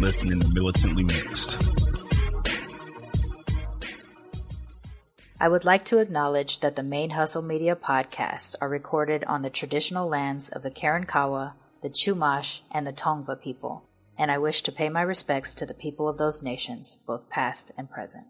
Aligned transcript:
listening 0.00 0.40
to 0.40 0.48
Militantly 0.54 1.04
Mixed. 1.04 1.58
I 5.38 5.48
would 5.48 5.66
like 5.66 5.84
to 5.86 5.98
acknowledge 5.98 6.60
that 6.60 6.76
the 6.76 6.82
ManeHustle 6.82 7.44
Media 7.44 7.76
podcasts 7.76 8.56
are 8.62 8.68
recorded 8.68 9.24
on 9.24 9.42
the 9.42 9.50
traditional 9.50 10.08
lands 10.08 10.48
of 10.48 10.62
the 10.62 10.70
Karankawa, 10.70 11.52
the 11.82 11.90
Chumash, 11.90 12.62
and 12.70 12.86
the 12.86 12.94
Tongva 12.94 13.42
people, 13.42 13.84
and 14.16 14.30
I 14.30 14.38
wish 14.38 14.62
to 14.62 14.72
pay 14.72 14.88
my 14.88 15.02
respects 15.02 15.54
to 15.56 15.66
the 15.66 15.74
people 15.74 16.08
of 16.08 16.16
those 16.16 16.42
nations, 16.42 16.96
both 17.06 17.28
past 17.28 17.70
and 17.76 17.90
present. 17.90 18.26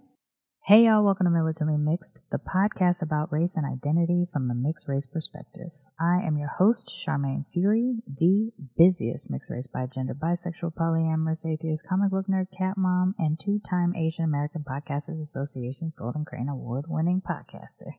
Hey 0.66 0.86
y'all, 0.86 1.04
welcome 1.04 1.26
to 1.26 1.30
Militantly 1.30 1.76
Mixed, 1.76 2.20
the 2.32 2.38
podcast 2.38 3.00
about 3.00 3.32
race 3.32 3.54
and 3.56 3.64
identity 3.64 4.26
from 4.32 4.50
a 4.50 4.54
mixed 4.54 4.88
race 4.88 5.06
perspective. 5.06 5.70
I 6.00 6.26
am 6.26 6.38
your 6.38 6.48
host, 6.48 6.88
Sharmane 6.88 7.44
Fury, 7.52 7.96
the 8.08 8.52
busiest 8.78 9.28
mixed 9.28 9.50
race 9.50 9.66
bi 9.66 9.84
gender, 9.84 10.14
bisexual, 10.14 10.72
polyamorous, 10.72 11.44
atheist, 11.44 11.86
comic 11.86 12.10
book 12.10 12.24
nerd, 12.26 12.46
cat 12.56 12.78
mom, 12.78 13.14
and 13.18 13.38
two 13.38 13.60
time 13.68 13.94
Asian 13.94 14.24
American 14.24 14.64
Podcasters 14.64 15.20
Association's 15.20 15.92
Golden 15.92 16.24
Crane 16.24 16.48
Award 16.48 16.86
winning 16.88 17.20
podcaster 17.20 17.92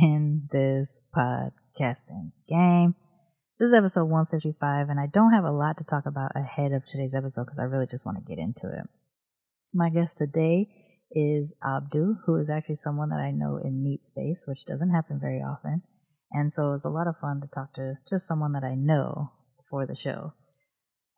in 0.00 0.48
this 0.50 1.00
podcasting 1.14 2.32
game. 2.48 2.94
This 3.58 3.66
is 3.68 3.74
episode 3.74 4.06
155, 4.06 4.88
and 4.88 4.98
I 4.98 5.04
don't 5.06 5.34
have 5.34 5.44
a 5.44 5.52
lot 5.52 5.76
to 5.78 5.84
talk 5.84 6.06
about 6.06 6.32
ahead 6.34 6.72
of 6.72 6.86
today's 6.86 7.14
episode 7.14 7.44
because 7.44 7.58
I 7.58 7.64
really 7.64 7.86
just 7.86 8.06
want 8.06 8.16
to 8.16 8.24
get 8.24 8.38
into 8.38 8.68
it. 8.68 8.88
My 9.74 9.90
guest 9.90 10.16
today 10.16 10.70
is 11.10 11.52
Abdu, 11.62 12.20
who 12.24 12.36
is 12.36 12.48
actually 12.48 12.76
someone 12.76 13.10
that 13.10 13.20
I 13.20 13.32
know 13.32 13.60
in 13.62 13.84
Meat 13.84 14.02
Space, 14.02 14.46
which 14.48 14.64
doesn't 14.64 14.94
happen 14.94 15.20
very 15.20 15.40
often. 15.40 15.82
And 16.32 16.52
so 16.52 16.68
it 16.68 16.72
was 16.72 16.84
a 16.84 16.90
lot 16.90 17.06
of 17.06 17.16
fun 17.18 17.40
to 17.40 17.46
talk 17.46 17.74
to 17.74 17.94
just 18.08 18.26
someone 18.26 18.52
that 18.52 18.64
I 18.64 18.74
know 18.74 19.32
for 19.70 19.86
the 19.86 19.96
show. 19.96 20.34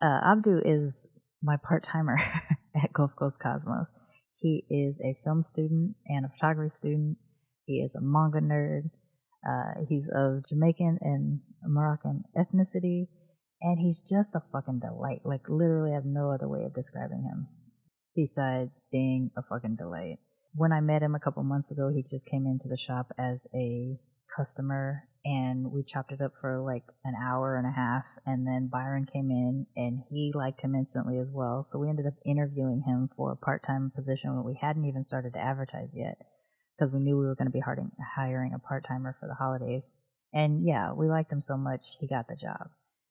Uh, 0.02 0.20
Abdu 0.24 0.60
is 0.64 1.06
my 1.42 1.56
part 1.56 1.82
timer 1.82 2.16
at 2.82 2.92
Gulf 2.92 3.12
Coast 3.16 3.40
Cosmos. 3.40 3.90
He 4.36 4.64
is 4.70 5.00
a 5.00 5.18
film 5.22 5.42
student 5.42 5.96
and 6.06 6.24
a 6.24 6.28
photography 6.28 6.70
student. 6.70 7.18
He 7.66 7.80
is 7.80 7.94
a 7.94 8.00
manga 8.00 8.40
nerd. 8.40 8.90
Uh, 9.46 9.84
he's 9.88 10.08
of 10.14 10.46
Jamaican 10.48 10.98
and 11.02 11.40
Moroccan 11.64 12.24
ethnicity, 12.36 13.08
and 13.60 13.78
he's 13.78 14.00
just 14.00 14.34
a 14.34 14.42
fucking 14.52 14.80
delight. 14.80 15.20
Like, 15.24 15.42
literally, 15.48 15.92
I 15.92 15.94
have 15.94 16.04
no 16.04 16.30
other 16.30 16.48
way 16.48 16.64
of 16.64 16.74
describing 16.74 17.22
him 17.22 17.48
besides 18.14 18.80
being 18.90 19.30
a 19.36 19.42
fucking 19.42 19.76
delight. 19.76 20.18
When 20.54 20.72
I 20.72 20.80
met 20.80 21.02
him 21.02 21.14
a 21.14 21.20
couple 21.20 21.42
months 21.42 21.70
ago, 21.70 21.90
he 21.94 22.02
just 22.02 22.26
came 22.26 22.46
into 22.46 22.68
the 22.68 22.76
shop 22.76 23.12
as 23.18 23.46
a 23.54 23.98
customer 24.36 25.04
and 25.24 25.70
we 25.70 25.82
chopped 25.82 26.12
it 26.12 26.20
up 26.20 26.32
for 26.40 26.60
like 26.60 26.84
an 27.04 27.14
hour 27.14 27.56
and 27.56 27.66
a 27.66 27.70
half 27.70 28.04
and 28.24 28.46
then 28.46 28.70
Byron 28.72 29.06
came 29.12 29.30
in 29.30 29.66
and 29.76 30.02
he 30.08 30.32
liked 30.34 30.62
him 30.62 30.74
instantly 30.74 31.18
as 31.18 31.28
well. 31.30 31.62
So 31.62 31.78
we 31.78 31.88
ended 31.88 32.06
up 32.06 32.14
interviewing 32.24 32.82
him 32.86 33.10
for 33.16 33.32
a 33.32 33.36
part-time 33.36 33.92
position 33.94 34.34
when 34.34 34.44
we 34.44 34.58
hadn't 34.60 34.86
even 34.86 35.04
started 35.04 35.34
to 35.34 35.40
advertise 35.40 35.92
yet 35.94 36.16
because 36.76 36.92
we 36.92 37.00
knew 37.00 37.18
we 37.18 37.26
were 37.26 37.34
going 37.34 37.50
to 37.50 37.52
be 37.52 37.62
hiring 37.62 38.54
a 38.54 38.58
part-timer 38.58 39.14
for 39.20 39.26
the 39.28 39.34
holidays. 39.34 39.90
And 40.32 40.64
yeah, 40.64 40.92
we 40.92 41.08
liked 41.08 41.32
him 41.32 41.42
so 41.42 41.58
much 41.58 41.96
he 42.00 42.08
got 42.08 42.28
the 42.28 42.36
job. 42.36 42.70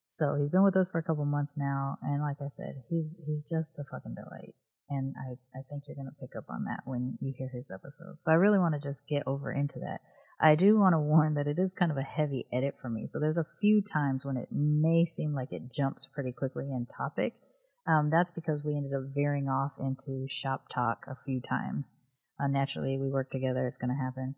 So 0.10 0.36
he's 0.40 0.50
been 0.50 0.64
with 0.64 0.78
us 0.78 0.90
for 0.90 0.98
a 0.98 1.04
couple 1.04 1.26
months 1.26 1.56
now 1.58 1.98
and 2.02 2.22
like 2.22 2.38
I 2.42 2.50
said, 2.50 2.82
he's 2.90 3.16
he's 3.26 3.44
just 3.44 3.78
a 3.78 3.84
fucking 3.84 4.16
delight 4.16 4.56
and 4.90 5.14
I, 5.18 5.60
I 5.60 5.62
think 5.70 5.84
you're 5.88 5.96
going 5.96 6.10
to 6.10 6.20
pick 6.20 6.36
up 6.36 6.46
on 6.50 6.66
that 6.66 6.82
when 6.86 7.18
you 7.22 7.34
hear 7.38 7.50
his 7.54 7.72
episode. 7.72 8.20
So 8.20 8.32
I 8.32 8.36
really 8.36 8.58
want 8.58 8.74
to 8.74 8.82
just 8.82 9.08
get 9.08 9.24
over 9.28 9.52
into 9.52 9.80
that. 9.80 10.02
I 10.42 10.56
do 10.56 10.80
want 10.80 10.94
to 10.94 11.00
warn 11.00 11.34
that 11.34 11.48
it 11.48 11.60
is 11.60 11.74
kind 11.74 11.92
of 11.92 11.98
a 11.98 12.02
heavy 12.02 12.48
edit 12.54 12.76
for 12.82 12.90
me. 12.90 13.08
So 13.08 13.20
there's 13.20 13.38
a 13.38 13.46
few 13.60 13.82
times 13.82 14.24
when 14.24 14.38
it 14.38 14.48
may 14.52 15.06
seem 15.06 15.34
like 15.34 15.52
it 15.52 15.74
jumps 15.74 16.08
pretty 16.08 16.32
quickly 16.32 16.66
in 16.72 16.86
topic. 16.86 17.34
Um, 17.88 18.10
that's 18.10 18.32
because 18.32 18.64
we 18.64 18.76
ended 18.76 18.94
up 18.94 19.14
veering 19.14 19.50
off 19.50 19.74
into 19.80 20.28
shop 20.30 20.66
talk 20.74 21.06
a 21.08 21.18
few 21.26 21.42
times. 21.42 21.92
Uh, 22.40 22.48
naturally, 22.48 22.98
we 22.98 23.10
work 23.10 23.32
together; 23.32 23.68
it's 23.68 23.78
going 23.78 23.90
to 23.90 24.02
happen, 24.02 24.36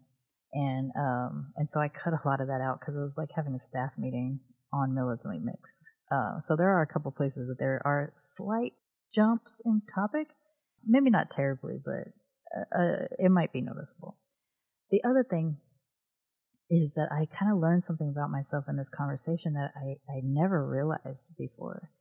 and 0.54 0.92
um, 0.98 1.54
and 1.56 1.70
so 1.70 1.80
I 1.80 1.88
cut 1.88 2.14
a 2.14 2.28
lot 2.28 2.42
of 2.42 2.48
that 2.48 2.62
out 2.62 2.80
because 2.80 2.96
it 2.96 3.02
was 3.02 3.16
like 3.18 3.30
having 3.36 3.54
a 3.54 3.60
staff 3.60 3.92
meeting 3.98 4.40
on 4.74 4.96
militantly 4.96 5.40
mixed. 5.40 5.92
Uh, 6.12 6.40
so 6.40 6.56
there 6.56 6.70
are 6.70 6.82
a 6.82 6.88
couple 6.88 7.12
places 7.12 7.48
that 7.48 7.60
there 7.60 7.82
are 7.86 8.14
slight 8.18 8.74
jumps 9.14 9.62
in 9.66 9.82
topic, 9.94 10.30
maybe 10.86 11.10
not 11.10 11.30
terribly, 11.30 11.76
but 11.84 12.14
uh, 12.58 12.82
uh, 12.82 13.06
it 13.20 13.30
might 13.30 13.54
be 13.54 13.62
noticeable. 13.62 14.18
The 14.90 15.04
other 15.04 15.26
thing 15.30 15.58
is 16.72 16.94
that 16.94 17.10
I 17.12 17.28
kind 17.38 17.52
of 17.52 17.60
learned 17.60 17.84
something 17.84 18.08
about 18.08 18.32
myself 18.32 18.66
in 18.70 18.78
this 18.78 18.90
conversation 18.90 19.54
that 19.54 19.74
I, 19.76 19.98
I 20.10 20.22
never 20.24 20.66
realized 20.66 21.32
before. 21.38 21.92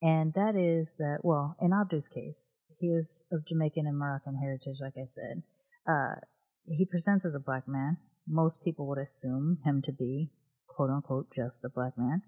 And 0.00 0.32
that 0.34 0.54
is 0.54 0.94
that, 0.98 1.18
well, 1.22 1.56
in 1.60 1.72
Abdu's 1.72 2.06
case, 2.06 2.54
he 2.78 2.86
is 2.86 3.24
of 3.32 3.44
Jamaican 3.44 3.88
and 3.88 3.98
Moroccan 3.98 4.36
heritage, 4.36 4.76
like 4.80 4.94
I 4.96 5.06
said. 5.06 5.42
Uh, 5.88 6.20
he 6.64 6.84
presents 6.84 7.24
as 7.24 7.34
a 7.34 7.40
black 7.40 7.66
man. 7.66 7.96
Most 8.28 8.62
people 8.62 8.86
would 8.86 8.98
assume 8.98 9.58
him 9.64 9.82
to 9.82 9.92
be, 9.92 10.30
quote 10.68 10.90
unquote, 10.90 11.26
just 11.34 11.64
a 11.64 11.68
black 11.68 11.94
man. 11.98 12.22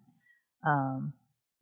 Um, 0.67 1.13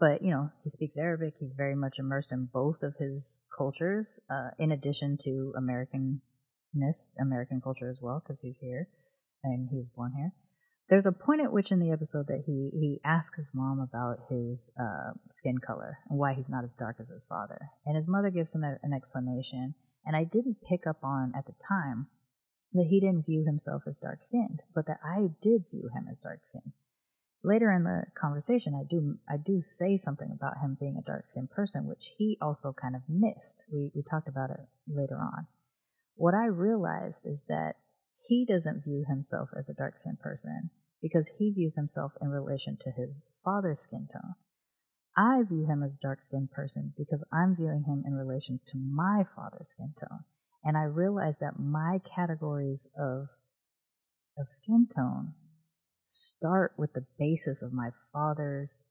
but, 0.00 0.22
you 0.22 0.30
know, 0.30 0.50
he 0.62 0.70
speaks 0.70 0.96
Arabic. 0.96 1.34
He's 1.38 1.52
very 1.54 1.76
much 1.76 1.96
immersed 1.98 2.32
in 2.32 2.48
both 2.50 2.82
of 2.82 2.94
his 2.98 3.42
cultures, 3.56 4.18
uh, 4.30 4.50
in 4.58 4.72
addition 4.72 5.18
to 5.24 5.52
Americanness, 5.58 7.12
American 7.20 7.60
culture 7.60 7.90
as 7.90 8.00
well, 8.00 8.22
because 8.24 8.40
he's 8.40 8.58
here 8.58 8.88
and 9.44 9.68
he 9.70 9.76
was 9.76 9.88
born 9.88 10.12
here. 10.16 10.32
There's 10.88 11.06
a 11.06 11.12
point 11.12 11.40
at 11.40 11.52
which 11.52 11.72
in 11.72 11.80
the 11.80 11.92
episode 11.92 12.26
that 12.26 12.42
he 12.46 12.70
he 12.72 13.00
asks 13.04 13.36
his 13.36 13.52
mom 13.54 13.80
about 13.80 14.18
his 14.28 14.70
uh, 14.78 15.12
skin 15.30 15.58
color 15.58 15.98
and 16.10 16.18
why 16.18 16.34
he's 16.34 16.50
not 16.50 16.64
as 16.64 16.74
dark 16.74 16.96
as 17.00 17.08
his 17.08 17.24
father, 17.24 17.70
and 17.86 17.96
his 17.96 18.08
mother 18.08 18.30
gives 18.30 18.54
him 18.54 18.64
a, 18.64 18.76
an 18.82 18.92
explanation. 18.92 19.74
And 20.06 20.14
I 20.14 20.24
didn't 20.24 20.58
pick 20.68 20.86
up 20.86 20.98
on 21.02 21.32
at 21.34 21.46
the 21.46 21.54
time 21.66 22.08
that 22.74 22.88
he 22.90 23.00
didn't 23.00 23.24
view 23.24 23.44
himself 23.46 23.84
as 23.86 23.98
dark 23.98 24.22
skinned, 24.22 24.62
but 24.74 24.86
that 24.86 25.00
I 25.02 25.30
did 25.40 25.64
view 25.70 25.88
him 25.94 26.06
as 26.10 26.18
dark 26.18 26.40
skinned. 26.44 26.72
Later 27.42 27.70
in 27.70 27.84
the 27.84 28.04
conversation, 28.14 28.74
I 28.74 28.84
do 28.84 29.18
I 29.28 29.36
do 29.36 29.62
say 29.62 29.96
something 29.96 30.30
about 30.30 30.58
him 30.58 30.76
being 30.78 30.96
a 30.98 31.02
dark 31.02 31.26
skinned 31.26 31.50
person, 31.50 31.86
which 31.86 32.14
he 32.18 32.36
also 32.40 32.72
kind 32.72 32.94
of 32.94 33.02
missed. 33.08 33.64
We 33.72 33.90
we 33.94 34.02
talked 34.02 34.28
about 34.28 34.50
it 34.50 34.60
later 34.88 35.16
on. 35.16 35.46
What 36.16 36.34
I 36.34 36.46
realized 36.46 37.26
is 37.26 37.44
that 37.48 37.76
he 38.26 38.46
doesn't 38.46 38.84
view 38.84 39.04
himself 39.06 39.50
as 39.56 39.68
a 39.68 39.74
dark 39.74 39.98
skinned 39.98 40.20
person 40.20 40.70
because 41.02 41.30
he 41.38 41.50
views 41.50 41.76
himself 41.76 42.12
in 42.22 42.28
relation 42.28 42.78
to 42.80 42.90
his 42.90 43.28
father's 43.44 43.80
skin 43.80 44.08
tone. 44.10 44.34
I 45.16 45.42
view 45.42 45.66
him 45.66 45.82
as 45.82 45.96
a 45.96 46.02
dark 46.02 46.22
skinned 46.22 46.50
person 46.50 46.94
because 46.96 47.22
I'm 47.32 47.54
viewing 47.54 47.84
him 47.86 48.02
in 48.06 48.14
relation 48.14 48.60
to 48.68 48.78
my 48.78 49.24
father's 49.36 49.68
skin 49.68 49.94
tone. 50.00 50.24
And 50.64 50.76
I 50.76 50.84
realize 50.84 51.38
that 51.40 51.58
my 51.58 52.00
categories 52.16 52.88
of 52.98 53.28
of 54.36 54.50
skin 54.50 54.88
tone 54.92 55.34
start 56.08 56.72
with 56.76 56.92
the 56.94 57.06
basis 57.18 57.62
of 57.62 57.72
my 57.72 57.90
father's 58.12 58.82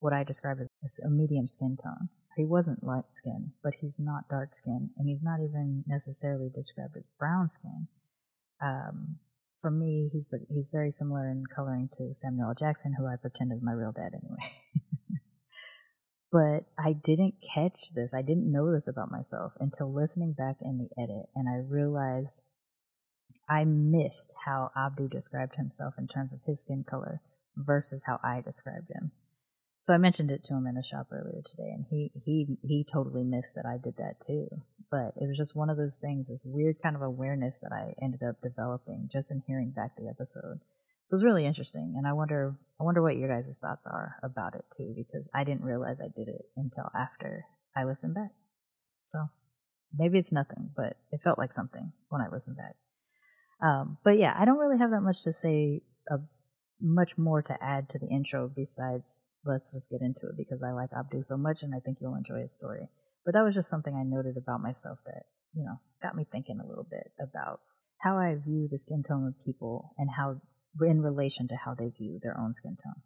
what 0.00 0.12
I 0.12 0.24
describe 0.24 0.58
as 0.84 1.00
a 1.02 1.08
medium 1.08 1.46
skin 1.46 1.78
tone. 1.82 2.08
He 2.36 2.44
wasn't 2.44 2.84
light 2.84 3.04
skin, 3.12 3.52
but 3.62 3.74
he's 3.80 3.98
not 3.98 4.28
dark 4.28 4.54
skin, 4.54 4.90
and 4.98 5.08
he's 5.08 5.22
not 5.22 5.38
even 5.40 5.84
necessarily 5.86 6.50
described 6.52 6.96
as 6.96 7.06
brown 7.18 7.48
skin 7.48 7.86
um, 8.62 9.16
for 9.60 9.70
me, 9.70 10.10
he's 10.12 10.28
the, 10.28 10.40
he's 10.50 10.66
very 10.70 10.90
similar 10.90 11.28
in 11.28 11.44
coloring 11.54 11.88
to 11.96 12.14
Samuel 12.14 12.48
L. 12.48 12.54
Jackson, 12.58 12.94
who 12.96 13.06
I 13.06 13.16
pretend 13.16 13.52
is 13.52 13.62
my 13.62 13.72
real 13.72 13.92
dad 13.92 14.12
anyway. 14.12 14.52
but 16.32 16.64
I 16.78 16.92
didn't 16.92 17.36
catch 17.54 17.94
this. 17.94 18.12
I 18.12 18.22
didn't 18.22 18.50
know 18.50 18.72
this 18.72 18.88
about 18.88 19.10
myself 19.10 19.52
until 19.60 19.92
listening 19.92 20.32
back 20.32 20.56
in 20.60 20.78
the 20.78 21.02
edit, 21.02 21.26
and 21.34 21.48
I 21.48 21.66
realized 21.66 22.42
I 23.48 23.64
missed 23.64 24.34
how 24.44 24.70
Abdu 24.76 25.08
described 25.08 25.56
himself 25.56 25.94
in 25.98 26.08
terms 26.08 26.32
of 26.32 26.40
his 26.46 26.60
skin 26.60 26.84
color 26.88 27.20
versus 27.56 28.02
how 28.04 28.20
I 28.22 28.40
described 28.40 28.90
him. 28.90 29.12
So 29.80 29.92
I 29.92 29.98
mentioned 29.98 30.30
it 30.30 30.44
to 30.44 30.54
him 30.54 30.66
in 30.66 30.74
the 30.76 30.82
shop 30.82 31.08
earlier 31.12 31.42
today, 31.44 31.70
and 31.74 31.84
he 31.90 32.10
he 32.24 32.58
he 32.62 32.86
totally 32.90 33.22
missed 33.22 33.54
that 33.54 33.66
I 33.66 33.76
did 33.76 33.96
that 33.98 34.20
too. 34.20 34.48
But 34.90 35.14
it 35.16 35.28
was 35.28 35.36
just 35.36 35.56
one 35.56 35.70
of 35.70 35.76
those 35.76 35.96
things, 35.96 36.28
this 36.28 36.44
weird 36.44 36.76
kind 36.82 36.96
of 36.96 37.02
awareness 37.02 37.60
that 37.60 37.72
I 37.72 37.94
ended 38.02 38.22
up 38.22 38.36
developing 38.42 39.08
just 39.12 39.30
in 39.30 39.42
hearing 39.46 39.70
back 39.70 39.96
the 39.96 40.08
episode. 40.08 40.60
So 41.06 41.14
it's 41.14 41.24
really 41.24 41.44
interesting, 41.44 41.94
and 41.98 42.06
I 42.06 42.12
wonder 42.14 42.56
I 42.80 42.84
wonder 42.84 43.02
what 43.02 43.16
your 43.16 43.28
guys' 43.28 43.58
thoughts 43.60 43.86
are 43.86 44.16
about 44.22 44.54
it 44.54 44.64
too, 44.74 44.94
because 44.96 45.28
I 45.34 45.44
didn't 45.44 45.64
realize 45.64 46.00
I 46.00 46.08
did 46.16 46.28
it 46.28 46.46
until 46.56 46.90
after 46.98 47.44
I 47.76 47.84
listened 47.84 48.14
back. 48.14 48.30
So 49.06 49.28
Maybe 49.98 50.18
it's 50.18 50.32
nothing, 50.32 50.70
but 50.76 50.96
it 51.12 51.20
felt 51.22 51.38
like 51.38 51.52
something 51.52 51.92
when 52.08 52.20
I 52.20 52.28
listened 52.28 52.56
back. 52.56 52.74
Um, 53.62 53.98
but 54.04 54.18
yeah, 54.18 54.34
I 54.36 54.44
don't 54.44 54.58
really 54.58 54.78
have 54.78 54.90
that 54.90 55.02
much 55.02 55.22
to 55.22 55.32
say, 55.32 55.82
uh, 56.10 56.18
much 56.80 57.16
more 57.16 57.40
to 57.42 57.56
add 57.62 57.88
to 57.90 57.98
the 57.98 58.08
intro 58.08 58.50
besides 58.54 59.22
let's 59.44 59.72
just 59.72 59.90
get 59.90 60.00
into 60.00 60.26
it 60.26 60.36
because 60.36 60.62
I 60.62 60.72
like 60.72 60.90
Abdu 60.96 61.22
so 61.22 61.36
much 61.36 61.62
and 61.62 61.74
I 61.74 61.80
think 61.80 61.98
you'll 62.00 62.16
enjoy 62.16 62.40
his 62.40 62.56
story. 62.56 62.88
But 63.24 63.34
that 63.34 63.42
was 63.42 63.54
just 63.54 63.70
something 63.70 63.94
I 63.94 64.02
noted 64.04 64.36
about 64.36 64.60
myself 64.60 64.98
that, 65.06 65.24
you 65.54 65.64
know, 65.64 65.80
it's 65.88 65.98
got 65.98 66.14
me 66.14 66.26
thinking 66.30 66.60
a 66.60 66.66
little 66.66 66.86
bit 66.88 67.12
about 67.20 67.60
how 67.98 68.18
I 68.18 68.34
view 68.34 68.68
the 68.70 68.78
skin 68.78 69.02
tone 69.02 69.26
of 69.26 69.44
people 69.44 69.94
and 69.96 70.10
how, 70.10 70.40
in 70.82 71.00
relation 71.00 71.48
to 71.48 71.56
how 71.56 71.74
they 71.74 71.88
view 71.88 72.20
their 72.22 72.38
own 72.38 72.52
skin 72.52 72.76
tone. 72.82 73.02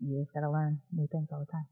You 0.00 0.20
just 0.20 0.34
gotta 0.34 0.50
learn 0.50 0.80
new 0.92 1.06
things 1.10 1.30
all 1.32 1.40
the 1.40 1.52
time. 1.52 1.66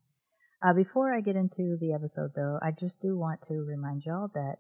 Uh, 0.63 0.75
before 0.75 1.13
I 1.13 1.21
get 1.21 1.37
into 1.37 1.77
the 1.81 1.93
episode, 1.93 2.33
though, 2.37 2.59
I 2.63 2.71
just 2.71 3.01
do 3.01 3.19
want 3.19 3.43
to 3.43 3.55
remind 3.55 4.05
y'all 4.05 4.29
that 4.35 4.57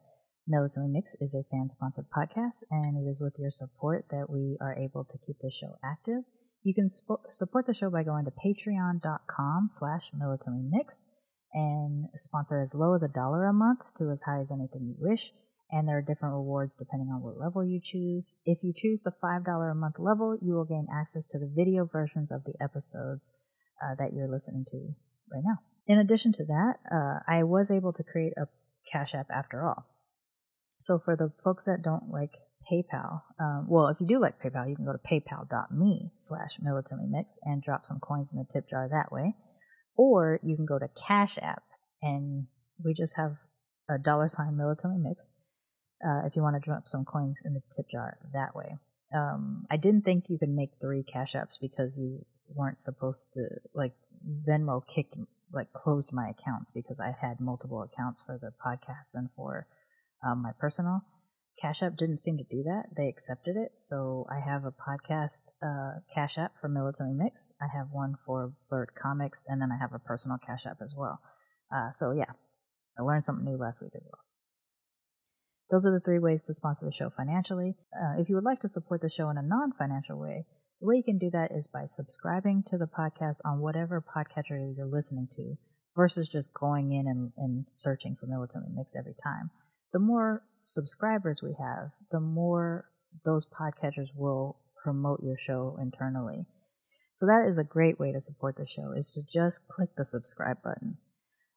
Militantly 0.49 0.91
Mix 0.91 1.15
is 1.21 1.35
a 1.35 1.45
fan 1.51 1.69
sponsored 1.69 2.07
podcast, 2.11 2.65
and 2.71 2.97
it 2.97 3.09
is 3.09 3.21
with 3.21 3.39
your 3.39 3.51
support 3.51 4.07
that 4.11 4.29
we 4.29 4.57
are 4.61 4.75
able 4.75 5.05
to 5.05 5.19
keep 5.19 5.37
this 5.41 5.55
show 5.55 5.79
active. 5.85 6.25
You 6.63 6.75
can 6.75 6.89
support 6.89 7.67
the 7.67 7.75
show 7.75 7.91
by 7.91 8.03
going 8.03 8.25
to 8.25 8.33
patreon.com 8.33 9.69
slash 9.71 10.11
militantly 10.13 10.63
mixed 10.69 11.05
and 11.53 12.07
sponsor 12.17 12.61
as 12.61 12.75
low 12.75 12.95
as 12.95 13.03
a 13.03 13.09
dollar 13.09 13.47
a 13.47 13.53
month 13.53 13.81
to 13.99 14.11
as 14.11 14.23
high 14.23 14.41
as 14.41 14.51
anything 14.51 14.87
you 14.87 14.95
wish. 14.99 15.33
And 15.73 15.87
there 15.87 15.99
are 15.99 16.03
different 16.03 16.35
rewards 16.35 16.75
depending 16.75 17.11
on 17.11 17.23
what 17.23 17.39
level 17.39 17.65
you 17.65 17.81
choose. 17.83 18.35
If 18.45 18.59
you 18.63 18.73
choose 18.75 19.03
the 19.03 19.13
$5 19.23 19.71
a 19.71 19.75
month 19.75 19.99
level, 19.99 20.37
you 20.41 20.55
will 20.55 20.65
gain 20.65 20.87
access 20.93 21.27
to 21.29 21.39
the 21.39 21.51
video 21.55 21.85
versions 21.85 22.33
of 22.33 22.45
the 22.45 22.55
episodes 22.61 23.33
uh, 23.83 23.95
that 23.99 24.13
you're 24.13 24.29
listening 24.29 24.65
to 24.71 24.77
right 25.33 25.43
now. 25.45 25.59
In 25.87 25.99
addition 25.99 26.33
to 26.33 26.45
that, 26.45 26.75
uh, 26.91 27.21
I 27.27 27.45
was 27.45 27.71
able 27.71 27.93
to 27.95 28.03
create 28.03 28.33
a 28.37 28.47
Cash 28.91 29.15
App 29.15 29.31
after 29.31 29.65
all. 29.65 29.87
So 30.79 30.99
for 30.99 31.17
the 31.17 31.33
folks 31.43 31.67
that 31.67 31.83
don't 31.83 32.11
like 32.11 32.39
PayPal, 32.71 33.23
um, 33.39 33.67
well, 33.69 33.89
if 33.89 34.01
you 34.01 34.07
do 34.07 34.21
like 34.21 34.43
PayPal, 34.43 34.69
you 34.69 34.77
can 34.77 34.85
go 34.85 34.93
to 34.93 34.99
paypal.me 34.99 36.13
slash 36.19 36.59
militantly 36.61 37.07
mix 37.09 37.39
and 37.43 37.63
drop 37.63 37.85
some 37.85 38.01
coins 38.01 38.33
in 38.33 38.39
the 38.39 38.47
tip 38.51 38.69
jar 38.69 38.89
that 38.89 39.13
way. 39.13 39.35
Or 40.01 40.41
you 40.43 40.57
can 40.57 40.65
go 40.65 40.79
to 40.79 40.89
Cash 40.89 41.37
App 41.43 41.63
and 42.01 42.47
we 42.83 42.95
just 42.95 43.17
have 43.17 43.37
a 43.87 43.99
dollar 43.99 44.31
sign 44.31 44.57
militantly 44.57 44.97
mix 44.99 45.29
uh, 46.03 46.23
if 46.25 46.35
you 46.35 46.41
want 46.41 46.57
to 46.57 46.61
drop 46.61 46.89
some 46.89 47.05
coins 47.05 47.37
in 47.45 47.53
the 47.53 47.61
tip 47.71 47.91
jar 47.91 48.17
that 48.33 48.57
way. 48.57 48.79
Um, 49.15 49.67
I 49.71 49.77
didn't 49.77 50.07
think 50.07 50.31
you 50.31 50.39
could 50.39 50.49
make 50.49 50.71
three 50.81 51.03
Cash 51.03 51.35
Apps 51.35 51.61
because 51.61 51.99
you 51.99 52.25
weren't 52.55 52.81
supposed 52.81 53.35
to, 53.35 53.43
like, 53.75 53.93
Venmo 54.49 54.81
kicked, 54.87 55.17
like, 55.53 55.71
closed 55.75 56.15
my 56.15 56.31
accounts 56.31 56.71
because 56.71 56.99
I 56.99 57.15
had 57.21 57.39
multiple 57.39 57.83
accounts 57.83 58.23
for 58.23 58.39
the 58.39 58.55
podcast 58.65 59.15
and 59.15 59.29
for 59.37 59.67
um, 60.27 60.41
my 60.41 60.53
personal. 60.59 61.03
Cash 61.61 61.83
App 61.83 61.97
didn't 61.97 62.23
seem 62.23 62.39
to 62.39 62.45
do 62.45 62.63
that. 62.63 62.85
They 62.97 63.09
accepted 63.09 63.57
it. 63.57 63.73
So 63.75 64.27
I 64.31 64.41
have 64.41 64.65
a 64.65 64.73
podcast 64.73 65.53
uh, 65.63 66.01
Cash 66.15 66.39
App 66.39 66.53
for 66.59 66.69
Militantly 66.69 67.15
Mix. 67.15 67.53
I 67.61 67.67
have 67.77 67.89
one 67.93 68.15
for 68.25 68.53
Bird 68.71 68.91
Comics, 69.01 69.45
and 69.47 69.61
then 69.61 69.71
I 69.71 69.77
have 69.79 69.93
a 69.93 69.99
personal 69.99 70.39
Cash 70.39 70.65
App 70.65 70.79
as 70.83 70.95
well. 70.97 71.21
Uh, 71.75 71.91
so 71.95 72.13
yeah, 72.13 72.33
I 72.99 73.03
learned 73.03 73.25
something 73.25 73.45
new 73.45 73.59
last 73.59 73.83
week 73.83 73.93
as 73.95 74.07
well. 74.11 74.21
Those 75.71 75.87
are 75.87 75.93
the 75.93 76.01
three 76.01 76.19
ways 76.19 76.45
to 76.45 76.55
sponsor 76.55 76.87
the 76.87 76.93
show 76.93 77.11
financially. 77.11 77.77
Uh, 77.95 78.21
if 78.21 78.29
you 78.29 78.37
would 78.37 78.45
like 78.45 78.61
to 78.61 78.69
support 78.69 79.03
the 79.03 79.11
show 79.11 79.29
in 79.29 79.37
a 79.37 79.43
non 79.43 79.73
financial 79.79 80.19
way, 80.19 80.47
the 80.81 80.87
way 80.87 80.97
you 80.97 81.05
can 81.05 81.19
do 81.19 81.31
that 81.31 81.53
is 81.53 81.69
by 81.69 81.85
subscribing 81.87 82.65
to 82.69 82.79
the 82.79 82.89
podcast 82.89 83.41
on 83.45 83.61
whatever 83.61 84.03
podcatcher 84.03 84.75
you're 84.77 84.87
listening 84.87 85.29
to 85.37 85.57
versus 85.95 86.29
just 86.29 86.55
going 86.55 86.93
in 86.93 87.07
and, 87.07 87.33
and 87.37 87.67
searching 87.71 88.17
for 88.19 88.27
Militantly 88.27 88.71
Mix 88.75 88.97
every 88.97 89.15
time 89.23 89.51
the 89.93 89.99
more 89.99 90.43
subscribers 90.63 91.43
we 91.43 91.57
have, 91.59 91.91
the 92.11 92.21
more 92.21 92.87
those 93.25 93.47
podcatchers 93.47 94.09
will 94.15 94.57
promote 94.83 95.23
your 95.23 95.37
show 95.37 95.77
internally. 95.81 96.47
So 97.17 97.27
that 97.27 97.47
is 97.49 97.59
a 97.59 97.65
great 97.65 98.01
way 98.01 98.13
to 98.13 98.21
support 98.21 98.57
the 98.57 98.67
show 98.67 98.93
is 98.97 99.13
to 99.13 99.23
just 99.23 99.69
click 99.69 99.91
the 99.97 100.05
subscribe 100.05 100.63
button. 100.63 100.97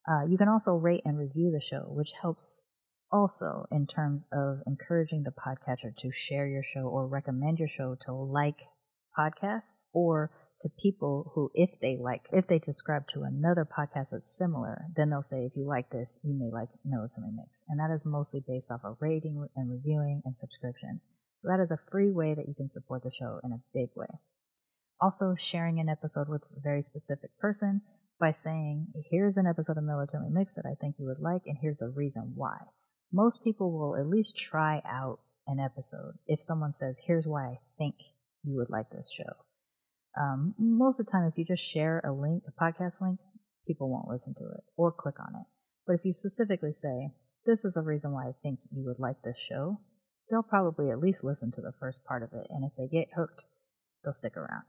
Uh, 0.10 0.26
you 0.28 0.38
can 0.38 0.50
also 0.50 0.74
rate 0.74 1.04
and 1.06 1.18
review 1.18 1.52
the 1.52 1.62
show, 1.62 1.86
which 1.88 2.12
helps 2.22 2.66
also 3.12 3.66
in 3.72 3.88
terms 3.88 4.26
of 4.34 4.60
encouraging 4.68 5.24
the 5.24 5.32
podcatcher 5.32 5.96
to 5.96 6.12
share 6.12 6.48
your 6.48 6.64
show 6.64 6.82
or 6.82 7.08
recommend 7.08 7.60
your 7.60 7.68
show 7.68 7.96
to 8.06 8.12
like 8.12 8.60
podcasts 9.18 9.84
or 9.94 10.32
to 10.62 10.70
people 10.70 11.32
who, 11.36 11.52
if 11.54 11.80
they 11.82 11.98
like, 11.98 12.26
if 12.32 12.48
they 12.48 12.60
subscribe 12.60 13.08
to 13.10 13.24
another 13.24 13.66
podcast 13.66 14.12
that's 14.12 14.38
similar, 14.38 14.86
then 14.96 15.10
they'll 15.10 15.22
say, 15.22 15.46
if 15.46 15.56
you 15.56 15.66
like 15.66 15.90
this, 15.90 16.20
you 16.24 16.34
may 16.34 16.50
like 16.52 16.70
Militantly 16.86 17.32
Mix. 17.36 17.64
And 17.68 17.80
that 17.80 17.94
is 17.94 18.06
mostly 18.06 18.42
based 18.48 18.72
off 18.72 18.82
of 18.84 18.98
rating 19.00 19.46
and 19.56 19.70
reviewing 19.70 20.22
and 20.26 20.38
subscriptions. 20.38 21.08
So 21.42 21.50
that 21.50 21.62
is 21.62 21.72
a 21.72 21.80
free 21.92 22.12
way 22.12 22.34
that 22.34 22.48
you 22.48 22.54
can 22.56 22.70
support 22.70 23.04
the 23.04 23.12
show 23.12 23.40
in 23.44 23.52
a 23.52 23.62
big 23.74 23.90
way. 23.96 24.08
Also, 25.02 25.36
sharing 25.36 25.80
an 25.80 25.90
episode 25.90 26.30
with 26.30 26.44
a 26.56 26.62
very 26.62 26.82
specific 26.82 27.38
person 27.38 27.82
by 28.20 28.32
saying, 28.32 28.88
here's 29.12 29.36
an 29.36 29.48
episode 29.48 29.78
of 29.78 29.84
Militantly 29.84 30.30
Mix 30.32 30.54
that 30.54 30.66
I 30.66 30.76
think 30.80 30.96
you 30.98 31.06
would 31.08 31.20
like, 31.20 31.42
and 31.46 31.58
here's 31.60 31.80
the 31.80 31.90
reason 31.90 32.32
why. 32.36 32.58
Most 33.12 33.44
people 33.44 33.72
will 33.78 33.98
at 33.98 34.08
least 34.08 34.38
try 34.38 34.82
out 34.86 35.20
an 35.46 35.60
episode 35.60 36.14
if 36.26 36.42
someone 36.42 36.72
says, 36.72 37.02
here's 37.06 37.28
why 37.28 37.46
I 37.48 37.60
think 37.78 37.96
you 38.44 38.56
would 38.56 38.70
like 38.70 38.90
this 38.92 39.12
show. 39.12 39.34
Um, 40.20 40.54
most 40.58 41.00
of 41.00 41.06
the 41.06 41.12
time, 41.12 41.26
if 41.26 41.38
you 41.38 41.46
just 41.46 41.64
share 41.64 42.02
a 42.06 42.12
link, 42.12 42.44
a 42.48 42.64
podcast 42.64 43.02
link, 43.02 43.20
people 43.68 43.90
won't 43.90 44.10
listen 44.10 44.34
to 44.36 44.44
it 44.44 44.64
or 44.78 44.92
click 44.92 45.20
on 45.20 45.36
it. 45.36 45.48
But 45.88 45.94
if 45.94 46.06
you 46.06 46.14
specifically 46.14 46.72
say, 46.72 47.12
this 47.46 47.66
is 47.66 47.74
the 47.74 47.82
reason 47.82 48.12
why 48.12 48.28
I 48.28 48.34
think 48.42 48.60
you 48.72 48.86
would 48.86 49.00
like 49.00 49.22
this 49.24 49.38
show, 49.38 49.80
they'll 50.30 50.44
probably 50.44 50.90
at 50.90 51.00
least 51.00 51.24
listen 51.24 51.52
to 51.52 51.62
the 51.62 51.74
first 51.80 52.06
part 52.06 52.24
of 52.24 52.30
it. 52.34 52.48
And 52.50 52.64
if 52.64 52.72
they 52.78 52.88
get 52.88 53.10
hooked, 53.16 53.44
they'll 54.04 54.14
stick 54.14 54.38
around. 54.38 54.64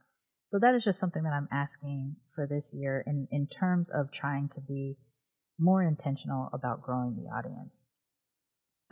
So 0.49 0.58
that 0.61 0.75
is 0.75 0.85
just 0.85 1.00
something 1.00 1.23
that 1.23 1.32
I'm 1.32 1.49
asking 1.50 2.17
for 2.35 2.47
this 2.47 2.75
year 2.75 3.02
in, 3.06 3.29
in 3.31 3.47
terms 3.47 3.90
of 3.90 4.12
trying 4.12 4.49
to 4.50 4.61
be 4.61 4.97
more 5.58 5.82
intentional 5.82 6.50
about 6.52 6.82
growing 6.82 7.17
the 7.17 7.31
audience. 7.31 7.82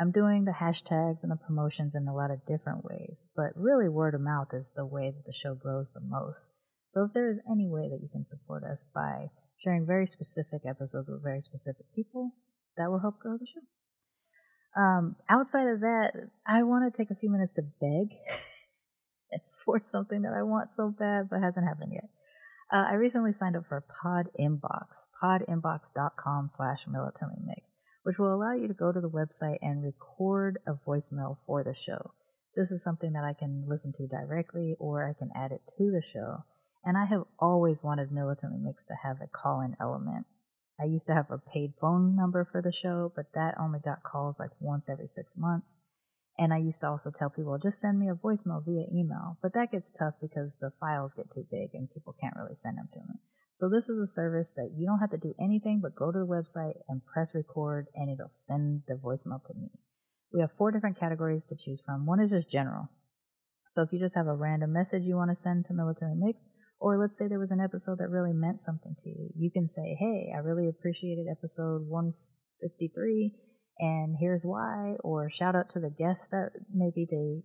I'm 0.00 0.11
doing 0.11 0.44
the 0.44 0.53
hashtags 0.53 1.23
and 1.23 1.31
the 1.31 1.37
promotions 1.37 1.94
in 1.94 2.09
a 2.09 2.15
lot 2.15 2.31
of 2.31 2.47
different 2.47 2.85
ways, 2.85 3.27
but 3.37 3.53
really 3.55 3.89
word 3.89 4.15
of 4.15 4.21
mouth 4.21 4.49
is 4.53 4.73
the 4.75 4.87
way 4.87 5.11
that 5.11 5.25
the 5.27 5.33
show 5.33 5.55
grows 5.55 5.93
the 5.93 6.00
most. 6.00 6.49
So 6.89 7.05
if 7.05 7.12
there 7.12 7.31
is 7.31 7.41
any 7.51 7.69
way 7.69 7.89
that 7.89 8.01
you 8.03 8.08
can 8.11 8.25
support 8.25 8.65
us 8.65 8.84
by 8.94 9.31
sharing 9.63 9.87
very 9.87 10.06
specific 10.06 10.63
episodes 10.69 11.08
with 11.11 11.22
very 11.22 11.41
specific 11.41 11.87
people, 11.94 12.32
that 12.77 12.91
will 12.91 13.01
help 13.01 13.19
grow 13.19 13.37
the 13.39 13.46
show. 13.46 14.81
Um, 14.81 15.17
outside 15.29 15.69
of 15.69 15.81
that, 15.81 16.13
I 16.46 16.63
want 16.63 16.93
to 16.93 16.96
take 16.96 17.11
a 17.11 17.15
few 17.15 17.31
minutes 17.31 17.53
to 17.55 17.63
beg 17.63 18.17
for 19.65 19.81
something 19.81 20.22
that 20.22 20.32
I 20.32 20.43
want 20.43 20.70
so 20.70 20.89
bad 20.89 21.29
but 21.31 21.41
hasn't 21.43 21.67
happened 21.67 21.93
yet. 21.93 22.08
Uh, 22.72 22.87
I 22.91 22.94
recently 22.94 23.32
signed 23.32 23.56
up 23.56 23.67
for 23.67 23.82
Pod 23.82 24.29
Inbox, 24.41 25.06
podinbox.com 25.22 26.49
slash 26.49 26.87
militantly 26.89 27.39
mix 27.46 27.70
which 28.03 28.19
will 28.19 28.35
allow 28.35 28.53
you 28.53 28.69
to 28.69 28.75
go 28.75 28.93
to 28.93 29.01
the 29.01 29.09
website 29.09 29.59
and 29.63 29.82
record 29.82 30.59
a 30.67 30.73
voicemail 30.73 31.37
for 31.47 31.63
the 31.63 31.75
show. 31.75 32.13
This 32.56 32.71
is 32.71 32.82
something 32.82 33.13
that 33.13 33.25
I 33.25 33.32
can 33.32 33.65
listen 33.67 33.93
to 33.94 34.06
directly 34.06 34.77
or 34.79 35.09
I 35.09 35.15
can 35.19 35.31
add 35.35 35.53
it 35.53 35.63
to 35.79 35.91
the 35.91 36.03
show. 36.03 36.44
And 36.85 36.99
I 36.99 37.06
have 37.06 37.25
always 37.39 37.82
wanted 37.82 38.11
Militantly 38.11 38.59
Mixed 38.59 38.89
to 38.89 38.94
have 39.03 39.19
a 39.23 39.29
call 39.29 39.61
in 39.61 39.77
element. 39.81 40.27
I 40.81 40.85
used 40.85 41.06
to 41.06 41.15
have 41.15 41.31
a 41.31 41.39
paid 41.39 41.75
phone 41.81 42.17
number 42.17 42.44
for 42.44 42.61
the 42.61 42.73
show, 42.73 43.13
but 43.15 43.27
that 43.35 43.55
only 43.59 43.79
got 43.79 44.03
calls 44.03 44.41
like 44.41 44.51
once 44.59 44.89
every 44.89 45.06
six 45.06 45.37
months. 45.37 45.75
And 46.39 46.53
I 46.53 46.59
used 46.59 46.81
to 46.81 46.89
also 46.89 47.11
tell 47.11 47.31
people, 47.31 47.56
just 47.59 47.81
send 47.81 48.01
me 48.01 48.09
a 48.09 48.15
voicemail 48.15 48.65
via 48.65 48.87
email. 48.93 49.39
But 49.43 49.55
that 49.55 49.71
gets 49.71 49.93
tough 49.93 50.15
because 50.21 50.56
the 50.56 50.73
files 50.81 51.15
get 51.15 51.31
too 51.31 51.47
big 51.51 51.71
and 51.75 51.91
people 51.93 52.17
can't 52.21 52.37
really 52.37 52.56
send 52.56 52.79
them 52.79 52.89
to 52.94 53.01
me. 53.01 53.21
So 53.55 53.69
this 53.69 53.89
is 53.89 53.99
a 53.99 54.06
service 54.06 54.55
that 54.56 54.71
you 54.77 54.87
don't 54.87 55.01
have 55.01 55.11
to 55.11 55.19
do 55.19 55.35
anything 55.41 55.81
but 55.82 55.94
go 55.94 56.11
to 56.11 56.19
the 56.19 56.27
website 56.27 56.81
and 56.89 57.05
press 57.05 57.35
record 57.35 57.87
and 57.94 58.11
it'll 58.11 58.31
send 58.31 58.82
the 58.89 58.94
voicemail 58.94 59.44
to 59.44 59.55
me. 59.55 59.71
We 60.32 60.41
have 60.41 60.53
four 60.56 60.71
different 60.71 60.99
categories 60.99 61.44
to 61.47 61.56
choose 61.56 61.82
from. 61.85 62.06
One 62.06 62.21
is 62.21 62.31
just 62.31 62.49
general. 62.49 62.89
So 63.69 63.82
if 63.82 63.93
you 63.93 63.99
just 63.99 64.17
have 64.17 64.27
a 64.27 64.35
random 64.35 64.73
message 64.73 65.05
you 65.05 65.17
want 65.17 65.31
to 65.31 65.35
send 65.35 65.67
to 65.67 65.75
Militantly 65.75 66.17
Mix, 66.19 66.43
or 66.81 66.99
let's 66.99 67.19
say 67.19 67.29
there 67.29 67.39
was 67.39 67.51
an 67.51 67.61
episode 67.61 67.99
that 67.99 68.09
really 68.09 68.32
meant 68.32 68.61
something 68.61 68.94
to 68.99 69.09
you, 69.09 69.31
you 69.37 69.51
can 69.51 69.69
say, 69.69 69.97
hey, 70.01 70.32
I 70.35 70.39
really 70.39 70.69
appreciated 70.69 71.27
episode 71.31 71.87
153 71.87 73.32
and 73.79 74.17
here's 74.19 74.44
why, 74.44 74.94
or 75.03 75.31
shout 75.31 75.55
out 75.55 75.69
to 75.71 75.81
the 75.81 75.91
guests 75.91 76.29
that 76.29 76.51
maybe 76.73 77.06
they, 77.11 77.43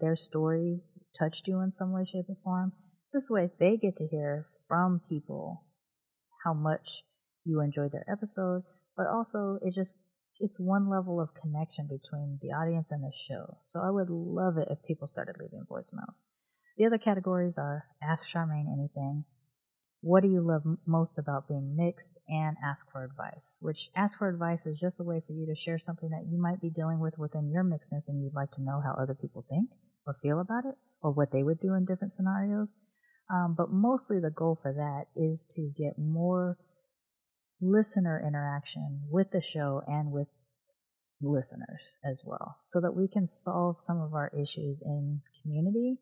their 0.00 0.16
story 0.16 0.80
touched 1.18 1.46
you 1.46 1.60
in 1.60 1.70
some 1.70 1.92
way, 1.92 2.04
shape, 2.04 2.26
or 2.28 2.36
form. 2.42 2.72
This 3.12 3.28
way 3.30 3.50
they 3.58 3.76
get 3.76 3.96
to 3.96 4.06
hear 4.06 4.46
from 4.68 5.00
people 5.08 5.64
how 6.44 6.54
much 6.54 7.02
you 7.44 7.60
enjoyed 7.60 7.92
their 7.92 8.06
episode, 8.10 8.62
but 8.96 9.06
also 9.06 9.58
it 9.62 9.74
just 9.74 9.94
it's 10.40 10.58
one 10.58 10.90
level 10.90 11.20
of 11.20 11.28
connection 11.40 11.86
between 11.86 12.38
the 12.42 12.48
audience 12.48 12.90
and 12.90 13.02
the 13.02 13.12
show. 13.28 13.58
So 13.64 13.80
I 13.80 13.90
would 13.90 14.10
love 14.10 14.58
it 14.58 14.68
if 14.70 14.78
people 14.86 15.06
started 15.06 15.36
leaving 15.38 15.64
voicemails. 15.70 16.22
The 16.76 16.86
other 16.86 16.98
categories 16.98 17.56
are 17.56 17.84
Ask 18.02 18.28
Sharmane 18.28 18.66
Anything, 18.72 19.24
what 20.04 20.22
do 20.22 20.28
you 20.28 20.42
love 20.42 20.62
most 20.86 21.18
about 21.18 21.48
being 21.48 21.74
mixed 21.74 22.20
and 22.28 22.58
ask 22.62 22.92
for 22.92 23.04
advice 23.04 23.56
which 23.62 23.88
ask 23.96 24.18
for 24.18 24.28
advice 24.28 24.66
is 24.66 24.78
just 24.78 25.00
a 25.00 25.02
way 25.02 25.18
for 25.26 25.32
you 25.32 25.46
to 25.46 25.58
share 25.58 25.78
something 25.78 26.10
that 26.10 26.28
you 26.30 26.38
might 26.38 26.60
be 26.60 26.68
dealing 26.68 27.00
with 27.00 27.14
within 27.16 27.50
your 27.50 27.64
mixedness 27.64 28.06
and 28.08 28.22
you'd 28.22 28.34
like 28.34 28.50
to 28.50 28.60
know 28.60 28.82
how 28.84 28.92
other 29.00 29.14
people 29.14 29.46
think 29.48 29.70
or 30.06 30.14
feel 30.20 30.40
about 30.40 30.66
it 30.66 30.74
or 31.00 31.10
what 31.10 31.32
they 31.32 31.42
would 31.42 31.58
do 31.58 31.72
in 31.72 31.86
different 31.86 32.12
scenarios 32.12 32.74
um, 33.32 33.54
but 33.56 33.70
mostly 33.70 34.20
the 34.20 34.30
goal 34.30 34.58
for 34.60 34.72
that 34.72 35.06
is 35.20 35.46
to 35.46 35.72
get 35.76 35.98
more 35.98 36.58
listener 37.60 38.22
interaction 38.26 39.02
with 39.10 39.30
the 39.30 39.40
show 39.40 39.82
and 39.86 40.12
with 40.12 40.28
listeners 41.22 41.96
as 42.04 42.22
well 42.26 42.58
so 42.64 42.80
that 42.80 42.94
we 42.94 43.08
can 43.08 43.26
solve 43.26 43.80
some 43.80 44.00
of 44.00 44.12
our 44.12 44.30
issues 44.38 44.82
in 44.84 45.20
community 45.42 45.96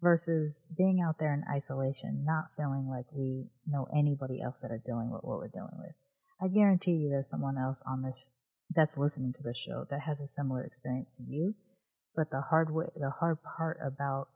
versus 0.00 0.66
being 0.76 1.00
out 1.00 1.18
there 1.18 1.34
in 1.34 1.42
isolation, 1.52 2.24
not 2.24 2.44
feeling 2.56 2.88
like 2.88 3.06
we 3.12 3.46
know 3.66 3.88
anybody 3.96 4.40
else 4.40 4.60
that 4.60 4.70
are 4.70 4.82
dealing 4.84 5.10
with 5.10 5.22
what 5.22 5.38
we're 5.38 5.48
dealing 5.48 5.76
with. 5.78 5.92
I 6.40 6.46
guarantee 6.48 6.92
you 6.92 7.10
there's 7.10 7.28
someone 7.28 7.58
else 7.58 7.82
on 7.84 8.02
this 8.02 8.14
that's 8.74 8.98
listening 8.98 9.32
to 9.32 9.42
the 9.42 9.54
show 9.54 9.86
that 9.90 10.00
has 10.00 10.20
a 10.20 10.26
similar 10.26 10.62
experience 10.62 11.12
to 11.14 11.22
you. 11.22 11.54
But 12.14 12.30
the 12.30 12.42
hard 12.42 12.72
way, 12.72 12.86
the 12.96 13.10
hard 13.10 13.38
part 13.42 13.78
about 13.84 14.28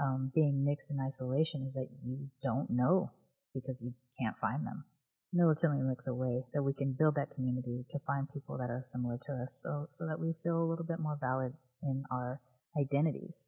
um, 0.00 0.32
being 0.34 0.64
mixed 0.64 0.90
in 0.90 0.98
isolation 1.00 1.66
is 1.66 1.74
that 1.74 1.88
you 2.04 2.28
don't 2.42 2.70
know 2.70 3.10
because 3.54 3.82
you 3.82 3.92
can't 4.20 4.38
find 4.38 4.66
them. 4.66 4.84
Militantly 5.32 5.80
Mix 5.80 6.06
a 6.06 6.14
way 6.14 6.44
that 6.52 6.62
we 6.62 6.74
can 6.74 6.92
build 6.92 7.14
that 7.14 7.34
community 7.34 7.86
to 7.90 7.98
find 8.06 8.28
people 8.32 8.58
that 8.58 8.68
are 8.70 8.82
similar 8.84 9.18
to 9.26 9.32
us, 9.32 9.60
so 9.62 9.86
so 9.90 10.06
that 10.06 10.20
we 10.20 10.34
feel 10.42 10.62
a 10.62 10.68
little 10.68 10.84
bit 10.84 11.00
more 11.00 11.16
valid 11.18 11.54
in 11.82 12.04
our 12.10 12.40
identities 12.78 13.46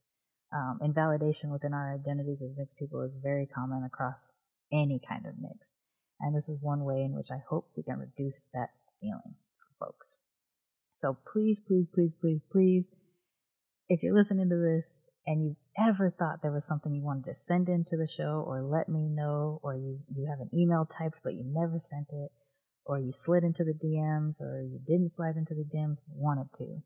um, 0.54 0.78
and 0.80 0.94
validation 0.94 1.50
within 1.50 1.74
our 1.74 1.94
identities 1.94 2.42
as 2.42 2.56
mixed 2.56 2.78
people 2.78 3.02
is 3.02 3.16
very 3.22 3.46
common 3.46 3.84
across 3.84 4.30
any 4.72 5.00
kind 5.06 5.26
of 5.26 5.34
mix. 5.38 5.74
And 6.20 6.34
this 6.34 6.48
is 6.48 6.58
one 6.62 6.84
way 6.84 7.02
in 7.02 7.14
which 7.14 7.28
I 7.30 7.42
hope 7.48 7.68
we 7.76 7.82
can 7.82 7.98
reduce 7.98 8.48
that 8.54 8.70
feeling 9.00 9.34
for 9.58 9.86
folks. 9.86 10.20
So 10.94 11.16
please, 11.30 11.60
please, 11.60 11.86
please, 11.92 12.14
please, 12.20 12.40
please, 12.50 12.88
if 13.88 14.02
you're 14.02 14.14
listening 14.14 14.48
to 14.48 14.56
this 14.56 15.04
and 15.26 15.42
you've 15.42 15.56
ever 15.78 16.10
thought 16.10 16.42
there 16.42 16.52
was 16.52 16.66
something 16.66 16.94
you 16.94 17.02
wanted 17.02 17.24
to 17.24 17.34
send 17.34 17.68
into 17.68 17.96
the 17.96 18.06
show 18.06 18.44
or 18.46 18.62
let 18.62 18.88
me 18.88 19.08
know, 19.08 19.60
or 19.62 19.74
you, 19.74 20.00
you 20.14 20.28
have 20.28 20.40
an 20.40 20.50
email 20.52 20.86
typed 20.86 21.18
but 21.22 21.34
you 21.34 21.44
never 21.44 21.78
sent 21.78 22.08
it, 22.12 22.30
or 22.84 22.98
you 22.98 23.12
slid 23.12 23.42
into 23.42 23.64
the 23.64 23.72
DMs 23.72 24.40
or 24.40 24.60
you 24.60 24.78
didn't 24.86 25.10
slide 25.10 25.36
into 25.36 25.54
the 25.54 25.64
DMs, 25.64 25.98
wanted 26.08 26.48
to, 26.58 26.82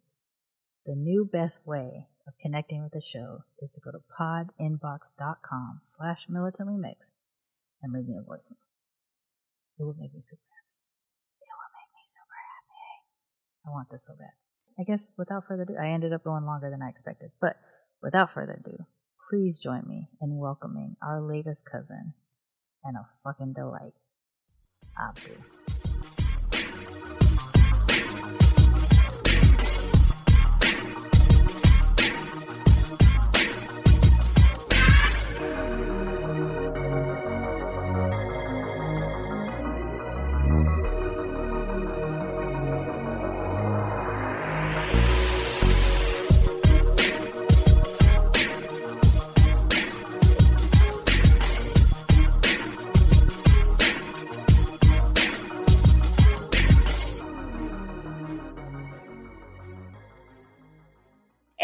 the 0.86 0.94
new 0.94 1.28
best 1.30 1.66
way 1.66 2.06
of 2.26 2.34
connecting 2.40 2.82
with 2.82 2.92
the 2.92 3.02
show 3.02 3.44
is 3.60 3.72
to 3.72 3.80
go 3.80 3.90
to 3.90 3.98
podinbox.com 4.08 5.80
slash 5.82 6.26
militantly 6.28 6.76
mixed 6.76 7.16
and 7.82 7.92
leave 7.92 8.06
me 8.06 8.16
a 8.16 8.22
voicemail. 8.22 8.62
It 9.78 9.84
would 9.84 9.98
make 9.98 10.14
me 10.14 10.20
super 10.20 10.48
happy. 10.48 10.80
It 11.42 11.50
will 11.52 11.74
make 11.74 11.90
me 11.92 12.02
super 12.04 12.38
happy. 12.40 12.84
I 13.66 13.70
want 13.70 13.88
this 13.90 14.06
so 14.06 14.14
bad. 14.18 14.34
I 14.78 14.84
guess 14.84 15.12
without 15.18 15.44
further 15.46 15.64
ado, 15.64 15.74
I 15.80 15.88
ended 15.88 16.12
up 16.12 16.24
going 16.24 16.46
longer 16.46 16.70
than 16.70 16.82
I 16.82 16.88
expected, 16.88 17.30
but 17.40 17.56
without 18.02 18.32
further 18.32 18.60
ado, 18.64 18.86
please 19.28 19.58
join 19.58 19.82
me 19.86 20.08
in 20.20 20.38
welcoming 20.38 20.96
our 21.02 21.20
latest 21.20 21.64
cousin 21.64 22.12
and 22.84 22.96
a 22.96 23.06
fucking 23.22 23.52
delight, 23.52 23.94
Abdu. 24.98 25.32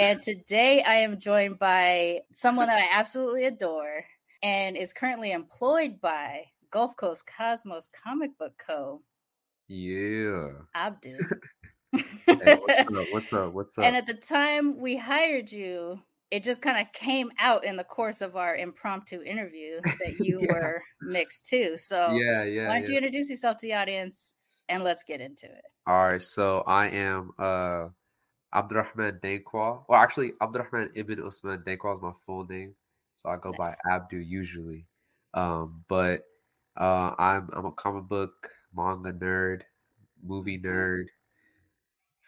And 0.04 0.20
today 0.20 0.82
I 0.82 0.96
am 0.96 1.18
joined 1.18 1.58
by 1.58 2.20
someone 2.34 2.66
that 2.66 2.78
I 2.78 2.88
absolutely 2.92 3.46
adore 3.46 4.04
and 4.42 4.76
is 4.76 4.92
currently 4.92 5.32
employed 5.32 5.98
by 5.98 6.44
Gulf 6.70 6.94
Coast 6.94 7.24
Cosmos 7.26 7.88
Comic 8.04 8.36
Book 8.38 8.52
Co. 8.64 9.00
Yeah. 9.66 10.48
Abdu. 10.74 11.18
Hey, 12.26 12.56
what's 12.56 12.82
up? 12.88 13.06
What's 13.12 13.32
up? 13.32 13.52
What's 13.52 13.78
up? 13.78 13.84
And 13.84 13.94
at 13.94 14.08
the 14.08 14.14
time 14.14 14.80
we 14.80 14.96
hired 14.96 15.52
you, 15.52 16.00
it 16.32 16.42
just 16.42 16.60
kind 16.60 16.84
of 16.84 16.92
came 16.92 17.30
out 17.38 17.64
in 17.64 17.76
the 17.76 17.84
course 17.84 18.20
of 18.20 18.34
our 18.34 18.56
impromptu 18.56 19.22
interview 19.22 19.80
that 19.84 20.18
you 20.18 20.40
Yeah. 20.40 20.52
were 20.52 20.82
mixed 21.00 21.46
too. 21.46 21.78
So 21.78 22.10
yeah, 22.10 22.42
yeah. 22.42 22.66
why 22.66 22.80
don't 22.80 22.84
yeah. 22.84 22.90
you 22.90 22.96
introduce 22.96 23.30
yourself 23.30 23.58
to 23.58 23.66
the 23.68 23.74
audience 23.74 24.34
and 24.68 24.82
let's 24.82 25.04
get 25.04 25.20
into 25.20 25.46
it. 25.46 25.62
All 25.86 25.94
right, 25.94 26.20
so 26.20 26.64
I 26.66 26.88
am 26.88 27.30
uh 27.38 27.88
Abdurrahman 28.54 29.18
Danquah. 29.22 29.84
Well, 29.88 30.00
actually, 30.00 30.32
Abdurrahman 30.40 30.90
Ibn 30.94 31.22
Usman 31.26 31.62
Danquah 31.66 31.96
is 31.96 32.02
my 32.02 32.12
full 32.24 32.46
name, 32.46 32.74
so 33.14 33.28
I 33.28 33.36
go 33.36 33.52
by. 33.52 33.74
Abdu 33.90 34.18
usually. 34.18 34.86
Um, 35.34 35.84
but 35.88 36.22
uh, 36.76 37.14
I'm 37.18 37.50
I'm 37.52 37.66
a 37.66 37.72
comic 37.72 38.04
book 38.04 38.50
manga 38.74 39.12
nerd, 39.12 39.62
movie 40.22 40.58
nerd, 40.60 41.06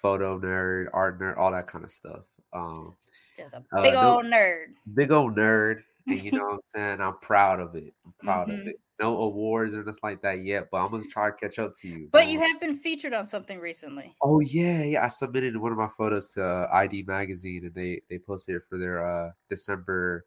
photo 0.03 0.39
nerd, 0.39 0.87
art 0.93 1.21
nerd, 1.21 1.37
all 1.39 1.53
that 1.53 1.69
kind 1.69 1.85
of 1.85 1.91
stuff. 1.91 2.23
Um, 2.53 2.97
Just 3.37 3.55
a 3.55 3.63
Uh, 3.77 3.83
big 3.83 3.95
no- 3.95 4.17
old 4.17 4.25
nerd. 4.27 4.75
big 4.95 5.11
old 5.13 5.37
nerd, 5.37 5.83
and 6.09 6.21
you 6.21 6.33
know 6.33 6.45
what 6.47 6.55
I'm 6.55 6.61
saying. 6.67 7.01
I'm 7.01 7.19
proud 7.19 7.61
of 7.61 7.75
it. 7.75 7.95
I'm 8.05 8.15
proud 8.19 8.49
Mhm. 8.49 8.61
of 8.63 8.67
it. 8.69 8.81
No 9.01 9.19
awards 9.19 9.75
or 9.75 9.85
nothing 9.85 9.99
like 10.03 10.23
that 10.23 10.43
yet, 10.43 10.69
but 10.73 10.79
I'm 10.79 10.91
gonna 10.91 11.05
try 11.13 11.31
to 11.31 11.37
catch 11.37 11.59
up 11.59 11.75
to 11.83 11.89
you. 11.89 12.09
But 12.13 12.25
man. 12.25 12.29
you 12.33 12.41
have 12.41 12.59
been 12.61 12.77
featured 12.79 13.13
on 13.13 13.27
something 13.27 13.59
recently. 13.59 14.15
Oh 14.23 14.41
yeah, 14.41 14.83
yeah. 14.85 15.05
I 15.05 15.09
submitted 15.09 15.55
one 15.57 15.71
of 15.73 15.77
my 15.79 15.89
photos 15.99 16.31
to 16.31 16.43
uh, 16.43 16.69
ID 16.73 17.03
magazine, 17.07 17.65
and 17.67 17.75
they 17.75 18.01
they 18.09 18.19
posted 18.19 18.57
it 18.57 18.63
for 18.69 18.79
their 18.79 19.07
uh 19.07 19.33
December, 19.51 20.25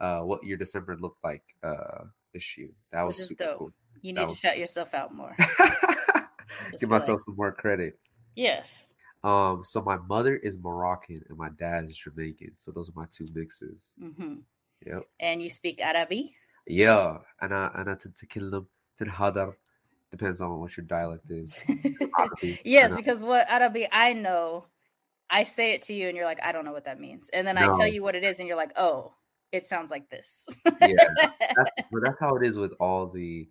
uh 0.00 0.20
what 0.22 0.42
your 0.42 0.56
December 0.58 0.96
looked 0.96 1.22
like 1.22 1.44
uh 1.62 2.04
issue. 2.34 2.72
That 2.90 3.02
was 3.02 3.18
Which 3.18 3.28
super 3.28 3.44
dope. 3.44 3.58
cool. 3.58 3.72
You 4.02 4.14
That 4.14 4.20
need 4.20 4.26
to 4.26 4.30
was- 4.30 4.38
shout 4.40 4.58
yourself 4.58 4.94
out 4.94 5.14
more. 5.14 5.36
Give 6.80 6.88
myself 6.90 7.20
some 7.24 7.36
more 7.36 7.52
credit. 7.52 7.98
Yes. 8.34 8.92
Um, 9.24 9.62
so 9.64 9.82
my 9.82 9.96
mother 9.96 10.36
is 10.36 10.58
Moroccan 10.58 11.22
and 11.28 11.36
my 11.38 11.50
dad 11.50 11.84
is 11.84 11.96
Jamaican. 11.96 12.52
So 12.56 12.70
those 12.72 12.88
are 12.88 12.92
my 12.94 13.06
two 13.10 13.26
mixes. 13.34 13.94
Mm-hmm. 14.02 14.34
Yep. 14.86 15.02
And 15.20 15.42
you 15.42 15.50
speak 15.50 15.80
Arabi 15.80 16.34
Yeah, 16.67 17.17
and 17.41 17.53
I 17.53 17.71
and 17.75 17.89
I 17.89 17.95
تتكلم 17.95 18.65
تنحدر 18.99 19.53
depends 20.11 20.41
on 20.41 20.59
what 20.59 20.77
your 20.77 20.85
dialect 20.85 21.29
is. 21.29 21.57
Arabic, 22.17 22.59
yes, 22.63 22.91
and 22.91 22.93
I- 22.93 23.01
because 23.01 23.21
what 23.23 23.49
Arabi 23.51 23.87
I 23.91 24.13
know, 24.13 24.65
I 25.29 25.43
say 25.43 25.73
it 25.73 25.81
to 25.83 25.93
you 25.93 26.07
and 26.07 26.15
you're 26.15 26.25
like, 26.25 26.43
I 26.43 26.51
don't 26.51 26.65
know 26.65 26.71
what 26.71 26.85
that 26.85 26.99
means. 26.99 27.29
And 27.33 27.45
then 27.47 27.57
I 27.57 27.65
No. 27.65 27.73
tell 27.73 27.87
you 27.87 28.03
what 28.03 28.15
it 28.15 28.23
is 28.23 28.39
and 28.39 28.47
you're 28.47 28.57
like, 28.57 28.73
oh, 28.77 29.13
it 29.51 29.67
sounds 29.67 29.91
like 29.91 30.09
this. 30.09 30.47
yeah, 30.79 30.95
that's, 31.55 31.71
but 31.91 32.01
that's 32.03 32.19
how 32.19 32.35
it 32.37 32.45
is 32.45 32.57
with 32.57 32.73
all 32.79 33.07
the. 33.07 33.49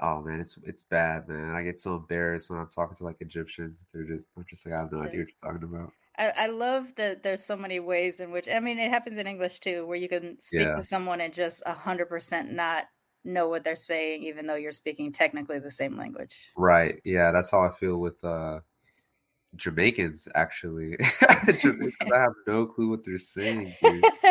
Oh 0.00 0.20
man, 0.22 0.40
it's 0.40 0.58
it's 0.64 0.82
bad, 0.82 1.28
man. 1.28 1.54
I 1.54 1.62
get 1.62 1.80
so 1.80 1.96
embarrassed 1.96 2.50
when 2.50 2.58
I'm 2.58 2.68
talking 2.68 2.96
to 2.96 3.04
like 3.04 3.16
Egyptians. 3.20 3.84
They're 3.92 4.04
just 4.04 4.26
I'm 4.36 4.44
just 4.48 4.66
like 4.66 4.74
I 4.74 4.80
have 4.80 4.92
no 4.92 4.98
idea 4.98 5.20
what 5.20 5.28
you're 5.30 5.52
talking 5.52 5.62
about. 5.68 5.92
I, 6.19 6.33
I 6.37 6.47
love 6.47 6.93
that 6.97 7.23
there's 7.23 7.43
so 7.45 7.55
many 7.55 7.79
ways 7.79 8.19
in 8.19 8.31
which 8.31 8.47
I 8.49 8.59
mean 8.59 8.77
it 8.77 8.89
happens 8.91 9.17
in 9.17 9.25
English 9.25 9.59
too, 9.59 9.85
where 9.87 9.97
you 9.97 10.09
can 10.09 10.37
speak 10.39 10.67
Yeah. 10.67 10.75
to 10.75 10.81
someone 10.83 11.21
and 11.21 11.33
just 11.33 11.63
a 11.65 11.73
hundred 11.73 12.09
percent 12.09 12.51
not 12.51 12.83
know 13.23 13.47
what 13.47 13.63
they're 13.63 13.75
saying, 13.75 14.23
even 14.23 14.45
though 14.45 14.55
you're 14.55 14.71
speaking 14.71 15.11
technically 15.13 15.59
the 15.59 15.71
same 15.71 15.97
language. 15.97 16.51
Right? 16.57 16.99
Yeah, 17.05 17.31
that's 17.31 17.49
how 17.51 17.61
I 17.61 17.71
feel 17.71 17.99
with 17.99 18.21
uh 18.23 18.59
Jamaicans. 19.55 20.27
Actually, 20.35 20.97
Jamaicans, 21.47 21.95
I 22.13 22.19
have 22.19 22.33
no 22.47 22.65
clue 22.65 22.89
what 22.89 23.05
they're 23.05 23.17
saying, 23.17 23.73
dude. 23.81 24.03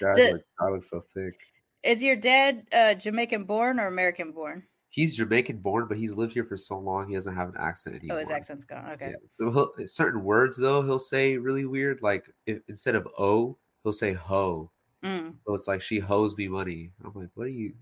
Guys, 0.00 0.16
Did- 0.16 0.32
like, 0.32 0.44
I 0.60 0.70
look 0.70 0.84
so 0.84 1.04
thick. 1.14 1.34
Is 1.82 2.02
your 2.02 2.16
dad 2.16 2.66
uh, 2.72 2.92
Jamaican 2.94 3.44
born 3.44 3.80
or 3.80 3.86
American 3.86 4.32
born? 4.32 4.64
He's 4.92 5.14
Jamaican 5.14 5.58
born, 5.58 5.86
but 5.88 5.96
he's 5.96 6.14
lived 6.14 6.32
here 6.32 6.44
for 6.44 6.56
so 6.56 6.76
long 6.76 7.08
he 7.08 7.14
doesn't 7.14 7.34
have 7.36 7.48
an 7.48 7.54
accent 7.58 7.94
anymore. 7.96 8.16
Oh, 8.16 8.20
his 8.20 8.30
accent's 8.30 8.64
gone. 8.64 8.90
Okay. 8.90 9.10
Yeah. 9.10 9.16
So 9.32 9.50
he'll, 9.52 9.86
certain 9.86 10.24
words 10.24 10.56
though 10.56 10.82
he'll 10.82 10.98
say 10.98 11.36
really 11.36 11.64
weird. 11.64 12.02
Like 12.02 12.26
if, 12.46 12.58
instead 12.68 12.96
of 12.96 13.06
"o," 13.16 13.56
he'll 13.84 13.92
say 13.92 14.12
"ho." 14.12 14.68
Mm. 15.04 15.34
So 15.46 15.54
it's 15.54 15.68
like 15.68 15.80
she 15.80 16.00
hoes 16.00 16.36
me 16.36 16.48
money. 16.48 16.90
I'm 17.04 17.12
like, 17.14 17.30
what 17.34 17.44
are 17.44 17.48
you? 17.48 17.72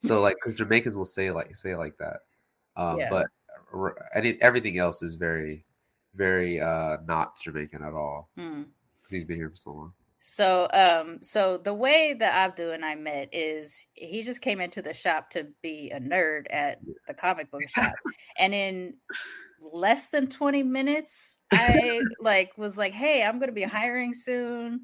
So 0.00 0.20
like, 0.20 0.36
because 0.36 0.58
Jamaicans 0.58 0.96
will 0.96 1.04
say 1.04 1.30
like 1.30 1.54
say 1.54 1.72
it 1.72 1.78
like 1.78 1.96
that. 1.98 2.20
Um, 2.76 2.98
Yeah. 2.98 3.08
But 3.08 3.26
everything 4.40 4.78
else 4.78 5.02
is 5.02 5.14
very, 5.14 5.64
very 6.14 6.60
uh 6.60 6.96
not 7.06 7.38
Jamaican 7.40 7.84
at 7.84 7.92
all 7.94 8.30
Mm. 8.36 8.64
because 8.96 9.12
he's 9.12 9.24
been 9.24 9.36
here 9.36 9.50
for 9.50 9.56
so 9.56 9.70
long. 9.70 9.92
So, 10.20 10.68
um, 10.72 11.22
so 11.22 11.58
the 11.58 11.74
way 11.74 12.14
that 12.14 12.34
Abdu 12.34 12.70
and 12.70 12.84
I 12.84 12.94
met 12.96 13.28
is 13.32 13.86
he 13.94 14.22
just 14.22 14.42
came 14.42 14.60
into 14.60 14.82
the 14.82 14.92
shop 14.94 15.30
to 15.30 15.48
be 15.62 15.90
a 15.90 16.00
nerd 16.00 16.46
at 16.50 16.82
the 17.06 17.14
comic 17.14 17.50
book 17.50 17.68
shop, 17.68 18.00
and 18.36 18.52
in 18.54 18.98
less 19.60 20.08
than 20.10 20.28
20 20.28 20.62
minutes, 20.62 21.38
I 21.52 22.08
like 22.20 22.56
was 22.58 22.76
like, 22.78 22.92
"Hey, 22.94 23.22
I'm 23.24 23.38
going 23.38 23.48
to 23.48 23.54
be 23.54 23.62
hiring 23.64 24.14
soon." 24.14 24.82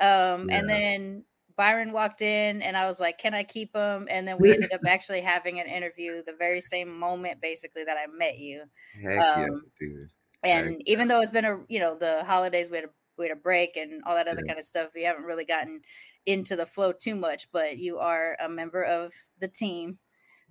Um, 0.00 0.48
Yeah. 0.48 0.52
and 0.52 0.68
then 0.68 1.24
Byron 1.56 1.92
walked 1.92 2.22
in, 2.22 2.62
and 2.62 2.76
I 2.76 2.86
was 2.86 3.00
like, 3.00 3.18
"Can 3.18 3.34
I 3.34 3.44
keep 3.44 3.74
him?" 3.76 4.08
And 4.10 4.28
then 4.28 4.40
we 4.40 4.52
ended 4.54 4.72
up 4.74 4.82
actually 4.86 5.22
having 5.22 5.60
an 5.60 5.66
interview 5.68 6.22
the 6.24 6.34
very 6.38 6.60
same 6.62 6.98
moment, 6.98 7.40
basically, 7.42 7.84
that 7.84 7.98
I 7.98 8.06
met 8.08 8.38
you. 8.38 8.64
Heck 9.02 9.34
yeah, 9.34 9.46
Um, 9.46 9.72
dude. 9.80 10.10
And 10.44 10.82
even 10.86 11.08
though 11.08 11.20
it's 11.20 11.32
been 11.32 11.44
a 11.44 11.64
you 11.68 11.80
know 11.80 11.96
the 11.98 12.24
holidays, 12.24 12.70
we 12.70 12.76
had 12.78 12.86
a 12.86 12.90
we 13.18 13.26
had 13.26 13.36
a 13.36 13.40
break 13.40 13.76
and 13.76 14.02
all 14.04 14.14
that 14.14 14.28
other 14.28 14.42
Yeah. 14.42 14.48
kind 14.48 14.58
of 14.58 14.64
stuff. 14.64 14.90
We 14.94 15.02
haven't 15.02 15.24
really 15.24 15.44
gotten 15.44 15.82
into 16.26 16.56
the 16.56 16.66
flow 16.66 16.92
too 16.92 17.16
much, 17.16 17.50
but 17.52 17.78
you 17.78 17.98
are 17.98 18.36
a 18.40 18.48
member 18.48 18.84
of 18.84 19.12
the 19.40 19.48
team. 19.48 19.98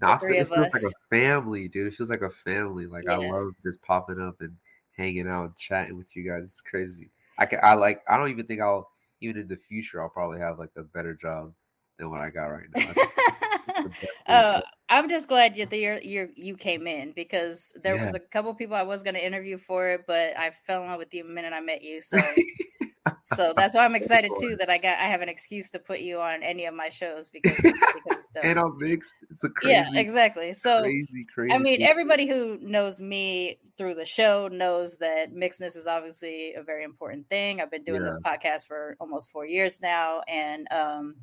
No, 0.01 0.09
I 0.09 0.19
three 0.19 0.37
feel, 0.37 0.41
it 0.41 0.43
of 0.43 0.49
feels 0.49 0.73
like 0.73 0.83
a 0.83 1.15
family, 1.15 1.67
dude. 1.67 1.87
It 1.87 1.95
feels 1.95 2.09
like 2.09 2.21
a 2.21 2.29
family. 2.29 2.85
Like 2.85 3.07
I 3.07 3.15
love 3.15 3.53
just 3.63 3.81
popping 3.81 4.21
up 4.21 4.41
and 4.41 4.55
hanging 4.95 5.27
out 5.27 5.45
and 5.45 5.57
chatting 5.57 5.97
with 5.97 6.15
you 6.15 6.29
guys. 6.29 6.43
It's 6.43 6.61
crazy. 6.61 7.09
I 7.39 7.45
can, 7.45 7.59
I 7.63 7.73
like. 7.73 8.01
I 8.07 8.17
don't 8.17 8.29
even 8.29 8.45
think 8.45 8.61
I'll 8.61 8.91
even 9.21 9.41
in 9.41 9.47
the 9.47 9.57
future. 9.57 10.01
I'll 10.01 10.09
probably 10.09 10.39
have 10.39 10.59
like 10.59 10.71
a 10.75 10.83
better 10.83 11.15
job 11.15 11.53
than 11.97 12.09
what 12.11 12.21
I 12.21 12.29
got 12.29 12.45
right 12.45 12.67
now. 12.75 12.93
I 13.87 13.89
think 13.89 14.01
it's 14.01 14.01
the 14.01 14.07
best 14.07 14.27
thing 14.27 14.35
uh. 14.35 14.61
I'm 14.89 15.09
just 15.09 15.27
glad 15.27 15.57
you 15.57 15.67
you 15.69 15.99
you 16.01 16.29
you 16.35 16.55
came 16.55 16.87
in 16.87 17.11
because 17.11 17.73
there 17.83 17.97
was 17.97 18.13
a 18.13 18.19
couple 18.19 18.55
people 18.55 18.75
I 18.75 18.83
was 18.83 19.03
going 19.03 19.15
to 19.15 19.25
interview 19.25 19.57
for 19.57 19.89
it, 19.89 20.05
but 20.07 20.37
I 20.37 20.51
fell 20.65 20.81
in 20.81 20.87
love 20.87 20.99
with 20.99 21.13
you 21.13 21.23
the 21.23 21.29
minute 21.29 21.51
I 21.51 21.59
met 21.59 21.83
you. 21.83 21.99
So 21.99 22.17
so 23.23 23.53
that's 23.55 23.75
why 23.75 23.83
I'm 23.83 23.95
excited 23.95 24.31
too 24.39 24.55
that 24.59 24.69
I 24.69 24.77
got 24.77 24.97
I 24.97 25.03
have 25.03 25.21
an 25.21 25.27
excuse 25.27 25.69
to 25.71 25.79
put 25.79 25.99
you 25.99 26.19
on 26.21 26.41
any 26.41 26.65
of 26.65 26.73
my 26.73 26.87
shows 26.87 27.29
because 27.29 27.57
because 27.57 28.29
and 28.43 28.59
I'm 28.59 28.77
mixed. 28.77 29.13
It's 29.29 29.43
a 29.43 29.49
crazy, 29.49 29.73
yeah, 29.73 29.89
exactly. 29.93 30.53
So 30.53 30.83
crazy, 30.83 31.25
crazy. 31.33 31.53
I 31.53 31.57
mean, 31.57 31.81
everybody 31.81 32.27
who 32.27 32.57
knows 32.61 33.01
me 33.01 33.59
through 33.77 33.95
the 33.95 34.05
show 34.05 34.47
knows 34.47 34.97
that 34.97 35.33
mixedness 35.33 35.75
is 35.75 35.87
obviously 35.87 36.53
a 36.53 36.63
very 36.63 36.83
important 36.83 37.27
thing. 37.29 37.61
I've 37.61 37.71
been 37.71 37.83
doing 37.83 38.03
this 38.03 38.17
podcast 38.25 38.67
for 38.67 38.95
almost 38.99 39.31
four 39.31 39.45
years 39.45 39.81
now, 39.81 40.21
and 40.27 40.67
um, 40.71 41.15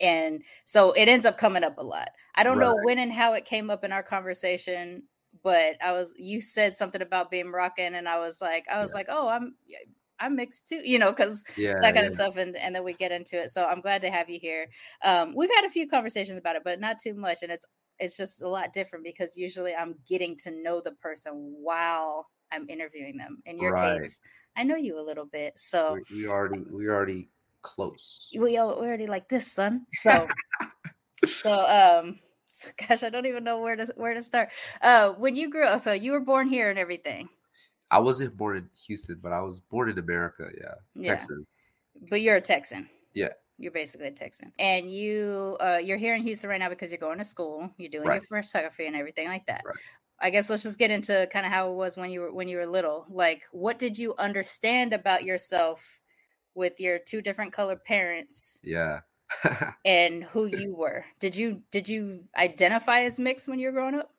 and 0.00 0.42
so 0.64 0.92
it 0.92 1.08
ends 1.08 1.26
up 1.26 1.38
coming 1.38 1.64
up 1.64 1.78
a 1.78 1.84
lot. 1.84 2.10
I 2.34 2.42
don't 2.42 2.58
know 2.58 2.76
when 2.76 2.98
and 2.98 3.12
how 3.12 3.34
it 3.34 3.44
came 3.44 3.70
up 3.70 3.84
in 3.84 3.92
our 3.92 4.02
conversation, 4.02 5.04
but 5.42 5.76
I 5.82 5.92
was 5.92 6.12
you 6.16 6.40
said 6.40 6.76
something 6.76 7.02
about 7.02 7.30
being 7.30 7.48
Moroccan, 7.50 7.94
and 7.94 8.08
I 8.08 8.18
was 8.18 8.40
like, 8.40 8.66
I 8.70 8.80
was 8.80 8.92
Yeah. 8.92 8.94
like, 8.94 9.06
oh, 9.08 9.28
I'm 9.28 9.54
I'm 10.18 10.36
mixed 10.36 10.68
too, 10.68 10.80
you 10.84 10.98
know, 10.98 11.12
because 11.12 11.44
yeah, 11.56 11.72
that 11.78 11.94
kind 11.94 12.04
yeah. 12.04 12.06
of 12.06 12.12
stuff 12.12 12.36
and 12.36 12.56
and 12.56 12.74
then 12.74 12.84
we 12.84 12.92
get 12.92 13.10
into 13.10 13.40
it 13.40 13.50
so 13.50 13.64
i'm 13.64 13.80
glad 13.80 14.02
to 14.02 14.10
have 14.10 14.28
you 14.28 14.38
here 14.38 14.68
um 15.02 15.34
we've 15.34 15.50
had 15.54 15.64
a 15.64 15.70
few 15.70 15.88
conversations 15.88 16.38
about 16.38 16.56
it 16.56 16.62
but 16.62 16.78
not 16.78 16.98
too 17.02 17.14
much 17.14 17.38
and 17.42 17.50
it's 17.50 17.64
it's 17.98 18.16
just 18.18 18.42
a 18.42 18.48
lot 18.48 18.72
different 18.74 19.02
because 19.04 19.36
usually 19.36 19.74
i'm 19.74 19.94
getting 20.06 20.36
to 20.36 20.50
know 20.50 20.80
the 20.82 20.92
person 20.92 21.32
while 21.62 22.26
i'm 22.52 22.68
interviewing 22.68 23.16
them 23.16 23.38
in 23.46 23.58
your 23.58 23.72
Right. 23.72 23.72
case 23.72 24.20
i 24.56 24.62
know 24.62 24.76
you 24.76 24.98
a 24.98 25.00
little 25.00 25.24
bit 25.24 25.54
so 25.58 25.96
We, 25.96 26.04
we 26.10 26.26
already, 26.26 26.60
we 26.70 26.86
already 26.88 27.30
close. 27.62 28.28
we, 28.38 28.58
already 28.58 29.06
like 29.06 29.28
this 29.28 29.52
son 29.52 29.86
so 29.92 30.26
so 31.26 31.52
um 31.66 32.18
so 32.46 32.68
gosh 32.88 33.02
i 33.02 33.08
don't 33.10 33.26
even 33.26 33.44
know 33.44 33.60
where 33.60 33.76
to 33.76 33.86
where 33.96 34.14
to 34.14 34.22
start 34.22 34.48
uh 34.82 35.10
when 35.12 35.36
you 35.36 35.50
grew 35.50 35.64
up 35.64 35.80
so 35.80 35.92
you 35.92 36.12
were 36.12 36.20
born 36.20 36.48
here 36.48 36.70
and 36.70 36.78
everything 36.78 37.28
I 37.90 37.98
wasn't 37.98 38.36
born 38.36 38.56
in 38.56 38.68
Houston, 38.86 39.18
but 39.20 39.32
I 39.32 39.40
was 39.40 39.58
born 39.60 39.90
in 39.90 39.98
America. 39.98 40.44
Yeah, 40.56 40.74
Yeah. 40.94 41.16
Texas. 41.16 41.38
But 42.08 42.20
you're 42.20 42.36
a 42.36 42.40
Texan. 42.40 42.88
Yeah. 43.14 43.30
You're 43.58 43.72
basically 43.72 44.06
a 44.06 44.12
Texan. 44.12 44.52
And 44.58 44.90
you 44.90 45.56
uh 45.60 45.80
you're 45.82 45.98
here 45.98 46.14
in 46.14 46.22
Houston 46.22 46.48
right 46.48 46.60
now 46.60 46.68
because 46.68 46.92
you're 46.92 46.98
going 46.98 47.18
to 47.18 47.24
school. 47.24 47.68
You're 47.78 47.90
doing 47.90 48.06
Right. 48.06 48.22
your 48.30 48.42
photography 48.44 48.86
and 48.86 48.94
everything 48.94 49.26
like 49.26 49.44
that. 49.46 49.62
Right. 49.64 49.74
I 50.20 50.30
guess 50.30 50.48
let's 50.48 50.62
just 50.62 50.78
get 50.78 50.90
into 50.92 51.28
kind 51.32 51.44
of 51.44 51.50
how 51.50 51.72
it 51.72 51.74
was 51.74 51.96
when 51.96 52.10
you 52.10 52.20
were 52.20 52.32
when 52.32 52.46
you 52.46 52.58
were 52.58 52.66
little. 52.66 53.06
Like 53.10 53.42
what 53.50 53.78
did 53.78 53.98
you 53.98 54.14
understand 54.18 54.92
about 54.92 55.24
yourself 55.24 55.99
with 56.54 56.80
your 56.80 56.98
two 56.98 57.22
different 57.22 57.52
colored 57.52 57.84
parents 57.84 58.62
Yeah. 58.62 59.00
and 59.84 60.24
who 60.24 60.46
you 60.46 60.74
were? 60.74 61.04
Did 61.18 61.36
you 61.36 61.62
did 61.70 61.88
you 61.88 62.28
identify 62.36 63.02
as 63.02 63.18
mixed 63.18 63.48
when 63.48 63.58
you 63.58 63.68
were 63.68 63.72
growing 63.72 63.94
up? 63.94 64.14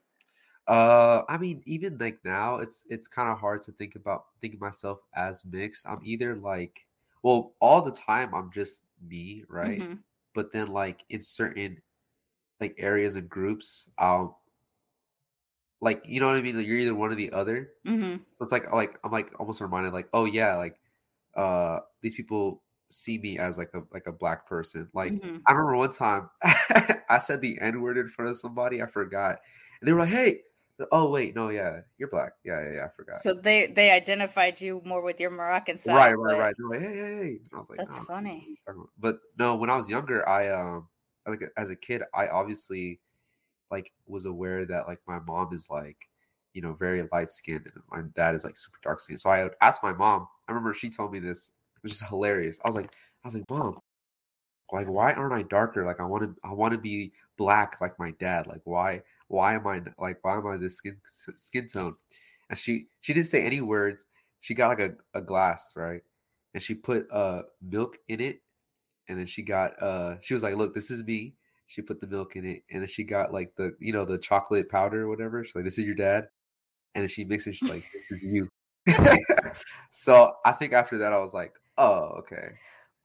Uh, 0.67 1.23
I 1.27 1.37
mean, 1.37 1.63
even 1.65 1.97
like 1.97 2.23
now, 2.23 2.57
it's 2.57 2.85
it's 2.89 3.07
kind 3.07 3.29
of 3.29 3.39
hard 3.39 3.63
to 3.63 3.71
think 3.73 3.95
about 3.95 4.27
think 4.41 4.53
of 4.53 4.61
myself 4.61 4.99
as 5.13 5.43
mixed. 5.43 5.87
I'm 5.87 5.99
either 6.03 6.35
like, 6.35 6.87
well, 7.23 7.55
all 7.59 7.81
the 7.81 7.91
time 7.91 8.33
I'm 8.33 8.51
just 8.51 8.83
me, 9.01 9.43
right? 9.49 9.81
Mhm. 9.81 10.03
But 10.33 10.51
then 10.51 10.67
like 10.67 11.03
in 11.09 11.21
certain 11.23 11.81
like 12.61 12.75
areas 12.79 13.15
and 13.15 13.29
groups, 13.29 13.91
I'll 13.99 14.41
like 15.79 16.05
you 16.07 16.19
know 16.19 16.27
what 16.27 16.35
I 16.37 16.41
mean. 16.41 16.57
Like 16.57 16.65
you're 16.67 16.77
either 16.77 16.95
one 16.95 17.11
or 17.11 17.15
the 17.15 17.31
other. 17.31 17.73
Mhm. 17.85 18.25
So 18.37 18.45
it's 18.45 18.53
like 18.53 18.71
like 18.73 18.99
I'm 19.05 19.11
like 19.11 19.33
almost 19.39 19.61
reminded 19.61 19.93
like, 19.93 20.09
oh 20.13 20.25
yeah, 20.25 20.55
like 20.57 20.80
uh 21.35 21.79
these 22.01 22.15
people 22.15 22.63
see 22.89 23.17
me 23.17 23.39
as 23.39 23.57
like 23.57 23.71
a 23.73 23.81
like 23.91 24.07
a 24.07 24.11
black 24.11 24.47
person. 24.47 24.89
Like 24.93 25.15
Mhm. 25.15 25.47
I 25.47 25.53
remember 25.53 25.77
one 25.77 25.91
time 25.91 26.29
I 26.43 27.19
said 27.23 27.41
the 27.41 27.59
N 27.61 27.81
word 27.81 27.97
in 27.97 28.07
front 28.09 28.31
of 28.31 28.37
somebody, 28.39 28.81
I 28.81 28.87
forgot. 28.87 29.39
And 29.81 29.87
they 29.87 29.93
were 29.93 30.01
like, 30.01 30.09
hey, 30.09 30.41
oh 30.91 31.09
wait, 31.09 31.35
no, 31.35 31.49
yeah, 31.49 31.81
you're 31.97 32.09
black. 32.09 32.33
Yeah, 32.43 32.61
yeah, 32.63 32.73
yeah, 32.75 32.85
I 32.85 32.89
forgot. 32.95 33.21
So 33.21 33.33
they 33.33 33.67
they 33.67 33.91
identified 33.91 34.59
you 34.59 34.81
more 34.83 35.01
with 35.01 35.19
your 35.19 35.29
Moroccan 35.29 35.77
side. 35.77 36.09
right, 36.09 36.13
right, 36.13 36.33
right. 36.37 36.55
They're 36.57 36.69
like, 36.69 36.81
hey, 36.81 36.93
hey, 36.95 37.15
hey. 37.15 37.27
And 37.37 37.49
I 37.53 37.57
was 37.57 37.69
like, 37.69 37.81
That's 37.81 37.97
"No, 37.97 37.99
funny. 37.99 38.39
what 38.39 38.47
are 38.47 38.49
you 38.49 38.55
talking 38.65 38.81
about?" 38.81 38.89
But 38.97 39.19
no, 39.37 39.55
when 39.55 39.69
I 39.69 39.77
was 39.77 39.89
younger, 39.89 40.27
I 40.27 40.49
um 40.49 40.89
like 41.27 41.41
as 41.57 41.69
a 41.69 41.75
kid, 41.75 42.03
I 42.13 42.27
obviously 42.27 43.01
like 43.71 43.93
was 44.07 44.25
aware 44.25 44.65
that 44.67 44.87
like 44.87 45.01
my 45.07 45.19
mom 45.19 45.53
is 45.53 45.69
like, 45.71 45.97
you 46.53 46.61
know, 46.61 46.73
very 46.73 47.07
light 47.11 47.31
skinned 47.31 47.65
and 47.65 47.83
my 47.91 48.01
dad 48.15 48.35
is 48.35 48.43
like 48.43 48.57
super 48.57 48.77
dark 48.83 48.99
skinned. 49.01 49.21
So 49.21 49.29
I 49.29 49.49
asked 49.61 49.83
my 49.83 49.93
mom, 49.93 50.27
I 50.47 50.51
remember 50.51 50.73
she 50.73 50.89
told 50.89 51.11
me 51.11 51.19
this, 51.19 51.51
which 51.81 51.93
is 51.93 52.01
hilarious. 52.01 52.59
I 52.63 52.69
was 52.69 52.75
like, 52.75 52.91
I 53.23 53.27
was 53.27 53.35
like, 53.35 53.43
Mom, 53.49 53.79
like 54.71 54.87
why 54.87 55.13
aren't 55.13 55.33
I 55.33 55.43
darker? 55.43 55.85
Like 55.85 55.99
I 55.99 56.03
want 56.05 56.23
to 56.23 56.35
I 56.47 56.53
want 56.53 56.71
to 56.73 56.77
be 56.77 57.11
black 57.37 57.79
like 57.81 57.97
my 57.99 58.11
dad. 58.19 58.47
Like 58.47 58.61
why 58.63 59.01
why 59.27 59.55
am 59.55 59.67
I 59.67 59.81
like 59.97 60.19
why 60.23 60.37
am 60.37 60.47
I 60.47 60.57
this 60.57 60.77
skin 60.77 60.97
skin 61.35 61.67
tone? 61.67 61.95
And 62.49 62.57
she 62.57 62.87
she 63.01 63.13
didn't 63.13 63.27
say 63.27 63.43
any 63.43 63.61
words. 63.61 64.05
She 64.39 64.53
got 64.53 64.69
like 64.69 64.79
a, 64.79 64.95
a 65.17 65.21
glass, 65.21 65.73
right? 65.75 66.01
And 66.53 66.63
she 66.63 66.73
put 66.75 67.07
uh 67.11 67.43
milk 67.61 67.97
in 68.07 68.21
it 68.21 68.41
and 69.09 69.19
then 69.19 69.27
she 69.27 69.43
got 69.43 69.81
uh 69.81 70.15
she 70.21 70.33
was 70.33 70.43
like, 70.43 70.55
Look, 70.55 70.73
this 70.73 70.91
is 70.91 71.03
me. 71.03 71.35
She 71.67 71.81
put 71.81 71.99
the 71.99 72.07
milk 72.07 72.35
in 72.35 72.45
it 72.45 72.63
and 72.71 72.81
then 72.81 72.89
she 72.89 73.03
got 73.03 73.33
like 73.33 73.53
the 73.55 73.75
you 73.79 73.93
know 73.93 74.05
the 74.05 74.17
chocolate 74.17 74.69
powder 74.69 75.03
or 75.03 75.09
whatever. 75.09 75.43
She's 75.43 75.55
like, 75.55 75.65
This 75.65 75.77
is 75.77 75.85
your 75.85 75.95
dad. 75.95 76.29
And 76.95 77.09
she 77.09 77.23
mixed 77.23 77.47
it, 77.47 77.55
she's 77.55 77.69
like, 77.69 77.83
This 78.09 78.21
is 78.23 78.33
you. 78.33 78.49
so 79.91 80.31
I 80.45 80.51
think 80.53 80.73
after 80.73 80.97
that 80.99 81.13
I 81.13 81.19
was 81.19 81.33
like, 81.33 81.53
Oh, 81.77 82.15
okay. 82.19 82.49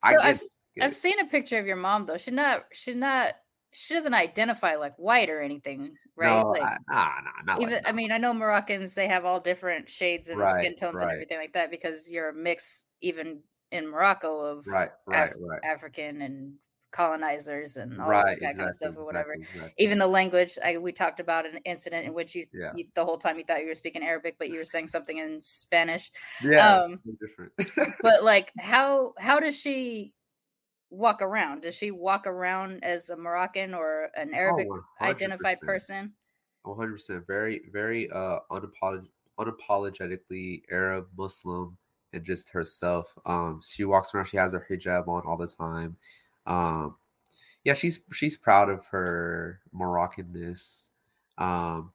I 0.02 0.12
So 0.12 0.20
I've 0.20 0.40
get 0.76 0.84
I've 0.84 0.94
seen 0.94 1.20
a 1.20 1.26
picture 1.26 1.58
of 1.58 1.66
your 1.66 1.76
mom 1.76 2.06
though. 2.06 2.16
She's 2.16 2.34
not 2.34 2.64
she's 2.72 2.96
not 2.96 3.34
she 3.72 3.94
doesn't 3.94 4.14
identify 4.14 4.76
like 4.76 4.96
white 4.96 5.30
or 5.30 5.40
anything, 5.40 5.90
right? 6.16 6.30
No, 6.42 6.50
like 6.50 6.62
I, 6.62 6.76
nah, 6.88 7.04
nah, 7.24 7.30
not 7.44 7.60
even 7.60 7.74
like 7.74 7.82
I 7.86 7.92
mean, 7.92 8.12
I 8.12 8.18
know 8.18 8.32
Moroccans 8.32 8.94
they 8.94 9.08
have 9.08 9.24
all 9.24 9.40
different 9.40 9.88
shades 9.88 10.28
and 10.28 10.38
skin 10.38 10.72
Right, 10.72 10.78
tones 10.78 11.00
and 11.00 11.10
everything 11.10 11.38
like 11.38 11.52
that 11.54 11.70
because 11.70 12.10
you're 12.10 12.30
a 12.30 12.34
mix 12.34 12.84
even 13.00 13.40
in 13.70 13.88
Morocco 13.88 14.40
of 14.40 14.66
right, 14.66 14.90
right, 15.06 15.30
Af- 15.30 15.36
right. 15.40 15.60
African 15.64 16.22
and 16.22 16.54
colonizers 16.90 17.76
and 17.76 18.00
all 18.00 18.08
Right, 18.08 18.38
that 18.40 18.56
kind 18.56 18.68
of 18.68 18.74
stuff 18.74 18.94
or 18.96 19.04
whatever. 19.04 19.32
exactly, 19.32 19.58
exactly. 19.58 19.84
Even 19.84 19.98
the 19.98 20.06
language, 20.06 20.58
I, 20.64 20.78
we 20.78 20.92
talked 20.92 21.20
about 21.20 21.46
an 21.46 21.58
incident 21.64 22.06
in 22.06 22.14
which 22.14 22.34
you, 22.34 22.46
Yeah. 22.52 22.72
you 22.74 22.86
the 22.94 23.04
whole 23.04 23.18
time 23.18 23.38
you 23.38 23.44
thought 23.44 23.60
you 23.60 23.68
were 23.68 23.74
speaking 23.74 24.02
Arabic, 24.02 24.36
but 24.38 24.50
you 24.50 24.58
were 24.58 24.64
saying 24.64 24.88
something 24.88 25.18
in 25.18 25.40
Spanish. 25.40 26.10
yeah, 26.44 26.78
um, 26.78 27.00
different. 27.20 27.52
But 28.02 28.22
like, 28.24 28.52
how 28.58 29.14
how 29.18 29.40
does 29.40 29.58
she 29.58 30.14
walk 30.90 31.22
around? 31.22 31.62
Does 31.62 31.74
she 31.74 31.90
walk 31.90 32.26
around 32.26 32.84
as 32.84 33.10
a 33.10 33.16
Moroccan 33.16 33.74
or 33.74 34.10
an 34.14 34.32
Arabic 34.34 34.68
Oh, 34.68 34.80
identified 35.00 35.60
person? 35.60 36.14
One 36.62 36.76
hundred 36.76 36.94
percent. 36.94 37.26
Very, 37.26 37.62
very 37.72 38.10
uh 38.10 38.40
unapolog- 38.50 39.08
unapologetically 39.38 40.62
Arab 40.70 41.08
Muslim 41.16 41.76
and 42.12 42.24
just 42.24 42.48
herself. 42.50 43.12
Um, 43.24 43.60
she 43.66 43.84
walks 43.84 44.14
around. 44.14 44.26
She 44.26 44.36
has 44.36 44.52
her 44.52 44.66
hijab 44.70 45.08
on 45.08 45.22
all 45.26 45.36
the 45.36 45.46
time. 45.48 45.96
Um, 46.46 46.96
yeah, 47.64 47.74
she's 47.74 48.02
she's 48.12 48.36
proud 48.36 48.70
of 48.70 48.86
her 48.86 49.60
Moroccanness. 49.74 50.90
Um, 51.38 51.92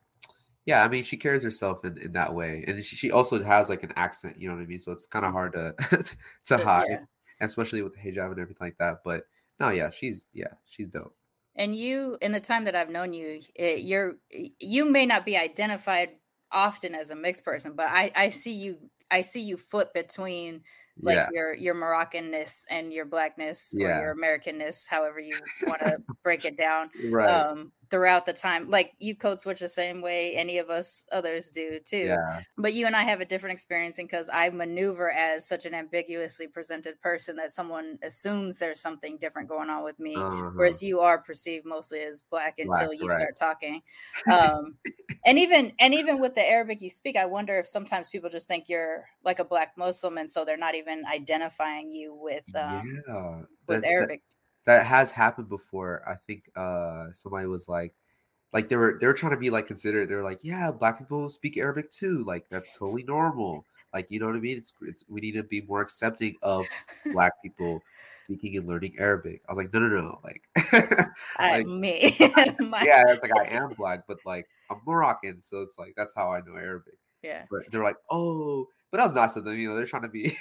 yeah, 0.65 0.83
I 0.83 0.87
mean, 0.89 1.03
she 1.03 1.17
carries 1.17 1.43
herself 1.43 1.85
in, 1.85 1.97
in 1.99 2.13
that 2.13 2.33
way, 2.35 2.63
and 2.67 2.83
she, 2.85 2.95
she 2.95 3.11
also 3.11 3.43
has 3.43 3.69
like 3.69 3.83
an 3.83 3.93
accent. 3.95 4.39
You 4.39 4.49
know 4.49 4.55
what 4.55 4.63
I 4.63 4.65
mean? 4.67 4.79
So 4.79 4.91
it's 4.91 5.05
kind 5.07 5.25
of 5.25 5.31
hard 5.33 5.53
to 5.53 5.75
to 6.47 6.57
So, 6.57 6.63
hide, 6.63 6.85
yeah. 6.87 7.05
especially 7.41 7.81
with 7.81 7.93
the 7.95 7.99
hijab 8.01 8.31
and 8.31 8.39
everything 8.39 8.67
like 8.67 8.77
that. 8.79 8.99
But 9.05 9.25
no, 9.59 9.69
yeah, 9.69 9.89
she's 9.91 10.25
yeah, 10.33 10.53
she's 10.67 10.87
dope. 10.87 11.15
And 11.55 11.75
you, 11.75 12.17
in 12.21 12.31
the 12.31 12.39
time 12.39 12.63
that 12.65 12.75
I've 12.75 12.89
known 12.89 13.13
you, 13.13 13.41
you're 13.57 14.15
you 14.29 14.85
may 14.89 15.05
not 15.05 15.25
be 15.25 15.37
identified 15.37 16.11
often 16.51 16.95
as 16.95 17.11
a 17.11 17.15
mixed 17.15 17.43
person, 17.43 17.73
but 17.75 17.87
I 17.87 18.11
I 18.15 18.29
see 18.29 18.53
you 18.53 18.77
I 19.09 19.21
see 19.21 19.41
you 19.41 19.57
flip 19.57 19.93
between 19.93 20.63
like 20.99 21.15
yeah, 21.15 21.29
your 21.31 21.53
your 21.53 21.75
Moroccanness 21.75 22.63
and 22.69 22.91
your 22.93 23.05
blackness 23.05 23.73
or 23.77 23.87
Yeah. 23.87 24.01
your 24.01 24.15
Americanness, 24.15 24.87
however 24.89 25.19
you 25.19 25.33
want 25.67 25.79
to 25.81 25.97
break 26.23 26.45
it 26.45 26.57
down. 26.57 26.89
right. 27.09 27.29
Um, 27.29 27.71
throughout 27.91 28.25
the 28.25 28.31
time, 28.33 28.69
like 28.69 28.93
you 28.99 29.13
code 29.13 29.39
switch 29.39 29.59
the 29.59 29.67
same 29.69 30.01
way 30.01 30.33
any 30.35 30.57
of 30.57 30.69
us 30.69 31.03
others 31.11 31.49
do 31.49 31.77
too. 31.85 32.05
yeah, 32.05 32.41
But 32.57 32.73
you 32.73 32.87
and 32.87 32.95
I 32.95 33.03
have 33.03 33.19
a 33.19 33.25
different 33.25 33.53
experience 33.53 33.97
because 33.97 34.29
I 34.33 34.49
maneuver 34.49 35.11
as 35.11 35.45
such 35.45 35.65
an 35.65 35.73
ambiguously 35.73 36.47
presented 36.47 36.99
person 37.01 37.35
that 37.35 37.51
someone 37.51 37.99
assumes 38.01 38.57
there's 38.57 38.79
something 38.79 39.17
different 39.17 39.49
going 39.49 39.69
on 39.69 39.83
with 39.83 39.99
me, 39.99 40.15
uh-huh. 40.15 40.51
whereas 40.55 40.81
you 40.81 41.01
are 41.01 41.17
perceived 41.17 41.65
mostly 41.65 41.99
as 41.99 42.21
black 42.31 42.55
until 42.57 42.87
Black, 42.87 42.99
you 42.99 43.07
right. 43.07 43.17
start 43.17 43.35
talking. 43.35 43.81
Um, 44.31 44.75
and 45.25 45.37
even 45.37 45.73
and 45.79 45.93
even 45.93 46.21
with 46.21 46.33
the 46.33 46.47
Arabic 46.49 46.81
you 46.81 46.89
speak, 46.89 47.17
I 47.17 47.25
wonder 47.25 47.59
if 47.59 47.67
sometimes 47.67 48.09
people 48.09 48.29
just 48.29 48.47
think 48.47 48.69
you're 48.69 49.05
like 49.25 49.39
a 49.39 49.43
black 49.43 49.73
Muslim, 49.77 50.17
and 50.17 50.31
so 50.31 50.45
they're 50.45 50.55
not 50.55 50.75
even 50.75 51.03
identifying 51.05 51.91
you 51.91 52.15
with 52.15 52.45
um, 52.55 53.01
yeah, 53.07 53.41
with 53.67 53.81
that- 53.81 53.85
Arabic. 53.85 54.21
that 54.21 54.30
has 54.67 55.11
happened 55.11 55.49
before. 55.49 56.01
I 56.07 56.15
think 56.27 56.43
uh 56.55 57.07
somebody 57.13 57.47
was 57.47 57.67
like 57.67 57.93
like 58.53 58.69
they 58.69 58.75
were 58.75 58.97
they 58.99 59.07
were 59.07 59.13
trying 59.13 59.31
to 59.31 59.37
be 59.37 59.49
like 59.49 59.67
considerate. 59.67 60.09
They're 60.09 60.23
like, 60.23 60.43
yeah, 60.43 60.71
black 60.71 60.99
people 60.99 61.29
speak 61.29 61.57
Arabic 61.57 61.91
too. 61.91 62.23
Like 62.25 62.45
that's 62.49 62.75
totally 62.77 63.03
normal. 63.03 63.65
Like 63.93 64.11
you 64.11 64.19
know 64.19 64.27
what 64.27 64.35
I 64.35 64.39
mean? 64.39 64.57
It's 64.57 64.73
it's 64.81 65.03
we 65.09 65.21
need 65.21 65.33
to 65.33 65.43
be 65.43 65.61
more 65.61 65.81
accepting 65.81 66.35
of 66.41 66.65
black 67.13 67.33
people 67.43 67.81
speaking 68.25 68.55
and 68.57 68.67
learning 68.67 68.95
Arabic. 68.99 69.41
I 69.47 69.51
was 69.51 69.57
like, 69.57 69.73
no, 69.73 69.79
no, 69.79 69.87
no. 69.87 70.19
Like, 70.23 70.41
I, 71.37 71.57
like- 71.57 71.67
me, 71.67 72.15
My- 72.59 72.83
yeah, 72.83 73.03
it's 73.07 73.21
like 73.23 73.31
I 73.37 73.53
am 73.55 73.73
black, 73.77 74.03
but 74.07 74.17
like 74.25 74.47
I'm 74.69 74.77
Moroccan, 74.85 75.39
so 75.43 75.61
it's 75.61 75.77
like 75.77 75.93
that's 75.97 76.13
how 76.15 76.31
I 76.31 76.39
know 76.41 76.55
Arabic. 76.55 76.95
yeah. 77.23 77.43
But 77.49 77.63
they're 77.71 77.83
like, 77.83 77.97
oh, 78.09 78.67
but 78.91 78.97
that 78.97 79.05
was 79.05 79.13
nice 79.13 79.35
of 79.35 79.43
them. 79.43 79.57
You 79.57 79.69
know, 79.69 79.75
they're 79.75 79.85
trying 79.85 80.03
to 80.03 80.07
be 80.09 80.37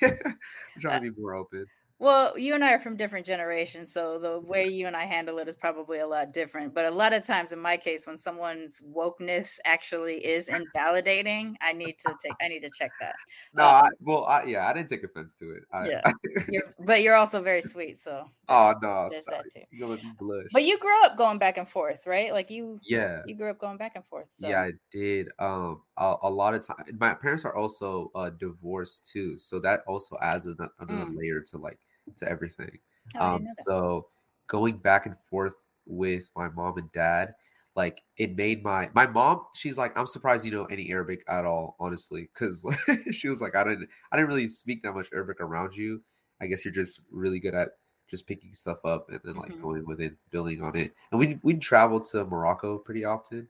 trying 0.81 1.03
to 1.03 1.11
be 1.11 1.21
more 1.21 1.35
open. 1.35 1.67
Well, 2.01 2.39
you 2.39 2.55
and 2.55 2.65
I 2.65 2.73
are 2.73 2.81
from 2.81 2.97
different 2.97 3.27
generations, 3.27 3.93
so 3.93 4.19
the 4.19 4.41
way 4.41 4.67
you 4.67 4.87
and 4.87 4.97
I 4.97 5.05
handle 5.05 5.39
it 5.39 5.49
is 5.49 5.57
probably 5.57 5.99
a 5.99 6.07
lot 6.07 6.33
different. 6.33 6.73
But 6.73 6.87
a 6.87 6.91
lot 6.91 7.13
of 7.13 7.25
times, 7.25 7.53
in 7.53 7.59
my 7.59 7.77
case, 7.77 8.07
when 8.07 8.17
someone's 8.17 8.81
wokeness 8.81 9.59
actually 9.67 10.25
is 10.25 10.49
invalidating, 10.49 11.59
I 11.61 11.75
need 11.75 11.99
to 11.99 12.15
take, 12.23 12.33
I 12.41 12.49
need 12.49 12.61
to 12.61 12.71
check 12.71 12.91
that. 13.01 13.15
No, 13.53 13.65
Um, 13.65 13.75
I, 13.85 13.89
well, 14.01 14.25
I, 14.25 14.45
yeah, 14.45 14.67
I 14.67 14.73
didn't 14.73 14.89
take 14.89 15.05
offense 15.05 15.35
to 15.41 15.51
it. 15.51 15.65
I, 15.75 15.89
Yeah. 15.89 16.01
You're, 16.49 16.75
but 16.87 17.03
you're 17.03 17.17
also 17.17 17.43
very 17.43 17.61
sweet, 17.61 17.99
so 17.99 18.25
oh 18.49 18.75
no, 18.83 19.09
there's 19.11 19.25
stop. 19.25 19.45
that 19.45 19.53
too. 19.53 19.67
You're 19.71 19.99
blush. 20.19 20.47
But 20.53 20.65
you 20.65 20.79
grew 20.79 21.05
up 21.05 21.19
going 21.19 21.39
back 21.39 21.59
and 21.59 21.69
forth, 21.69 22.07
right? 22.07 22.33
Like 22.33 22.51
you, 22.51 22.81
yeah, 22.83 23.21
you 23.27 23.37
grew 23.37 23.51
up 23.51 23.59
going 23.59 23.77
back 23.77 23.93
and 23.95 24.07
forth. 24.07 24.29
So. 24.31 24.49
yeah, 24.49 24.63
I 24.63 24.73
did. 24.91 25.29
Um, 25.39 25.83
a, 25.99 26.15
a 26.23 26.31
lot 26.31 26.55
of 26.55 26.67
time. 26.67 26.85
My 26.99 27.13
parents 27.13 27.45
are 27.45 27.55
also 27.55 28.11
uh 28.15 28.31
divorced 28.31 29.11
too, 29.13 29.39
so 29.39 29.61
that 29.61 29.81
also 29.87 30.17
adds 30.23 30.47
an, 30.47 30.57
another 30.79 31.11
Mm. 31.11 31.17
layer 31.17 31.41
to 31.43 31.59
like 31.59 31.79
to 32.19 32.29
everything. 32.29 32.79
Oh, 33.17 33.21
um, 33.21 33.33
didn't 33.33 33.45
know 33.45 33.53
that. 33.57 33.67
so 33.67 34.07
going 34.49 34.79
back 34.79 35.07
and 35.07 35.17
forth 35.29 35.55
with 35.87 36.29
my 36.37 36.49
mom 36.51 36.79
and 36.79 36.91
dad, 36.93 37.35
like 37.77 38.03
it 38.17 38.37
made 38.37 38.63
my 38.65 38.91
my 38.95 39.07
mom. 39.07 39.47
She's 39.55 39.79
like, 39.79 39.97
I'm 39.97 40.07
surprised 40.07 40.45
you 40.45 40.51
know 40.51 40.65
any 40.67 40.91
Arabic 40.91 41.23
at 41.29 41.45
all, 41.45 41.77
honestly, 41.81 42.29
because 42.35 42.65
she 43.13 43.29
was 43.29 43.41
like, 43.41 43.55
I 43.55 43.65
didn't 43.65 43.89
I 44.13 44.17
didn't 44.17 44.29
really 44.29 44.49
speak 44.49 44.83
that 44.83 44.93
much 44.95 45.09
Arabic 45.13 45.41
around 45.41 45.75
you. 45.75 46.03
I 46.41 46.47
guess 46.47 46.65
you're 46.65 46.75
just 46.75 47.01
really 47.11 47.39
good 47.39 47.55
at 47.55 47.71
just 48.11 48.27
picking 48.27 48.55
stuff 48.55 48.79
up 48.85 49.07
and 49.11 49.21
then 49.25 49.37
like 49.37 49.53
Mhm. 49.53 49.63
going 49.63 49.87
with 49.87 50.01
it, 50.01 50.15
building 50.31 50.63
on 50.63 50.77
it. 50.77 50.95
And 51.13 51.21
we 51.21 51.39
we 51.43 51.55
travel 51.55 52.01
to 52.01 52.25
Morocco 52.25 52.79
pretty 52.79 53.05
often, 53.05 53.49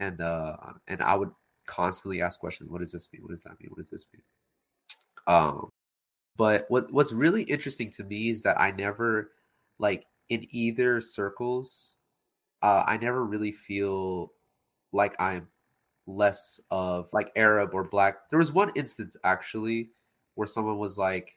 and 0.00 0.20
uh 0.20 0.56
and 0.88 1.02
I 1.02 1.14
would 1.14 1.30
constantly 1.66 2.20
ask 2.22 2.40
questions. 2.40 2.70
What 2.70 2.80
does 2.80 2.92
this 2.92 3.08
mean? 3.12 3.22
What 3.22 3.30
does 3.30 3.44
that 3.44 3.58
mean? 3.60 3.70
What 3.70 3.78
does 3.78 3.90
this 3.90 4.06
mean? 4.12 4.22
Um, 5.26 5.71
but 6.36 6.66
what 6.68 6.92
what's 6.92 7.12
really 7.12 7.42
interesting 7.42 7.90
to 7.92 8.04
me 8.04 8.30
is 8.30 8.42
that 8.42 8.60
I 8.60 8.70
never 8.70 9.30
like 9.78 10.06
in 10.28 10.46
either 10.50 11.00
circles, 11.00 11.96
uh, 12.62 12.84
I 12.86 12.96
never 12.96 13.24
really 13.24 13.52
feel 13.52 14.32
like 14.92 15.14
I'm 15.20 15.48
less 16.06 16.60
of 16.70 17.08
like 17.12 17.32
Arab 17.36 17.70
or 17.74 17.84
black. 17.84 18.30
There 18.30 18.38
was 18.38 18.52
one 18.52 18.72
instance 18.74 19.16
actually 19.24 19.90
where 20.34 20.46
someone 20.46 20.78
was 20.78 20.96
like, 20.96 21.36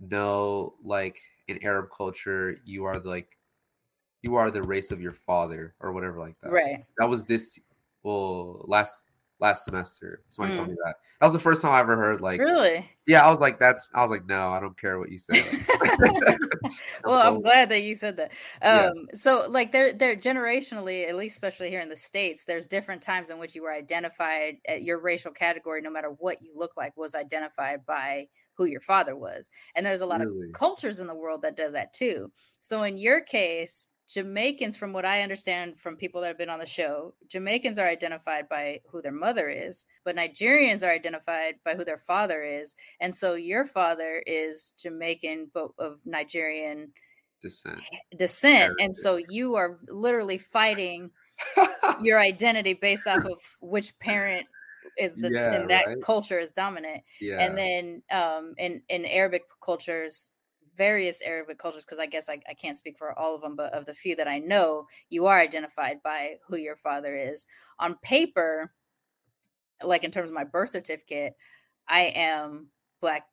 "No, 0.00 0.74
like 0.82 1.20
in 1.48 1.62
Arab 1.62 1.90
culture, 1.94 2.56
you 2.64 2.84
are 2.84 2.98
like 2.98 3.36
you 4.22 4.36
are 4.36 4.50
the 4.50 4.62
race 4.62 4.90
of 4.90 5.00
your 5.00 5.14
father 5.14 5.74
or 5.80 5.92
whatever 5.92 6.18
like 6.18 6.40
that." 6.40 6.52
right. 6.52 6.84
That 6.98 7.08
was 7.08 7.24
this 7.24 7.58
well 8.02 8.64
last 8.66 9.09
last 9.40 9.64
semester. 9.64 10.22
Somebody 10.28 10.56
told 10.56 10.68
Mm. 10.68 10.72
me 10.72 10.76
that. 10.84 10.96
That 11.20 11.26
was 11.26 11.32
the 11.32 11.38
first 11.40 11.62
time 11.62 11.72
I 11.72 11.80
ever 11.80 11.96
heard 11.96 12.20
like 12.20 12.40
Really? 12.40 12.88
yeah, 13.06 13.26
I 13.26 13.30
was 13.30 13.40
like, 13.40 13.58
that's. 13.58 13.88
I 13.94 14.02
was 14.02 14.10
like, 14.10 14.26
no, 14.26 14.50
I 14.50 14.60
don't 14.60 14.78
care 14.78 14.98
what 14.98 15.10
you 15.10 15.18
say. 15.18 15.42
well, 17.04 17.20
I'm 17.26 17.34
old. 17.34 17.42
glad 17.42 17.68
that 17.70 17.82
you 17.82 17.94
said 17.94 18.16
that. 18.18 18.32
Yeah. 18.62 18.90
Um, 18.90 19.08
so 19.14 19.46
like 19.48 19.72
there, 19.72 19.92
there 19.92 20.16
generationally, 20.16 21.08
at 21.08 21.16
least 21.16 21.34
especially 21.34 21.70
here 21.70 21.80
in 21.80 21.88
the 21.88 21.96
states, 21.96 22.44
there's 22.44 22.66
different 22.66 23.02
times 23.02 23.30
in 23.30 23.38
which 23.38 23.54
you 23.54 23.62
were 23.62 23.72
identified 23.72 24.56
at 24.68 24.82
your 24.82 24.98
racial 24.98 25.32
category, 25.32 25.80
no 25.82 25.90
matter 25.90 26.10
what 26.18 26.42
you 26.42 26.52
look 26.54 26.76
like, 26.76 26.96
was 26.96 27.14
identified 27.14 27.84
by 27.86 28.28
who 28.54 28.64
your 28.66 28.80
father 28.80 29.16
was. 29.16 29.50
And 29.74 29.84
there's 29.84 30.02
a 30.02 30.06
lot 30.06 30.20
Really? 30.20 30.48
of 30.48 30.52
cultures 30.52 31.00
in 31.00 31.06
the 31.06 31.14
world 31.14 31.42
that 31.42 31.56
do 31.56 31.70
that 31.72 31.92
too. 31.94 32.30
So 32.60 32.82
in 32.82 32.98
your 32.98 33.20
case, 33.22 33.86
Jamaicans, 34.12 34.76
from 34.76 34.92
what 34.92 35.04
I 35.04 35.22
understand 35.22 35.78
from 35.78 35.96
people 35.96 36.20
that 36.20 36.28
have 36.28 36.38
been 36.38 36.50
on 36.50 36.58
the 36.58 36.66
show, 36.66 37.14
Jamaicans 37.28 37.78
are 37.78 37.86
identified 37.88 38.48
by 38.48 38.80
who 38.90 39.00
their 39.00 39.12
mother 39.12 39.48
is, 39.48 39.84
but 40.04 40.16
Nigerians 40.16 40.84
are 40.86 40.90
identified 40.90 41.56
by 41.64 41.76
who 41.76 41.84
their 41.84 41.98
father 41.98 42.42
is. 42.42 42.74
And 43.00 43.14
so 43.16 43.34
your 43.34 43.64
father 43.64 44.22
is 44.26 44.72
Jamaican, 44.78 45.50
but 45.54 45.70
of 45.78 46.00
Nigerian 46.04 46.92
Descent. 47.42 47.82
descent. 48.16 48.74
And 48.78 48.94
so 48.96 49.16
you 49.16 49.54
are 49.56 49.78
literally 49.88 50.38
fighting 50.38 51.10
your 52.00 52.18
identity 52.18 52.74
based 52.74 53.06
off 53.06 53.24
of 53.24 53.40
which 53.60 53.98
parent 53.98 54.46
is 54.96 55.20
the 55.20 55.32
Yeah, 55.34 55.50
in 55.50 55.68
that 55.68 55.86
right? 55.86 55.98
culture 56.00 56.38
is 56.38 56.52
dominant. 56.52 57.02
yeah. 57.20 57.38
And 57.44 57.56
then 57.56 58.02
um 58.10 58.54
in 58.58 58.82
in 58.88 59.04
Arabic 59.06 59.44
cultures, 59.64 60.30
various 60.76 61.22
Arabic 61.22 61.58
cultures, 61.58 61.84
because 61.84 61.98
I 61.98 62.06
guess 62.06 62.28
I, 62.28 62.40
I 62.48 62.54
can't 62.54 62.76
speak 62.76 62.98
for 62.98 63.18
all 63.18 63.34
of 63.34 63.42
them, 63.42 63.56
but 63.56 63.72
of 63.72 63.86
the 63.86 63.94
few 63.94 64.16
that 64.16 64.28
I 64.28 64.38
know, 64.38 64.86
you 65.08 65.26
are 65.26 65.38
identified 65.38 66.02
by 66.02 66.36
who 66.46 66.56
your 66.56 66.76
father 66.76 67.16
is. 67.16 67.46
On 67.78 67.96
paper, 68.02 68.72
like 69.82 70.04
in 70.04 70.10
terms 70.10 70.28
of 70.30 70.34
my 70.34 70.44
birth 70.44 70.70
certificate, 70.70 71.34
I 71.88 72.12
am 72.14 72.68
black 73.00 73.24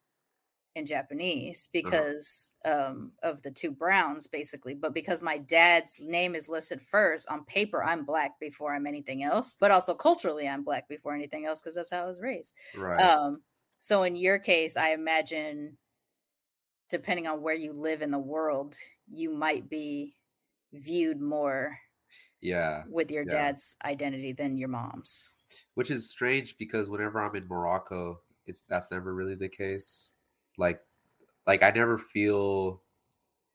and 0.78 0.88
Japanese 0.88 1.69
because 1.73 2.52
um, 2.63 3.12
of 3.23 3.41
the 3.41 3.52
two 3.52 3.71
browns, 3.71 4.28
basically. 4.28 4.76
But 4.76 4.93
because 4.93 5.21
my 5.21 5.38
dad's 5.39 6.00
name 6.00 6.36
is 6.36 6.47
listed 6.47 6.82
first 6.82 7.30
on 7.30 7.43
paper, 7.45 7.84
I'm 7.84 8.06
black 8.06 8.39
before 8.39 8.73
I'm 8.73 8.86
anything 8.86 9.23
else. 9.23 9.58
But 9.60 9.71
also 9.71 9.93
culturally, 9.93 10.47
I'm 10.47 10.63
black 10.63 10.88
before 10.88 11.15
anything 11.15 11.45
else 11.45 11.62
because 11.62 11.76
that's 11.76 11.91
how 11.91 12.04
I 12.04 12.08
was 12.08 12.21
raised. 12.21 12.54
right. 12.76 13.02
Um, 13.02 13.41
so 13.80 14.04
in 14.04 14.15
your 14.15 14.39
case, 14.39 14.78
I 14.78 14.91
imagine, 14.91 15.78
depending 16.89 17.28
on 17.28 17.41
where 17.41 17.56
you 17.56 17.73
live 17.73 18.02
in 18.02 18.12
the 18.12 18.19
world, 18.19 18.76
you 19.10 19.30
might 19.30 19.69
be 19.69 20.13
viewed 20.73 21.21
more 21.21 21.78
yeah. 22.41 22.84
with 22.89 23.12
your 23.12 23.23
Yeah. 23.23 23.34
dad's 23.34 23.76
identity 23.84 24.34
than 24.34 24.58
your 24.58 24.69
mom's. 24.69 25.34
Which 25.76 25.91
is 25.91 26.10
strange 26.10 26.56
because 26.58 26.89
whenever 26.89 27.19
I'm 27.19 27.36
in 27.36 27.47
Morocco, 27.47 28.21
it's 28.45 28.63
that's 28.69 28.91
never 28.91 29.13
really 29.13 29.36
the 29.36 29.50
case. 29.50 30.12
Like, 30.58 30.82
like 31.45 31.63
I 31.63 31.71
never 31.71 31.97
feel, 31.97 32.82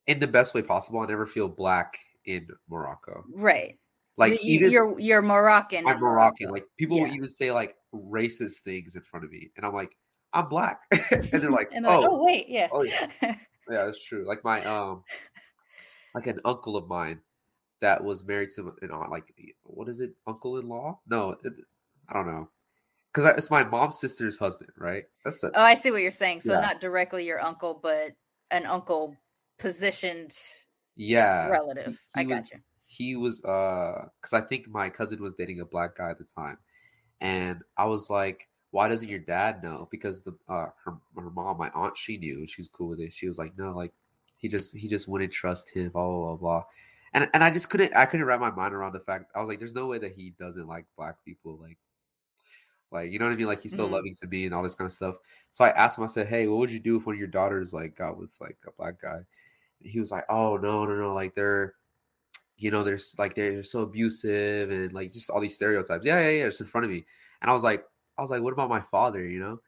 in 0.07 0.19
the 0.19 0.27
best 0.27 0.55
way 0.55 0.63
possible, 0.63 1.01
I 1.01 1.07
never 1.07 1.27
feel 1.27 1.49
black 1.49 1.97
in 2.27 2.49
Morocco. 2.69 3.25
Right. 3.33 3.79
Like 4.17 4.43
you, 4.45 4.57
even 4.57 4.71
you're 4.71 4.99
you're 5.01 5.23
Moroccan. 5.23 5.87
I'm 5.87 5.99
Moroccan. 6.01 6.49
Morocco. 6.49 6.53
Like 6.53 6.67
people 6.79 7.01
will 7.01 7.13
even 7.13 7.31
say 7.31 7.51
like 7.51 7.77
racist 7.95 8.61
things 8.61 8.95
in 8.95 9.03
front 9.03 9.25
of 9.25 9.31
me, 9.31 9.51
and 9.57 9.65
I'm 9.65 9.73
like, 9.73 9.97
I'm 10.35 10.49
black, 10.49 10.83
and 11.11 11.25
they're 11.31 11.51
like, 11.51 11.71
and 11.73 11.85
they're 11.85 11.93
oh, 11.93 12.01
like, 12.01 12.11
oh 12.11 12.25
wait, 12.25 12.49
yeah. 12.49 12.69
oh, 12.73 12.83
yeah. 12.83 13.09
yeah, 13.23 13.37
that's 13.69 14.03
true. 14.05 14.25
Like 14.27 14.43
my 14.45 14.65
um, 14.65 15.05
like 16.15 16.27
an 16.27 16.41
uncle 16.45 16.77
of 16.77 16.89
mine 16.89 17.21
that 17.81 18.03
was 18.03 18.27
married 18.27 18.51
to 18.57 18.73
an 18.83 18.91
aunt. 18.91 19.11
Like 19.11 19.33
what 19.65 19.89
is 19.89 20.01
it, 20.01 20.15
uncle-in-law? 20.27 21.01
No, 21.09 21.31
it, 21.43 21.53
I 22.09 22.15
don't 22.15 22.27
know, 22.27 22.49
because 23.13 23.31
it's 23.37 23.51
my 23.51 23.65
mom's 23.65 23.99
sister's 23.99 24.39
husband, 24.39 24.71
right? 24.77 25.05
That's 25.25 25.43
it. 25.45 25.53
Oh, 25.55 25.63
I 25.63 25.75
see 25.75 25.91
what 25.91 26.03
you're 26.03 26.11
saying. 26.13 26.41
So 26.43 26.55
Yeah. 26.55 26.61
not 26.61 26.81
directly 26.81 27.27
your 27.27 27.41
uncle, 27.41 27.79
but 27.83 28.13
an 28.51 28.67
uncle 28.67 29.17
positioned 29.59 30.35
yeah. 30.97 31.49
relative. 31.49 31.99
he 32.15 32.21
I 32.21 32.25
got 32.25 32.35
was- 32.37 32.51
you. 32.53 32.59
he 32.87 33.17
was 33.17 33.45
uh 33.45 34.07
because 34.21 34.33
i 34.35 34.41
think 34.47 34.69
my 34.69 34.91
cousin 34.91 35.23
was 35.23 35.35
dating 35.35 35.61
a 35.61 35.65
black 35.65 35.97
guy 35.97 36.11
at 36.11 36.19
the 36.19 36.25
time 36.25 36.59
and 37.21 37.61
i 37.79 37.85
was 37.87 38.11
like 38.11 38.49
why 38.73 38.89
doesn't 38.89 39.09
your 39.11 39.21
dad 39.21 39.63
know 39.65 39.89
because 39.93 40.25
the 40.25 40.33
uh 40.51 40.69
her, 40.85 40.99
her 41.17 41.31
mom 41.31 41.59
my 41.59 41.71
aunt 41.71 41.97
she 41.99 42.19
knew 42.19 42.47
she's 42.49 42.69
cool 42.69 42.91
with 42.91 43.01
it 43.01 43.15
she 43.15 43.29
was 43.29 43.39
like 43.39 43.57
no 43.59 43.73
like 43.73 43.95
he 44.39 44.49
just 44.49 44.77
he 44.77 44.89
just 44.89 45.09
wouldn't 45.09 45.33
trust 45.33 45.71
him 45.71 45.91
blah 45.91 46.07
blah 46.07 46.37
blah, 46.37 46.37
blah. 46.37 46.65
and 47.15 47.31
and 47.35 47.45
i 47.45 47.51
just 47.51 47.71
couldn't 47.71 47.95
i 47.97 48.07
couldn't 48.07 48.27
wrap 48.27 48.41
my 48.41 48.51
mind 48.53 48.75
around 48.75 48.93
the 48.95 49.01
fact 49.01 49.33
i 49.37 49.41
was 49.41 49.49
like 49.49 49.61
there's 49.61 49.75
no 49.75 49.87
way 49.87 49.99
that 49.99 50.15
he 50.15 50.35
doesn't 50.41 50.69
like 50.69 50.87
black 50.97 51.17
people 51.25 51.59
like 51.63 51.79
Like, 52.91 53.11
you 53.11 53.19
know 53.19 53.25
what 53.27 53.33
I 53.33 53.37
mean? 53.37 53.47
Like 53.47 53.61
he's 53.63 53.75
so 53.75 53.87
Mhm. 53.87 53.89
loving 53.89 54.15
to 54.17 54.27
me 54.27 54.45
and 54.45 54.55
all 54.55 54.63
this 54.63 54.75
kind 54.75 54.87
of 54.87 54.93
stuff. 54.93 55.17
So 55.53 55.65
I 55.65 55.71
asked 55.71 55.99
him, 55.99 56.05
I 56.05 56.09
said, 56.09 56.29
Hey, 56.29 56.47
what 56.47 56.59
would 56.59 56.71
you 56.71 56.79
do 56.81 56.97
if 56.97 57.07
one 57.07 57.15
of 57.15 57.19
your 57.19 57.29
daughters 57.29 57.73
like 57.73 57.97
got 57.97 58.19
with 58.19 58.31
like 58.41 58.59
a 58.67 58.73
black 58.73 59.01
guy? 59.01 59.17
And 59.17 59.91
he 59.91 60.01
was 60.01 60.11
like, 60.11 60.25
Oh 60.29 60.57
no, 60.59 60.85
no, 60.87 60.95
no, 60.97 61.15
like 61.15 61.35
they're 61.35 61.75
you 62.59 62.71
know, 62.73 62.85
there's 62.85 63.17
like 63.19 63.35
they're 63.37 63.65
so 63.65 63.83
abusive 63.83 64.71
and 64.71 64.93
like 64.93 65.13
just 65.13 65.31
all 65.31 65.41
these 65.41 65.57
stereotypes. 65.57 66.07
Yeah, 66.07 66.21
yeah, 66.21 66.31
yeah, 66.31 66.47
it's 66.47 66.61
in 66.61 66.67
front 66.67 66.85
of 66.85 66.91
me. 66.91 67.05
And 67.43 67.51
I 67.51 67.55
was 67.55 67.65
like, 67.65 67.85
I 68.19 68.23
was 68.23 68.31
like, 68.31 68.43
what 68.43 68.53
about 68.53 68.71
my 68.71 68.81
father? 68.91 69.27
You 69.27 69.41
know? 69.41 69.59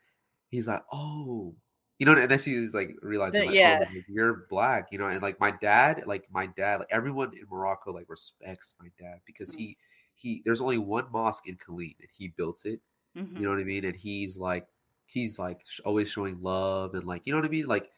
He's 0.50 0.68
like, 0.68 0.82
oh, 0.92 1.56
you 1.98 2.06
know, 2.06 2.16
and 2.16 2.30
then 2.30 2.38
she 2.38 2.58
was 2.58 2.74
like 2.74 2.96
realizing, 3.02 3.44
like, 3.44 3.58
yeah. 3.58 3.64
oh, 3.64 3.86
like, 3.94 4.04
you're 4.08 4.46
black, 4.50 4.88
you 4.92 4.98
know, 4.98 5.08
and 5.08 5.22
like 5.22 5.40
my 5.40 5.52
dad, 5.52 6.04
like 6.06 6.26
my 6.30 6.46
dad, 6.46 6.80
like 6.80 6.88
everyone 6.90 7.32
in 7.36 7.46
Morocco, 7.50 7.92
like 7.92 8.06
respects 8.08 8.74
my 8.80 8.88
dad 8.98 9.20
because 9.26 9.52
Mhm. 9.52 9.56
he 9.56 9.78
he. 10.16 10.42
There's 10.44 10.60
only 10.60 10.78
one 10.78 11.10
mosque 11.12 11.48
in 11.48 11.56
Khalid, 11.56 11.96
and 12.00 12.08
he 12.16 12.28
built 12.36 12.62
it. 12.66 12.80
Mhm. 13.14 13.36
You 13.36 13.46
know 13.46 13.52
what 13.52 13.60
I 13.60 13.64
mean? 13.64 13.84
And 13.84 13.96
he's 13.96 14.38
like, 14.38 14.68
he's 15.06 15.38
like 15.38 15.64
always 15.84 16.08
showing 16.10 16.40
love 16.40 16.94
and 16.94 17.04
like, 17.04 17.26
you 17.26 17.32
know 17.32 17.38
what 17.40 17.46
I 17.46 17.50
mean? 17.50 17.66
Like 17.66 17.90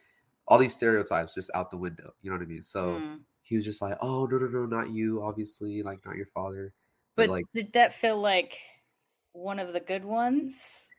all 0.48 0.59
these 0.59 0.74
stereotypes 0.74 1.35
just 1.35 1.50
out 1.54 1.70
the 1.70 1.76
window. 1.78 2.12
You 2.20 2.30
know 2.30 2.37
what 2.37 2.42
I 2.44 2.48
mean? 2.48 2.62
So 2.62 3.04
Mm. 3.04 3.24
he 3.42 3.56
was 3.56 3.64
just 3.64 3.82
like, 3.82 3.98
oh 4.00 4.26
no 4.26 4.38
no 4.38 4.46
no, 4.48 4.66
not 4.66 4.90
you, 4.90 5.22
obviously, 5.22 5.82
like 5.82 6.04
not 6.04 6.16
your 6.16 6.26
father. 6.26 6.74
But 7.16 7.30
like, 7.30 7.46
did 7.54 7.72
that 7.74 7.94
feel 7.94 8.18
like 8.20 8.61
one 9.37 9.59
of 9.61 9.72
the 9.72 9.81
good 9.81 10.05
ones? 10.05 10.92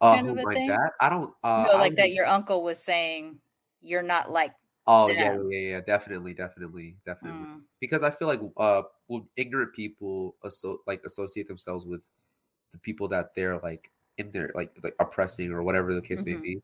uh, 0.00 0.16
kind 0.16 0.28
of 0.28 0.38
a 0.38 0.46
my 0.46 0.54
thing? 0.54 0.78
dad? 0.78 0.90
I 1.00 1.08
don't. 1.08 1.34
Uh, 1.42 1.68
no, 1.68 1.76
like 1.78 1.96
don't 1.96 1.96
that 1.96 2.12
your 2.12 2.26
uncle 2.26 2.62
was 2.64 2.82
saying 2.82 3.40
you're 3.80 4.02
not 4.02 4.30
like 4.32 4.54
Oh 4.86 5.10
yeah, 5.10 5.28
them. 5.28 5.48
yeah, 5.50 5.58
yeah, 5.70 5.80
definitely, 5.80 6.32
definitely, 6.34 6.96
definitely. 7.04 7.48
mm, 7.48 7.68
Because 7.80 8.02
I 8.02 8.10
feel 8.10 8.26
like 8.28 8.40
uh, 8.56 8.82
when 9.06 9.28
ignorant 9.36 9.74
people 9.74 10.36
asso- 10.44 10.82
like 10.86 11.04
associate 11.04 11.46
themselves 11.48 11.84
with 11.86 12.02
the 12.72 12.78
people 12.78 13.08
that 13.08 13.34
they're 13.34 13.58
like 13.60 13.92
in 14.18 14.32
there, 14.32 14.52
like 14.54 14.76
like 14.84 14.96
oppressing 15.00 15.52
or 15.52 15.62
whatever 15.64 15.94
the 15.94 16.02
case 16.02 16.24
Mhm. 16.24 16.26
may 16.26 16.36
be, 16.36 16.62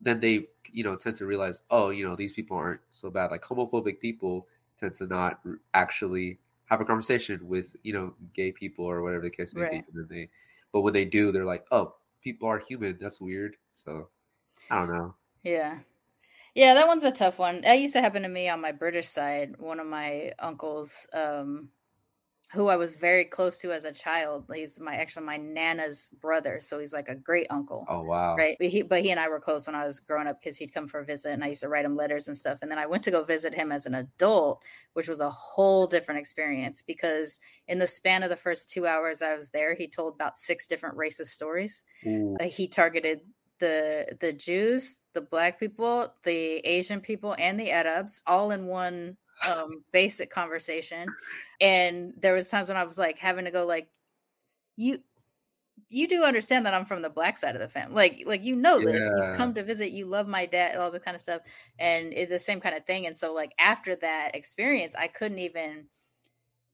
then 0.00 0.20
they 0.20 0.48
you 0.72 0.84
know 0.84 0.96
tend 0.96 1.16
to 1.18 1.26
realize, 1.26 1.62
oh, 1.70 1.90
you 1.90 2.08
know, 2.08 2.16
these 2.16 2.34
people 2.34 2.56
aren't 2.58 2.82
so 2.92 3.10
bad. 3.10 3.30
Like 3.32 3.42
homophobic 3.44 4.00
people 4.00 4.48
tend 4.78 4.94
to 4.96 5.06
not 5.08 5.42
actually 5.74 6.40
have 6.66 6.80
a 6.80 6.84
conversation 6.84 7.46
with 7.46 7.66
you 7.82 7.92
know 7.92 8.14
gay 8.34 8.52
people 8.52 8.84
or 8.84 9.02
whatever 9.02 9.22
the 9.22 9.30
case 9.30 9.54
may 9.54 9.62
be. 9.68 9.76
And 9.76 9.84
then 9.94 10.08
they, 10.10 10.28
but 10.72 10.80
when 10.82 10.94
they 10.94 11.04
do, 11.04 11.32
they're 11.32 11.44
like, 11.44 11.64
oh, 11.70 11.94
people 12.22 12.48
are 12.48 12.58
human. 12.58 12.98
That's 13.00 13.20
weird. 13.20 13.56
So 13.72 14.08
I 14.70 14.76
don't 14.76 14.92
know. 14.92 15.14
yeah. 15.42 15.78
Yeah, 16.54 16.74
that 16.74 16.86
one's 16.86 17.04
a 17.04 17.10
tough 17.10 17.38
one. 17.38 17.62
That 17.62 17.80
used 17.80 17.94
to 17.94 18.02
happen 18.02 18.22
to 18.22 18.28
me 18.28 18.48
on 18.50 18.60
my 18.60 18.72
British 18.72 19.08
side. 19.08 19.54
One 19.58 19.80
of 19.80 19.86
my 19.86 20.32
uncles, 20.38 21.06
um, 21.14 21.70
who 22.52 22.68
I 22.68 22.76
was 22.76 22.94
very 22.94 23.24
close 23.24 23.60
to 23.60 23.72
as 23.72 23.86
a 23.86 23.92
child, 23.92 24.44
he's 24.54 24.78
my 24.78 24.96
actually 24.96 25.24
my 25.24 25.38
nana's 25.38 26.10
brother, 26.20 26.60
so 26.60 26.78
he's 26.78 26.92
like 26.92 27.08
a 27.08 27.14
great 27.14 27.46
uncle. 27.48 27.86
Oh 27.88 28.02
wow. 28.02 28.36
Right. 28.36 28.56
But 28.58 28.68
he, 28.68 28.82
but 28.82 29.02
he 29.02 29.10
and 29.10 29.18
I 29.18 29.28
were 29.28 29.40
close 29.40 29.66
when 29.66 29.74
I 29.74 29.86
was 29.86 30.00
growing 30.00 30.26
up 30.26 30.38
because 30.38 30.58
he'd 30.58 30.74
come 30.74 30.86
for 30.86 31.00
a 31.00 31.04
visit 31.04 31.32
and 31.32 31.42
I 31.42 31.48
used 31.48 31.62
to 31.62 31.68
write 31.68 31.86
him 31.86 31.96
letters 31.96 32.28
and 32.28 32.36
stuff. 32.36 32.58
And 32.60 32.70
then 32.70 32.78
I 32.78 32.86
went 32.86 33.04
to 33.04 33.10
go 33.10 33.24
visit 33.24 33.54
him 33.54 33.72
as 33.72 33.86
an 33.86 33.94
adult, 33.94 34.62
which 34.92 35.08
was 35.08 35.20
a 35.20 35.30
whole 35.30 35.86
different 35.86 36.20
experience 36.20 36.82
because 36.82 37.38
in 37.66 37.78
the 37.78 37.86
span 37.86 38.22
of 38.22 38.28
the 38.28 38.36
first 38.36 38.68
two 38.68 38.86
hours 38.86 39.22
I 39.22 39.34
was 39.34 39.50
there, 39.50 39.74
he 39.74 39.88
told 39.88 40.14
about 40.14 40.36
six 40.36 40.66
different 40.66 40.98
racist 40.98 41.28
stories. 41.28 41.84
Uh, 42.38 42.44
he 42.44 42.68
targeted 42.68 43.20
the 43.60 44.16
the 44.20 44.32
Jews, 44.32 44.96
the 45.14 45.20
black 45.22 45.58
people, 45.58 46.12
the 46.24 46.56
Asian 46.66 47.00
people, 47.00 47.34
and 47.38 47.58
the 47.58 47.70
Arabs 47.70 48.20
all 48.26 48.50
in 48.50 48.66
one 48.66 49.16
um 49.46 49.84
basic 49.92 50.30
conversation. 50.30 51.08
And 51.60 52.14
there 52.18 52.34
was 52.34 52.48
times 52.48 52.68
when 52.68 52.76
I 52.76 52.84
was 52.84 52.98
like 52.98 53.18
having 53.18 53.44
to 53.44 53.50
go 53.50 53.66
like 53.66 53.88
you 54.76 54.98
you 55.88 56.08
do 56.08 56.24
understand 56.24 56.66
that 56.66 56.74
I'm 56.74 56.84
from 56.84 57.02
the 57.02 57.10
black 57.10 57.38
side 57.38 57.54
of 57.54 57.60
the 57.60 57.68
family. 57.68 57.94
Like 57.94 58.22
like 58.26 58.44
you 58.44 58.56
know 58.56 58.80
this. 58.80 59.04
Yeah. 59.04 59.28
You've 59.28 59.36
come 59.36 59.54
to 59.54 59.64
visit, 59.64 59.92
you 59.92 60.06
love 60.06 60.26
my 60.26 60.46
dad, 60.46 60.76
all 60.76 60.90
this 60.90 61.02
kind 61.02 61.14
of 61.14 61.20
stuff. 61.20 61.42
And 61.78 62.12
it's 62.12 62.30
the 62.30 62.38
same 62.38 62.60
kind 62.60 62.76
of 62.76 62.86
thing. 62.86 63.06
And 63.06 63.16
so 63.16 63.32
like 63.32 63.52
after 63.58 63.96
that 63.96 64.34
experience, 64.34 64.94
I 64.94 65.08
couldn't 65.08 65.38
even 65.38 65.86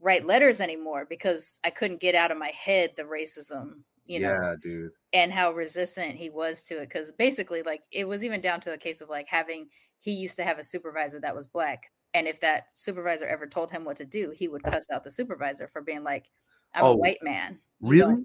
write 0.01 0.27
letters 0.27 0.61
anymore 0.61 1.07
because 1.09 1.59
I 1.65 1.71
couldn't 1.71 2.01
get 2.01 2.15
out 2.15 2.31
of 2.31 2.39
my 2.39 2.53
head 2.55 2.93
the 2.97 3.03
racism, 3.03 3.83
you 4.09 4.21
know 4.21 4.39
yeah, 4.43 4.55
dude. 4.63 4.91
and 5.13 5.33
how 5.33 5.53
resistant 5.53 6.17
he 6.17 6.31
was 6.31 6.63
to 6.65 6.79
it 6.79 6.89
because 6.89 7.13
basically 7.13 7.63
like 7.63 7.83
it 7.93 8.09
was 8.09 8.25
even 8.25 8.41
down 8.41 8.61
to 8.61 8.71
the 8.71 8.79
case 8.79 9.01
of 9.01 9.09
like 9.09 9.27
having 9.29 9.69
he 10.01 10.13
used 10.13 10.37
to 10.37 10.45
have 10.45 10.59
a 10.59 10.65
supervisor 10.65 11.21
that 11.21 11.35
was 11.35 11.47
black 11.47 11.91
and 12.15 12.27
if 12.27 12.41
that 12.41 12.67
supervisor 12.75 13.27
ever 13.27 13.47
told 13.47 13.71
him 13.71 13.85
what 13.85 13.97
to 13.97 14.07
do 14.07 14.31
he 14.31 14.49
would 14.49 14.63
cuss 14.63 14.87
out 14.93 15.05
the 15.05 15.11
supervisor 15.11 15.69
for 15.69 15.81
being 15.83 16.03
like 16.05 16.27
i'm 16.75 16.85
Oh, 16.85 16.93
a 16.93 16.97
white 16.97 17.23
man 17.23 17.59
Really? 17.81 18.25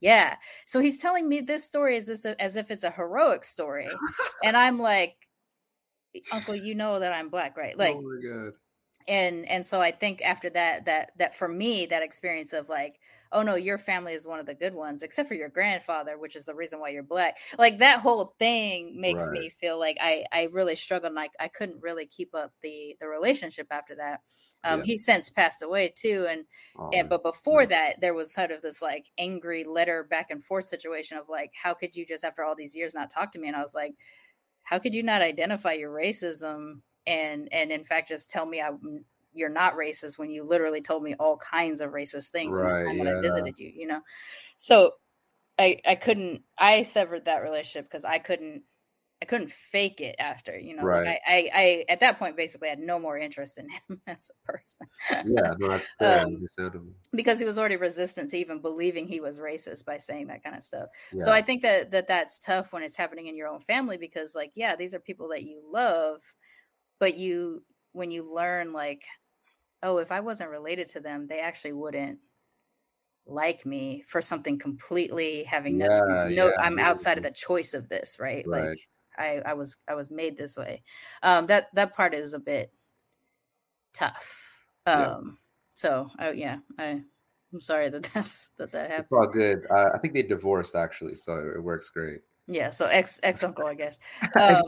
yeah 0.00 0.36
so 0.66 0.80
he's 0.80 0.98
telling 0.98 1.28
me 1.28 1.40
this 1.40 1.64
story 1.64 1.96
as, 1.96 2.08
as 2.38 2.56
if 2.56 2.70
it's 2.70 2.84
a 2.84 2.90
heroic 2.90 3.44
story 3.44 3.88
and 4.44 4.56
i'm 4.56 4.78
like 4.78 5.16
uncle 6.32 6.54
you 6.54 6.74
know 6.74 7.00
that 7.00 7.12
i'm 7.12 7.28
black 7.28 7.56
right 7.56 7.76
like 7.78 7.94
oh 7.96 8.02
my 8.02 8.28
god. 8.28 8.52
And 9.06 9.46
and 9.48 9.66
so 9.66 9.80
i 9.80 9.90
think 9.90 10.22
after 10.22 10.48
that 10.50 10.84
that 10.86 11.10
that 11.16 11.34
for 11.36 11.48
me 11.48 11.86
that 11.86 12.02
experience 12.02 12.52
of 12.52 12.68
like 12.68 12.98
oh 13.32 13.42
no 13.42 13.54
your 13.54 13.78
family 13.78 14.12
is 14.14 14.26
one 14.26 14.38
of 14.40 14.46
the 14.46 14.54
good 14.54 14.74
ones 14.74 15.02
except 15.02 15.28
for 15.28 15.34
your 15.34 15.48
grandfather 15.48 16.18
which 16.18 16.36
is 16.36 16.44
the 16.46 16.54
reason 16.54 16.80
why 16.80 16.88
you're 16.88 17.02
black 17.02 17.36
like 17.58 17.78
that 17.78 18.00
whole 18.00 18.34
thing 18.38 18.98
makes 19.00 19.28
me 19.30 19.50
feel 19.50 19.78
like 19.78 19.96
i 20.00 20.24
i 20.32 20.44
really 20.52 20.76
struggled 20.76 21.12
like 21.12 21.32
i 21.40 21.48
couldn't 21.48 21.82
really 21.82 22.06
keep 22.06 22.34
up 22.34 22.52
the 22.62 22.96
the 23.00 23.06
relationship 23.08 23.66
after 23.70 23.94
that 23.96 24.20
um 24.62 24.80
Yeah. 24.80 24.84
he's 24.84 25.04
since 25.04 25.28
passed 25.30 25.62
away 25.62 25.92
too 25.96 26.26
and 26.28 26.44
Oh, 26.76 26.92
and 26.92 27.08
but 27.08 27.22
before 27.22 27.66
yeah. 27.66 27.66
that 27.66 28.00
there 28.00 28.14
was 28.14 28.32
sort 28.32 28.50
of 28.50 28.62
this 28.62 28.80
like 28.80 29.06
angry 29.18 29.64
letter 29.64 30.04
back 30.04 30.30
and 30.30 30.44
forth 30.44 30.64
situation 30.64 31.18
of 31.18 31.28
like 31.28 31.50
how 31.62 31.74
could 31.74 31.96
you 31.96 32.06
just 32.06 32.24
after 32.24 32.42
all 32.44 32.54
these 32.54 32.76
years 32.76 32.94
not 32.94 33.10
talk 33.10 33.32
to 33.32 33.38
me 33.38 33.48
and 33.48 33.56
i 33.56 33.60
was 33.60 33.74
like 33.74 33.94
how 34.62 34.78
could 34.78 34.94
you 34.94 35.02
not 35.02 35.22
identify 35.22 35.72
your 35.72 35.92
racism 35.92 36.82
and 37.06 37.48
and 37.52 37.72
in 37.72 37.84
fact 37.84 38.08
just 38.08 38.30
tell 38.30 38.46
me 38.46 38.60
i 38.60 38.70
you're 39.32 39.48
not 39.48 39.74
racist 39.74 40.18
when 40.18 40.30
you 40.30 40.44
literally 40.44 40.80
told 40.80 41.02
me 41.02 41.14
all 41.18 41.36
kinds 41.38 41.80
of 41.80 41.90
racist 41.92 42.28
things 42.30 42.58
Right, 42.58 42.84
time 42.86 42.98
when 42.98 43.08
i 43.08 43.14
visited 43.20 43.58
you 43.58 43.70
you 43.74 43.86
know? 43.86 44.00
So 44.58 44.94
i 45.58 45.80
i 45.86 45.94
couldn't 45.96 46.44
i 46.58 46.82
severed 46.82 47.26
that 47.26 47.42
relationship 47.42 47.86
because 47.86 48.04
i 48.04 48.18
couldn't 48.18 48.64
i 49.22 49.26
couldn't 49.26 49.52
fake 49.52 50.00
it 50.00 50.16
after 50.18 50.58
you 50.58 50.76
know? 50.76 50.88
Like 50.90 51.04
Right. 51.04 51.06
I, 51.06 51.20
I 51.26 51.50
i 51.54 51.86
at 51.90 52.00
that 52.00 52.18
point 52.18 52.36
basically 52.36 52.68
had 52.70 52.80
no 52.80 52.98
more 53.00 53.18
interest 53.18 53.58
in 53.58 53.68
him 53.88 54.02
as 54.06 54.30
a 54.30 54.52
person. 54.52 54.88
Yeah, 55.22 55.54
no, 55.58 55.70
that's 55.70 55.88
Um, 56.00 56.46
because 57.12 57.38
he 57.38 57.44
was 57.44 57.58
already 57.58 57.76
resistant 57.76 58.30
to 58.30 58.36
even 58.38 58.60
believing 58.60 59.06
he 59.06 59.20
was 59.20 59.38
racist 59.38 59.84
by 59.84 59.98
saying 59.98 60.26
that 60.26 60.42
kind 60.42 60.56
of 60.56 60.64
stuff. 60.64 60.88
So 61.16 61.30
I 61.30 61.42
think 61.42 61.62
that 61.62 61.92
that 61.92 62.08
that's 62.08 62.40
tough 62.40 62.72
when 62.72 62.82
it's 62.82 62.96
happening 62.96 63.28
in 63.28 63.36
your 63.36 63.48
own 63.48 63.60
family 63.60 63.96
because 63.96 64.34
like 64.34 64.52
yeah, 64.54 64.74
these 64.76 64.94
are 64.94 65.00
people 65.00 65.28
that 65.28 65.44
you 65.44 65.62
love, 65.64 66.22
but 66.98 67.16
you 67.16 67.62
when 67.92 68.10
you 68.10 68.32
learn 68.32 68.72
like 68.72 69.02
oh, 69.82 69.98
if 69.98 70.10
I 70.10 70.20
wasn't 70.20 70.48
related 70.48 70.88
to 70.88 71.00
them, 71.00 71.26
they 71.26 71.40
actually 71.40 71.74
wouldn't 71.74 72.18
like 73.26 73.64
me 73.64 74.02
for 74.06 74.20
something 74.20 74.58
completely 74.58 75.44
having 75.44 75.78
no, 75.78 75.86
Yeah, 75.86 76.28
no 76.28 76.46
yeah, 76.48 76.50
I'm 76.58 76.78
outside 76.78 77.18
of 77.18 77.24
the 77.24 77.30
choice 77.30 77.74
of 77.74 77.88
this, 77.88 78.18
right? 78.18 78.46
Right. 78.46 78.68
Like 78.70 78.78
I 79.16 79.50
I 79.50 79.54
was 79.54 79.76
I 79.88 79.94
was 79.94 80.10
made 80.10 80.36
this 80.36 80.56
way. 80.56 80.82
Um 81.22 81.46
that 81.46 81.68
that 81.74 81.94
part 81.94 82.14
is 82.14 82.34
a 82.34 82.38
bit 82.38 82.72
tough. 83.94 84.66
Yeah. 84.86 85.14
Um 85.14 85.38
so 85.74 86.10
oh 86.18 86.30
yeah, 86.30 86.58
I 86.78 87.02
I'm 87.52 87.60
sorry 87.60 87.88
that 87.90 88.02
that's 88.14 88.50
that 88.58 88.72
that 88.72 88.90
happened. 88.90 89.04
It's 89.04 89.12
all 89.12 89.26
good. 89.26 89.62
Uh, 89.70 89.90
I 89.94 89.98
think 89.98 90.14
they 90.14 90.22
divorced 90.22 90.74
actually, 90.74 91.14
so 91.14 91.36
it 91.54 91.62
works 91.62 91.90
great. 91.90 92.20
Yeah, 92.46 92.70
so 92.70 92.86
ex 92.86 93.20
ex 93.22 93.42
uncle, 93.42 93.66
I 93.66 93.74
guess. 93.74 93.98
Um, 94.36 94.62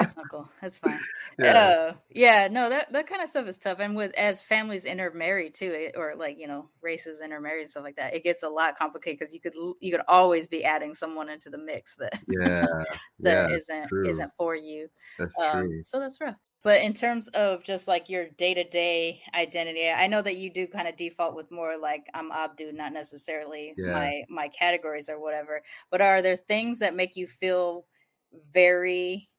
ex 0.00 0.16
uncle, 0.16 0.48
that's 0.60 0.78
fine. 0.78 0.98
yeah. 1.38 1.52
Uh, 1.54 1.94
yeah, 2.10 2.48
no, 2.48 2.68
that 2.68 2.92
that 2.92 3.06
kind 3.08 3.22
of 3.22 3.28
stuff 3.30 3.46
is 3.48 3.58
tough, 3.58 3.78
and 3.80 3.96
with 3.96 4.12
as 4.16 4.42
families 4.42 4.84
intermarry 4.84 5.50
too, 5.50 5.72
it, 5.72 5.94
or 5.96 6.14
like 6.16 6.38
you 6.38 6.46
know 6.46 6.68
races 6.80 7.20
intermarry 7.20 7.62
and 7.62 7.70
stuff 7.70 7.82
like 7.84 7.96
that, 7.96 8.14
it 8.14 8.22
gets 8.24 8.42
a 8.44 8.48
lot 8.48 8.76
complicated 8.78 9.18
because 9.18 9.34
you 9.34 9.40
could 9.40 9.54
you 9.80 9.90
could 9.90 10.02
always 10.08 10.46
be 10.46 10.64
adding 10.64 10.94
someone 10.94 11.28
into 11.28 11.50
the 11.50 11.58
mix 11.58 11.96
that 11.96 12.20
yeah. 12.28 12.66
that 13.20 13.50
yeah. 13.50 13.78
not 13.80 13.88
true. 13.88 14.08
isn't 14.08 14.32
for 14.36 14.54
you. 14.54 14.88
That's 15.18 15.32
Um, 15.40 15.62
true. 15.68 15.82
so 15.84 15.98
that's 16.00 16.20
rough. 16.20 16.36
But 16.62 16.82
in 16.82 16.92
terms 16.92 17.28
of 17.30 17.64
just 17.64 17.88
like 17.88 18.08
your 18.08 18.28
day 18.28 18.54
to 18.54 18.62
day 18.64 19.22
identity, 19.34 19.88
I 19.90 20.06
know 20.06 20.22
that 20.22 20.36
you 20.36 20.48
do 20.50 20.68
kind 20.68 20.86
of 20.88 20.96
default 20.96 21.34
with 21.34 21.50
more 21.50 21.76
like 21.76 22.06
I'm 22.14 22.30
Abdu, 22.30 22.72
not 22.72 22.92
necessarily 22.92 23.76
Yeah. 23.76 23.82
my 23.84 24.24
my 24.28 24.48
categories 24.48 25.08
or 25.08 25.18
whatever. 25.20 25.62
But 25.90 26.00
are 26.02 26.22
there 26.22 26.36
things 26.36 26.78
that 26.78 26.94
make 26.94 27.16
you 27.16 27.26
feel 27.26 27.86
very 28.32 29.30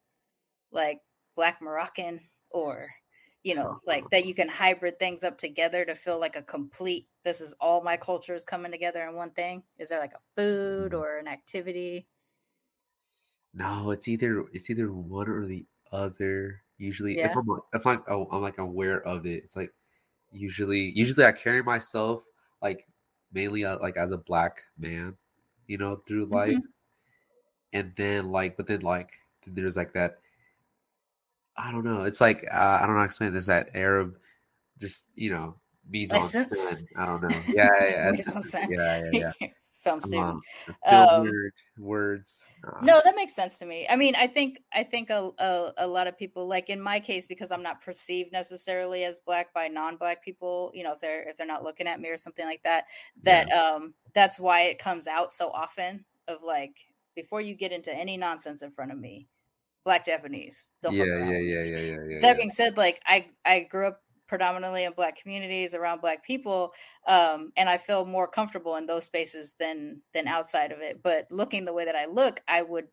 like 0.71 1.01
Black 1.35 1.61
Moroccan 1.61 2.29
or 2.51 2.89
you 3.43 3.55
know 3.55 3.77
like 3.85 4.09
that 4.11 4.25
you 4.25 4.35
can 4.35 4.49
hybrid 4.49 4.99
things 4.99 5.23
up 5.23 5.37
together 5.37 5.85
to 5.85 5.95
feel 5.95 6.19
like 6.19 6.35
a 6.35 6.41
complete 6.43 7.09
this 7.23 7.41
is 7.41 7.53
all 7.59 7.81
my 7.83 7.97
cultures 7.97 8.43
coming 8.43 8.71
together 8.71 9.07
in 9.07 9.15
one 9.15 9.31
thing 9.31 9.63
is 9.77 9.89
there 9.89 9.99
like 9.99 10.13
a 10.13 10.21
food 10.35 10.93
Mm. 10.93 10.95
or 10.95 11.17
an 11.17 11.27
activity 11.27 12.07
No, 13.53 13.91
it's 13.91 14.07
either 14.07 14.41
it's 14.51 14.69
either 14.69 14.91
one 14.91 15.29
or 15.29 15.45
the 15.45 15.65
other. 15.91 16.62
Usually, 16.77 17.17
Yeah. 17.17 17.29
if 17.31 17.37
I'm 17.37 17.47
if 17.73 17.87
I'm 17.87 18.03
oh, 18.07 18.27
I'm 18.31 18.41
like 18.41 18.57
aware 18.57 19.01
of 19.01 19.25
it, 19.25 19.43
it's 19.43 19.55
like 19.55 19.73
usually 20.31 20.91
usually 20.95 21.25
I 21.25 21.31
carry 21.31 21.61
myself 21.61 22.23
like 22.61 22.87
mainly 23.31 23.65
uh, 23.65 23.79
like 23.79 23.97
as 23.97 24.11
a 24.11 24.17
black 24.17 24.61
man, 24.77 25.15
you 25.67 25.77
know, 25.77 25.97
through 26.07 26.25
life. 26.25 26.55
Mhm. 26.55 26.61
And 27.73 27.93
then 27.95 28.29
like, 28.29 28.57
but 28.57 28.67
then 28.67 28.81
like, 28.81 29.11
there's 29.47 29.75
like 29.77 29.93
that. 29.93 30.19
I 31.57 31.71
don't 31.71 31.83
know. 31.83 32.03
It's 32.03 32.21
like 32.21 32.45
uh, 32.51 32.55
I 32.81 32.85
don't 32.85 32.89
know 32.95 32.95
how 32.95 33.01
to 33.01 33.05
explain 33.05 33.33
this. 33.33 33.47
That 33.47 33.69
Arab, 33.75 34.15
just 34.79 35.05
you 35.15 35.31
know, 35.31 35.55
mise 35.89 36.11
en 36.11 36.21
I 36.97 37.05
don't 37.05 37.21
know. 37.21 37.29
Yeah, 37.47 37.69
yeah, 37.79 37.89
yeah. 37.89 38.11
Mise 38.11 38.27
en 38.27 38.37
essence. 38.37 38.51
scène. 38.51 38.69
yeah, 38.69 39.03
yeah, 39.11 39.31
yeah. 39.41 39.47
Film 39.83 40.01
student. 40.01 40.41
Um, 40.85 41.25
nerd 41.25 41.51
words. 41.77 42.45
uh, 42.65 42.79
No, 42.81 43.01
that 43.03 43.15
makes 43.15 43.35
sense 43.35 43.59
to 43.59 43.65
me. 43.65 43.85
I 43.89 43.95
mean, 43.97 44.15
I 44.15 44.27
think 44.27 44.61
I 44.73 44.83
think 44.83 45.09
a, 45.09 45.31
a 45.37 45.71
a 45.79 45.87
lot 45.87 46.07
of 46.07 46.17
people, 46.17 46.47
like 46.47 46.69
in 46.69 46.81
my 46.81 46.99
case, 46.99 47.27
because 47.27 47.51
I'm 47.51 47.63
not 47.63 47.81
perceived 47.81 48.31
necessarily 48.31 49.03
as 49.03 49.19
black 49.19 49.53
by 49.53 49.67
non-black 49.67 50.23
people. 50.23 50.71
You 50.73 50.83
know, 50.83 50.93
if 50.93 51.01
they're 51.01 51.27
if 51.29 51.37
they're 51.37 51.47
not 51.47 51.63
looking 51.63 51.87
at 51.87 51.99
me 51.99 52.09
or 52.09 52.17
something 52.17 52.45
like 52.45 52.63
that, 52.63 52.85
that 53.23 53.51
um 53.51 53.93
that's 54.13 54.39
why 54.39 54.61
it 54.63 54.79
comes 54.79 55.07
out 55.07 55.33
so 55.33 55.49
often. 55.49 56.05
Of 56.27 56.41
like 56.41 56.77
before 57.15 57.41
you 57.41 57.53
get 57.53 57.73
into 57.73 57.93
any 57.93 58.15
nonsense 58.15 58.61
in 58.63 58.71
front 58.71 58.91
of 58.91 58.97
me, 58.97 59.27
black 59.83 60.05
Japanese. 60.05 60.71
Don't 60.81 60.93
yeah, 60.93 61.03
yeah, 61.03 61.39
yeah, 61.39 61.63
yeah, 61.63 61.63
yeah, 61.63 61.97
yeah. 62.09 62.19
that 62.21 62.27
yeah. 62.27 62.33
being 62.33 62.49
said 62.49 62.77
like 62.77 63.01
i 63.05 63.27
i 63.45 63.61
grew 63.61 63.87
up 63.87 64.02
predominantly 64.33 64.83
in 64.83 64.93
black 64.93 65.15
communities 65.15 65.75
around 65.75 66.01
black 66.01 66.25
people 66.25 66.73
um 67.05 67.51
and 67.55 67.69
i 67.69 67.77
feel 67.77 68.03
more 68.03 68.27
comfortable 68.27 68.75
in 68.77 68.87
those 68.87 69.05
spaces 69.05 69.53
than 69.59 70.01
than 70.11 70.27
outside 70.27 70.71
of 70.71 70.79
it 70.79 71.03
but 71.03 71.27
looking 71.29 71.65
the 71.65 71.71
way 71.71 71.85
that 71.85 71.95
i 71.95 72.05
look 72.07 72.41
i 72.47 72.59
would 72.59 72.87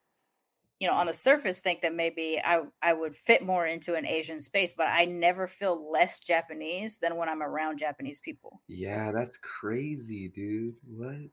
you 0.80 0.86
know 0.86 0.92
on 0.92 1.06
the 1.06 1.14
surface 1.14 1.60
think 1.60 1.80
that 1.80 1.94
maybe 1.94 2.38
i 2.44 2.60
i 2.82 2.92
would 2.92 3.16
fit 3.16 3.42
more 3.42 3.66
into 3.66 3.94
an 3.94 4.06
asian 4.06 4.38
space 4.38 4.74
but 4.76 4.88
i 4.88 5.06
never 5.06 5.46
feel 5.46 5.90
less 5.90 6.20
japanese 6.20 6.98
than 6.98 7.16
when 7.16 7.30
i'm 7.30 7.42
around 7.42 7.78
japanese 7.78 8.20
people 8.20 8.60
Yeah, 8.68 9.12
that's 9.12 9.38
crazy, 9.38 10.28
dude. 10.28 10.76
What? 10.86 11.30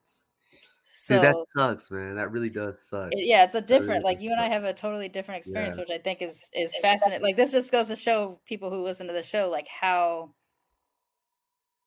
So 1.00 1.16
dude, 1.16 1.26
that 1.26 1.36
sucks, 1.56 1.92
man. 1.92 2.16
That 2.16 2.32
really 2.32 2.50
does 2.50 2.82
suck. 2.82 3.10
it- 3.12 3.26
yeah 3.26 3.44
it's 3.44 3.54
a 3.54 3.60
really 3.60 3.68
different 3.68 4.04
like 4.04 4.18
does 4.18 4.24
you 4.24 4.32
and 4.32 4.42
i 4.42 4.48
have 4.50 4.64
a 4.64 4.74
totally 4.74 5.08
different 5.10 5.38
experience 5.40 5.76
Yeah. 5.78 5.84
which 5.84 5.92
i 5.92 6.02
think 6.02 6.22
is 6.22 6.50
is 6.54 6.76
fascinating 6.82 7.22
like 7.24 7.36
this 7.38 7.52
just 7.52 7.72
goes 7.72 7.88
to 7.90 7.96
show 7.96 8.40
people 8.46 8.70
who 8.70 8.84
listen 8.84 9.06
to 9.08 9.14
the 9.14 9.24
show 9.24 9.50
like 9.50 9.68
how 9.68 10.34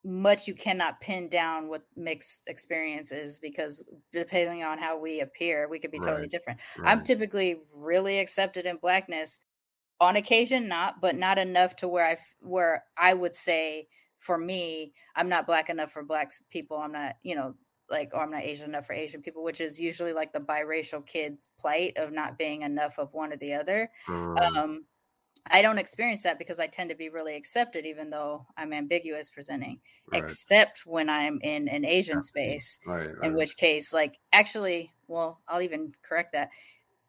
much 0.02 0.48
you 0.48 0.54
cannot 0.54 0.98
pin 1.00 1.28
down 1.28 1.68
what 1.68 1.82
mixed 1.94 2.42
experience 2.46 3.12
is 3.12 3.38
because 3.38 3.84
depending 4.14 4.62
on 4.62 4.78
how 4.78 4.98
we 4.98 5.20
appear 5.20 5.68
we 5.68 5.78
could 5.78 5.90
be 5.90 5.98
totally 5.98 6.22
Right, 6.22 6.30
different 6.30 6.60
i'm 6.84 7.02
typically 7.02 7.56
really 7.74 8.18
accepted 8.18 8.64
in 8.64 8.76
blackness 8.78 9.40
on 10.00 10.16
occasion 10.16 10.68
not 10.68 11.02
but 11.02 11.16
not 11.16 11.36
enough 11.36 11.76
to 11.76 11.88
where 11.88 12.06
I 12.06 12.16
where 12.40 12.84
i 12.96 13.12
would 13.12 13.34
say 13.34 13.88
for 14.18 14.38
me 14.38 14.94
i'm 15.16 15.28
not 15.28 15.46
black 15.46 15.68
enough 15.68 15.92
for 15.92 16.02
black 16.02 16.30
people 16.50 16.78
i'm 16.78 16.92
not 16.92 17.16
you 17.22 17.34
know 17.34 17.54
like 17.90 18.10
or 18.12 18.20
i'm 18.20 18.30
not 18.30 18.42
asian 18.42 18.68
enough 18.68 18.86
for 18.86 18.92
asian 18.92 19.22
people 19.22 19.42
which 19.42 19.60
is 19.60 19.80
usually 19.80 20.12
like 20.12 20.32
the 20.32 20.40
biracial 20.40 21.04
kids 21.04 21.50
plight 21.58 21.94
of 21.96 22.12
not 22.12 22.38
being 22.38 22.62
enough 22.62 22.98
of 22.98 23.12
one 23.12 23.32
or 23.32 23.36
the 23.36 23.54
other. 23.54 23.90
Um, 24.08 24.36
um 24.38 24.84
i 25.50 25.62
don't 25.62 25.78
experience 25.78 26.22
that 26.22 26.38
because 26.38 26.60
i 26.60 26.66
tend 26.66 26.90
to 26.90 26.96
be 26.96 27.08
really 27.08 27.34
accepted 27.34 27.86
even 27.86 28.10
though 28.10 28.46
i'm 28.56 28.72
ambiguous 28.72 29.30
presenting 29.30 29.80
right, 30.12 30.22
except 30.22 30.82
when 30.86 31.08
i'm 31.08 31.40
in 31.42 31.68
an 31.68 31.84
asian 31.84 32.20
space 32.20 32.78
right, 32.86 33.10
in 33.22 33.34
which 33.34 33.56
case 33.56 33.92
like 33.92 34.18
actually 34.32 34.92
well 35.08 35.40
i'll 35.48 35.62
even 35.62 35.92
correct 36.02 36.32
that 36.32 36.50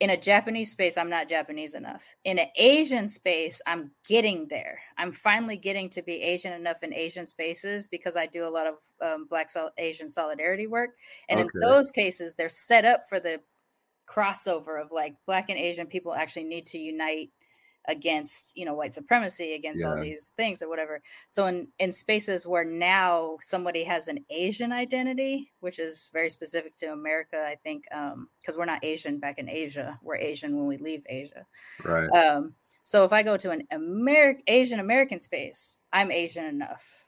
in 0.01 0.09
a 0.09 0.17
japanese 0.17 0.71
space 0.71 0.97
i'm 0.97 1.09
not 1.09 1.29
japanese 1.29 1.75
enough. 1.75 2.03
In 2.25 2.39
an 2.39 2.47
asian 2.57 3.07
space 3.07 3.61
i'm 3.65 3.91
getting 4.09 4.47
there. 4.49 4.79
I'm 4.97 5.11
finally 5.11 5.55
getting 5.55 5.89
to 5.91 6.01
be 6.01 6.21
asian 6.21 6.51
enough 6.53 6.83
in 6.83 6.93
asian 6.93 7.25
spaces 7.25 7.87
because 7.87 8.17
i 8.17 8.25
do 8.25 8.45
a 8.45 8.49
lot 8.49 8.67
of 8.67 8.75
um, 9.01 9.27
black 9.29 9.49
sol- 9.49 9.71
asian 9.77 10.09
solidarity 10.09 10.67
work. 10.67 10.89
And 11.29 11.39
in 11.39 11.49
those 11.61 11.91
cases 11.91 12.33
they're 12.35 12.49
set 12.49 12.83
up 12.83 13.07
for 13.07 13.19
the 13.19 13.39
crossover 14.09 14.81
of 14.81 14.91
like 14.91 15.15
black 15.25 15.49
and 15.49 15.57
asian 15.57 15.87
people 15.87 16.13
actually 16.13 16.43
need 16.43 16.65
to 16.67 16.77
unite 16.77 17.29
against 17.87 18.55
you 18.57 18.65
know 18.65 18.73
white 18.73 18.93
supremacy 18.93 19.53
against 19.53 19.83
all 19.85 19.99
these 19.99 20.33
things 20.37 20.61
or 20.61 20.69
whatever. 20.69 21.01
So 21.29 21.47
in 21.47 21.67
in 21.79 21.91
spaces 21.91 22.47
where 22.47 22.63
now 22.63 23.37
somebody 23.41 23.83
has 23.83 24.07
an 24.07 24.23
asian 24.29 24.71
identity 24.71 25.51
which 25.59 25.79
is 25.79 26.09
very 26.13 26.29
specific 26.29 26.75
to 26.75 26.87
america 26.87 27.43
i 27.47 27.55
think 27.63 27.83
um 27.93 28.27
because 28.39 28.57
we're 28.57 28.65
not 28.65 28.83
asian 28.83 29.19
back 29.19 29.37
in 29.37 29.49
asia 29.49 29.99
we're 30.01 30.17
asian 30.17 30.55
when 30.55 30.67
we 30.67 30.77
leave 30.77 31.03
asia. 31.09 31.45
Right. 31.83 32.09
um 32.09 32.53
so 32.83 33.05
if 33.05 33.13
i 33.13 33.23
go 33.23 33.37
to 33.37 33.51
an 33.51 33.67
american 33.71 34.43
asian 34.47 34.79
american 34.79 35.19
space 35.19 35.79
i'm 35.93 36.11
asian 36.11 36.45
enough. 36.45 37.05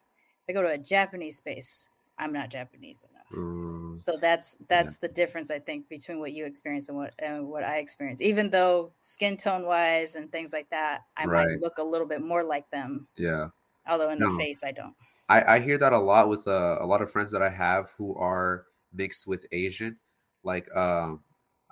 If 0.47 0.51
i 0.51 0.53
go 0.53 0.61
to 0.61 0.73
a 0.73 0.77
japanese 0.77 1.37
space 1.37 1.87
i'm 2.23 2.33
not 2.33 2.49
japanese 2.49 3.05
enough 3.09 3.27
Um, 3.35 4.05
so 4.05 4.17
that's 4.17 4.57
that's 4.69 4.99
the 4.99 5.07
difference 5.07 5.51
I 5.51 5.59
think 5.59 5.89
between 5.89 6.19
what 6.19 6.33
you 6.33 6.45
experience 6.45 6.89
and 6.89 6.97
what 6.97 7.13
and 7.19 7.47
what 7.47 7.63
I 7.63 7.77
experience. 7.77 8.21
Even 8.21 8.49
though 8.49 8.93
skin 9.01 9.37
tone 9.37 9.65
wise 9.65 10.15
and 10.15 10.31
things 10.31 10.53
like 10.53 10.69
that, 10.71 11.01
I 11.17 11.25
Right. 11.25 11.47
might 11.47 11.59
look 11.59 11.77
a 11.77 11.83
little 11.83 12.07
bit 12.07 12.21
more 12.21 12.43
like 12.43 12.69
them. 12.71 13.07
yeah. 13.17 13.49
Although 13.87 14.11
in 14.11 14.19
the 14.19 14.29
face 14.29 14.63
I 14.63 14.71
don't. 14.71 14.95
I, 15.29 15.55
I 15.55 15.59
hear 15.59 15.77
that 15.77 15.93
a 15.93 15.97
lot 15.99 16.29
with 16.29 16.47
uh, 16.47 16.77
a 16.79 16.85
lot 16.85 17.01
of 17.01 17.11
friends 17.11 17.31
that 17.31 17.41
I 17.41 17.49
have 17.49 17.91
who 17.97 18.15
are 18.15 18.67
mixed 18.91 19.25
with 19.27 19.45
Asian. 19.51 19.99
Like, 20.43 20.73
um, 20.75 21.23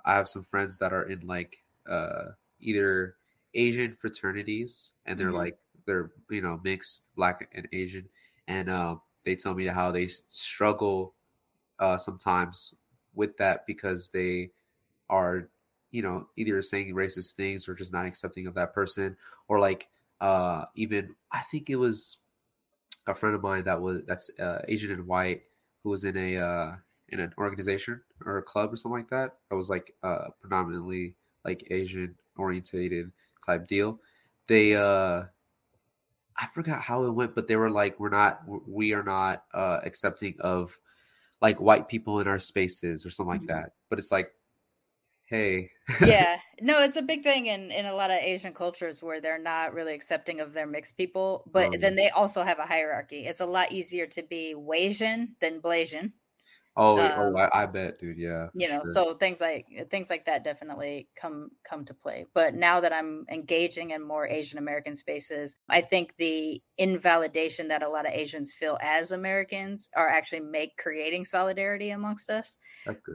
I 0.04 0.14
have 0.14 0.28
some 0.28 0.44
friends 0.44 0.78
that 0.78 0.92
are 0.92 1.04
in 1.04 1.20
like 1.26 1.58
uh, 1.86 2.32
either 2.60 3.16
Asian 3.54 3.96
fraternities, 3.96 4.92
and 5.06 5.18
they're 5.20 5.32
Mhm. 5.32 5.36
like 5.36 5.58
they're 5.86 6.12
you 6.30 6.40
know 6.40 6.60
mixed 6.64 7.10
black 7.14 7.48
and 7.52 7.68
Asian, 7.72 8.08
and 8.48 8.70
uh, 8.70 8.96
they 9.24 9.36
tell 9.36 9.54
me 9.54 9.66
how 9.66 9.90
they 9.90 10.08
struggle 10.28 11.14
uh, 11.78 11.96
sometimes 11.96 12.74
with 13.14 13.36
that 13.36 13.66
because 13.66 14.08
they 14.10 14.50
are 15.10 15.48
you 15.90 16.02
know 16.02 16.28
either 16.36 16.62
saying 16.62 16.94
racist 16.94 17.34
things 17.34 17.68
or 17.68 17.74
just 17.74 17.92
not 17.92 18.06
accepting 18.06 18.46
of 18.46 18.54
that 18.54 18.74
person, 18.74 19.16
or 19.48 19.60
like 19.60 19.88
uh, 20.20 20.64
even 20.74 21.14
I 21.32 21.42
think 21.50 21.70
it 21.70 21.76
was 21.76 22.18
a 23.06 23.14
friend 23.14 23.34
of 23.34 23.42
mine 23.42 23.64
that 23.64 23.80
was 23.80 24.02
that's 24.06 24.30
uh, 24.38 24.62
Asian 24.68 24.92
and 24.92 25.06
white 25.06 25.42
who 25.82 25.90
was 25.90 26.04
in 26.04 26.16
a 26.16 26.36
uh, 26.36 26.76
in 27.08 27.20
an 27.20 27.32
organization 27.38 28.00
or 28.24 28.38
a 28.38 28.42
club 28.42 28.72
or 28.72 28.76
something 28.76 28.98
like 28.98 29.10
that. 29.10 29.36
That 29.50 29.56
was 29.56 29.68
like 29.68 29.94
uh, 30.02 30.28
predominantly 30.40 31.14
like 31.44 31.66
Asian 31.70 32.14
orientated 32.36 33.10
type 33.44 33.66
deal. 33.66 33.98
They 34.46 34.74
uh, 34.74 35.24
I 36.38 36.46
forgot 36.54 36.82
how 36.82 37.04
it 37.04 37.10
went, 37.12 37.34
but 37.34 37.46
they 37.48 37.56
were 37.56 37.70
like, 37.70 37.98
"We're 38.00 38.10
not, 38.10 38.40
we 38.68 38.92
are 38.94 39.02
not 39.02 39.44
uh, 39.54 39.80
accepting 39.84 40.36
of 40.40 40.76
like 41.42 41.60
white 41.60 41.88
people 41.88 42.20
in 42.20 42.28
our 42.28 42.38
spaces 42.40 43.06
or 43.06 43.10
something 43.10 43.30
like 43.32 43.42
Mhm. 43.42 43.48
that." 43.48 43.72
But 43.90 43.98
it's 44.00 44.12
like, 44.12 44.32
hey, 45.26 45.70
yeah. 45.98 46.38
No, 46.60 46.80
it's 46.82 46.96
a 46.96 47.02
big 47.02 47.22
thing 47.22 47.46
in, 47.46 47.70
in 47.70 47.86
a 47.86 47.94
lot 47.94 48.10
of 48.10 48.18
Asian 48.18 48.54
cultures 48.54 49.02
where 49.02 49.20
they're 49.20 49.38
not 49.38 49.74
really 49.74 49.94
accepting 49.94 50.40
of 50.40 50.52
their 50.52 50.66
mixed 50.66 50.96
people. 50.96 51.44
But 51.52 51.72
Um, 51.74 51.80
then 51.80 51.96
they 51.96 52.10
also 52.10 52.42
have 52.42 52.58
a 52.58 52.66
hierarchy. 52.66 53.26
It's 53.26 53.40
a 53.40 53.46
lot 53.46 53.72
easier 53.72 54.06
to 54.08 54.22
be 54.22 54.54
Wasian 54.56 55.34
than 55.40 55.60
Blasian. 55.60 56.12
Oh, 56.76 56.98
Um, 56.98 57.12
oh, 57.18 57.36
I, 57.38 57.62
I 57.62 57.66
bet, 57.66 57.98
dude, 57.98 58.16
yeah, 58.18 58.48
you 58.54 58.68
know 58.68 58.82
sure. 58.84 58.92
so 58.92 59.14
things 59.14 59.40
like 59.40 59.66
things 59.90 60.08
like 60.10 60.24
that 60.26 60.44
definitely 60.44 61.08
come 61.16 61.50
come 61.64 61.84
to 61.84 61.94
play 61.94 62.26
but 62.34 62.54
now 62.54 62.80
that 62.80 62.92
i'm 62.92 63.24
engaging 63.30 63.90
in 63.90 64.02
more 64.02 64.26
asian 64.26 64.58
american 64.58 64.96
spaces 64.96 65.56
i 65.68 65.80
think 65.80 66.14
the 66.16 66.62
invalidation 66.78 67.68
that 67.68 67.82
a 67.82 67.88
lot 67.88 68.06
of 68.06 68.12
asians 68.12 68.52
feel 68.52 68.78
as 68.82 69.12
americans 69.12 69.88
are 69.96 70.08
actually 70.08 70.40
make 70.40 70.76
creating 70.76 71.24
solidarity 71.24 71.90
amongst 71.90 72.30
us 72.30 72.56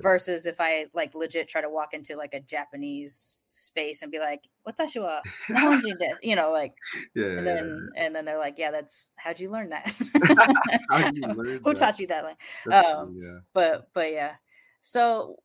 versus 0.02 0.46
if 0.46 0.60
i 0.60 0.86
like 0.94 1.14
legit 1.16 1.48
try 1.48 1.62
to 1.62 1.70
walk 1.70 1.94
into 1.94 2.16
like 2.16 2.34
a 2.34 2.40
japanese 2.40 3.42
space 3.50 4.02
and 4.02 4.12
be 4.12 4.20
like 4.20 4.48
watashi 4.68 5.02
wa 5.02 5.22
you 6.22 6.36
know 6.36 6.52
like 6.52 6.74
yeah, 7.16 7.26
and 7.38 7.46
then 7.48 7.90
and 7.96 8.16
then 8.16 8.26
they're 8.26 8.40
like 8.40 8.56
yeah 8.58 8.72
that's 8.72 9.12
how'd 9.18 9.40
you 9.40 9.50
learn 9.52 9.70
that 9.70 9.94
you 11.14 11.28
learn 11.36 11.64
who 11.64 11.74
that? 11.74 11.78
taught 11.80 12.00
you 12.00 12.08
that 12.08 12.24
like 12.24 12.38
um, 12.74 13.18
yeah. 13.22 13.40
but 13.54 13.90
but 13.94 14.12
yeah 14.12 14.36
so 14.82 15.38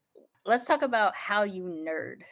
let's 0.47 0.67
talk 0.67 0.83
about 0.83 1.15
how 1.17 1.43
you 1.43 1.65
nerd 1.65 2.23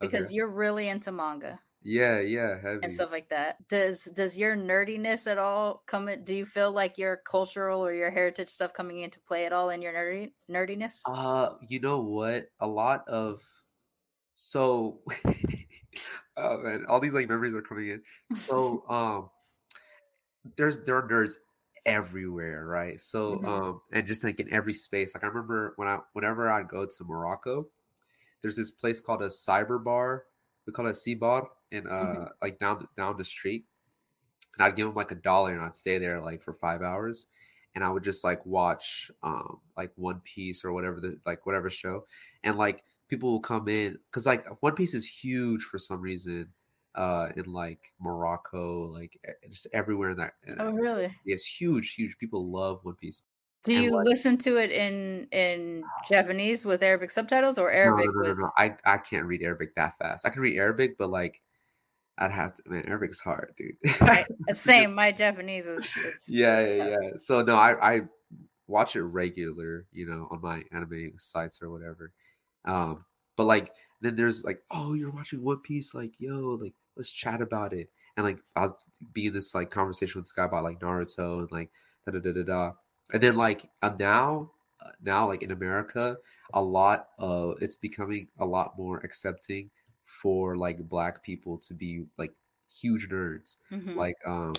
because 0.00 0.26
Okay. 0.26 0.34
you're 0.34 0.48
really 0.50 0.88
into 0.88 1.12
manga 1.12 1.60
Yeah, 1.82 2.20
yeah, 2.20 2.60
heavy. 2.60 2.80
and 2.82 2.92
stuff 2.92 3.10
like 3.10 3.28
that 3.30 3.66
does 3.68 4.04
does 4.04 4.36
your 4.36 4.56
nerdiness 4.56 5.26
at 5.30 5.38
all 5.38 5.82
come 5.86 6.08
in, 6.08 6.24
do 6.24 6.34
you 6.34 6.46
feel 6.46 6.72
like 6.72 6.98
your 6.98 7.16
cultural 7.18 7.84
or 7.84 7.94
your 7.94 8.10
heritage 8.10 8.48
stuff 8.50 8.72
coming 8.72 9.00
into 9.00 9.20
play 9.20 9.46
at 9.46 9.52
all 9.52 9.70
in 9.70 9.82
your 9.82 9.92
nerdy 9.94 10.32
nerdiness 10.50 11.02
Uh, 11.06 11.54
you 11.68 11.80
know 11.80 12.00
what? 12.00 12.50
A 12.60 12.66
lot 12.66 13.06
of 13.08 13.42
so 14.36 15.00
oh 16.36 16.58
man, 16.58 16.84
all 16.88 17.00
these 17.00 17.12
like 17.12 17.28
memories 17.28 17.54
are 17.54 17.62
coming 17.62 17.88
in. 17.90 18.02
So 18.30 18.84
um 18.88 19.30
there's 20.56 20.78
there 20.84 20.96
are 20.96 21.08
nerds 21.08 21.34
everywhere, 21.86 22.66
right? 22.66 23.00
So 23.00 23.40
Mhm. 23.40 23.44
um 23.44 23.80
and 23.92 24.06
just 24.06 24.24
like 24.24 24.40
in 24.40 24.52
every 24.52 24.74
space. 24.74 25.14
Like 25.14 25.24
I 25.24 25.28
remember 25.28 25.74
when 25.76 25.88
I 25.88 25.98
whenever 26.12 26.50
I 26.50 26.62
go 26.62 26.86
to 26.86 27.04
Morocco, 27.04 27.66
there's 28.42 28.56
this 28.56 28.70
place 28.70 29.00
called 29.00 29.22
a 29.22 29.28
cyber 29.28 29.82
bar. 29.82 30.24
We 30.66 30.72
call 30.72 30.86
it 30.86 30.92
a 30.92 30.94
C 30.94 31.14
bar 31.14 31.48
and 31.72 31.88
uh 31.88 32.26
Mhm. 32.26 32.28
like 32.42 32.58
down 32.58 32.86
down 32.96 33.16
the 33.18 33.24
street. 33.24 33.66
And 34.58 34.66
I'd 34.66 34.76
give 34.76 34.86
them 34.86 34.96
like 34.96 35.12
a 35.12 35.16
dollar 35.16 35.52
and 35.52 35.62
I'd 35.62 35.76
stay 35.76 35.98
there 35.98 36.20
like 36.22 36.42
for 36.42 36.54
five 36.54 36.82
hours. 36.82 37.26
and 37.76 37.84
I 37.84 37.90
would 37.90 38.04
just 38.04 38.24
like 38.24 38.44
watch 38.46 39.10
um 39.22 39.60
like 39.76 39.92
One 39.96 40.20
Piece 40.24 40.64
or 40.64 40.72
whatever 40.72 41.00
the 41.00 41.18
like 41.26 41.46
whatever 41.46 41.70
show, 41.70 42.06
and 42.44 42.56
like 42.58 42.82
people 43.08 43.30
will 43.32 43.40
come 43.40 43.68
in 43.68 43.98
because 44.10 44.26
like 44.26 44.44
One 44.62 44.74
Piece 44.74 44.94
is 44.94 45.06
huge 45.06 45.62
for 45.62 45.78
some 45.78 46.00
reason 46.00 46.48
uh 46.94 47.28
in 47.36 47.44
like 47.52 47.80
Morocco, 48.00 48.84
like 48.86 49.18
just 49.50 49.66
everywhere 49.72 50.10
in 50.10 50.16
that. 50.18 50.32
Oh, 50.58 50.70
really? 50.72 51.14
It's 51.24 51.44
huge, 51.44 51.94
huge. 51.94 52.16
People 52.18 52.50
love 52.50 52.80
One 52.82 52.94
Piece. 52.94 53.22
Do 53.64 53.74
And, 53.74 53.82
you 53.84 53.96
like- 53.96 54.06
listen 54.06 54.38
to 54.38 54.56
it 54.58 54.70
in 54.70 55.26
in 55.32 55.82
Japanese 56.08 56.64
with 56.64 56.82
Arabic 56.82 57.10
subtitles 57.10 57.58
or 57.58 57.70
Arabic 57.70 58.06
no, 58.06 58.12
no, 58.12 58.20
no, 58.22 58.28
with? 58.30 58.38
no. 58.38 58.50
I 58.56 58.76
I 58.84 58.98
can't 58.98 59.26
read 59.26 59.42
Arabic 59.42 59.74
that 59.76 59.98
fast. 59.98 60.24
I 60.26 60.30
can 60.30 60.40
read 60.42 60.56
Arabic, 60.56 60.96
but 60.98 61.10
like 61.10 61.40
I'd 62.18 62.30
have 62.32 62.54
to. 62.54 62.62
Man, 62.66 62.84
Arabic's 62.86 63.20
hard, 63.20 63.52
dude. 63.58 63.74
I- 64.00 64.24
same. 64.52 64.94
My 64.94 65.12
Japanese 65.12 65.66
is. 65.66 65.98
It's, 66.02 66.28
yeah, 66.30 66.60
yeah, 66.60 66.88
yeah. 66.88 67.10
So 67.18 67.42
no, 67.42 67.56
I 67.56 67.96
I 67.96 68.00
watch 68.68 68.96
it 68.96 69.02
regular, 69.02 69.84
you 69.92 70.06
know, 70.06 70.26
on 70.30 70.40
my 70.40 70.62
anime 70.72 71.12
sites 71.18 71.60
or 71.60 71.70
whatever. 71.70 72.12
Um, 72.66 73.04
but 73.36 73.44
like 73.44 73.72
then 74.00 74.16
there's 74.16 74.44
like, 74.44 74.62
oh, 74.70 74.94
you're 74.94 75.10
watching 75.10 75.42
One 75.42 75.60
Piece, 75.60 75.94
like, 75.94 76.20
yo, 76.20 76.58
like 76.60 76.74
let's 76.96 77.10
chat 77.10 77.40
about 77.40 77.72
it. 77.72 77.90
And 78.16 78.24
like 78.26 78.38
I'll 78.56 78.78
be 79.12 79.26
in 79.26 79.34
this 79.34 79.54
like 79.54 79.70
conversation 79.70 80.18
with 80.18 80.26
this 80.26 80.32
guy 80.32 80.44
about 80.44 80.64
like 80.64 80.80
Naruto 80.80 81.40
and 81.40 81.50
like 81.52 81.70
da 82.04 82.12
da 82.12 82.20
da 82.20 82.32
da 82.32 82.42
da. 82.42 82.72
And 83.12 83.22
then 83.22 83.36
like 83.36 83.68
uh, 83.82 83.94
now, 83.98 84.52
uh, 84.84 84.90
now 85.02 85.28
like 85.28 85.42
in 85.42 85.50
America, 85.50 86.16
a 86.52 86.62
lot 86.62 87.08
of 87.18 87.56
it's 87.60 87.76
becoming 87.76 88.28
a 88.38 88.44
lot 88.44 88.76
more 88.78 88.98
accepting 88.98 89.70
for 90.22 90.56
like 90.56 90.88
black 90.88 91.22
people 91.22 91.58
to 91.58 91.74
be 91.74 92.04
like 92.18 92.32
huge 92.80 93.08
nerds 93.08 93.56
Mhm. 93.72 93.96
like 93.96 94.16
um 94.26 94.54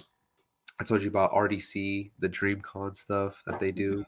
i 0.79 0.83
told 0.83 1.01
you 1.01 1.07
about 1.07 1.31
rdc 1.33 2.11
the 2.19 2.29
dreamcon 2.29 2.95
stuff 2.95 3.41
that 3.45 3.59
they 3.59 3.71
do 3.71 4.03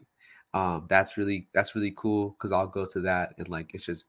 um 0.54 0.86
that's 0.88 1.16
really 1.16 1.46
that's 1.54 1.74
really 1.74 1.94
cool 1.96 2.30
because 2.30 2.52
i'll 2.52 2.66
go 2.66 2.84
to 2.84 3.00
that 3.00 3.34
and 3.38 3.48
like 3.48 3.72
it's 3.74 3.84
just 3.84 4.08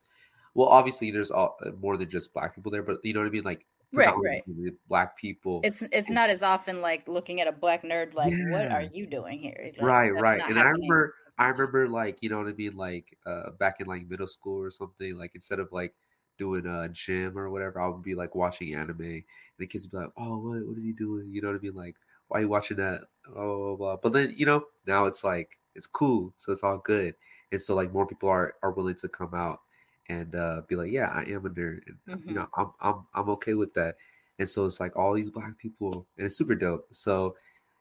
well 0.54 0.68
obviously 0.68 1.12
there's 1.12 1.32
all, 1.32 1.58
uh, 1.66 1.72
more 1.80 1.98
than 1.98 2.10
just 2.10 2.34
black 2.34 2.56
people 2.56 2.72
there 2.72 2.84
but 2.84 2.98
you 3.04 3.14
know 3.14 3.20
what 3.20 3.28
i 3.28 3.30
mean? 3.30 3.44
Like 3.44 3.66
Right, 3.94 4.16
right. 4.24 4.44
black 4.88 5.18
people 5.18 5.60
It's 5.64 5.82
it's 5.92 6.10
not 6.10 6.30
as 6.30 6.44
often 6.44 6.80
like 6.80 7.08
looking 7.10 7.42
at 7.42 7.48
a 7.48 7.52
black 7.52 7.84
nerd 7.84 8.14
like, 8.14 8.32
what 8.52 8.72
are 8.72 8.84
you 8.94 9.06
doing 9.06 9.39
here? 9.39 9.72
Like, 9.78 9.82
right 9.82 10.10
right 10.12 10.42
and 10.48 10.58
i 10.58 10.64
remember 10.64 11.14
i 11.38 11.48
remember 11.48 11.89
like 11.89 12.18
you 12.22 12.30
know 12.30 12.38
what 12.38 12.48
i 12.48 12.54
mean? 12.54 12.76
Like 12.76 13.18
uh 13.26 13.52
back 13.60 13.82
in 13.82 13.88
like 13.88 14.08
middle 14.08 14.28
school 14.28 14.64
or 14.64 14.70
something 14.72 15.18
like 15.18 15.32
instead 15.36 15.60
of 15.60 15.70
like 15.74 15.94
doing 16.38 16.66
a 16.66 16.88
gym 16.89 17.38
or 17.38 17.50
whatever 17.50 17.82
i 17.82 17.88
would 17.88 18.02
be 18.02 18.16
like 18.16 18.34
watching 18.34 18.74
anime 18.74 19.02
and 19.02 19.24
the 19.60 19.68
kids 19.68 19.86
would 19.86 19.92
be 19.92 19.98
like 20.06 20.14
oh 20.18 20.38
what, 20.38 20.66
what 20.66 20.78
is 20.78 20.86
he 20.86 20.94
doing? 20.94 21.30
You 21.30 21.42
know 21.42 21.50
what 21.50 21.58
i 21.58 21.62
mean? 21.62 21.76
Like 21.76 21.96
why 22.30 22.39
are 22.39 22.42
you 22.44 22.48
watching 22.48 22.78
that? 22.78 23.02
Oh 23.30 23.34
blah, 23.34 23.76
blah, 23.76 23.76
blah. 23.76 23.96
but 23.98 24.14
then 24.14 24.34
you 24.38 24.46
know 24.46 24.64
now 24.88 25.06
it's 25.06 25.24
like 25.24 25.58
it's 25.76 25.88
cool 25.88 26.34
so 26.38 26.51
it's 26.51 26.63
all 26.63 26.78
good. 26.80 27.15
And 27.51 27.61
so 27.61 27.76
like 27.76 27.93
more 27.93 28.05
people 28.07 28.30
are 28.30 28.55
are 28.63 28.72
willing 28.72 28.95
to 28.95 29.09
come 29.09 29.34
out 29.34 29.61
and 30.09 30.36
uh 30.36 30.61
be 30.67 30.76
like 30.76 30.91
yeah 30.91 31.07
i 31.09 31.22
am 31.24 31.45
a 31.45 31.49
nerd 31.49 31.82
and 31.88 31.97
uh, 32.11 32.17
you 32.26 32.34
know 32.34 32.47
i'm 32.57 32.72
i'm 32.82 33.05
i'm 33.13 33.30
okay 33.32 33.53
with 33.53 33.74
that. 33.76 33.95
And 34.39 34.49
so 34.49 34.65
it's 34.65 34.80
like 34.80 34.95
all 34.97 35.13
these 35.13 35.30
black 35.30 35.57
people 35.57 36.07
and 36.17 36.26
it's 36.26 36.38
super 36.38 36.55
dope. 36.55 36.88
So 36.91 37.36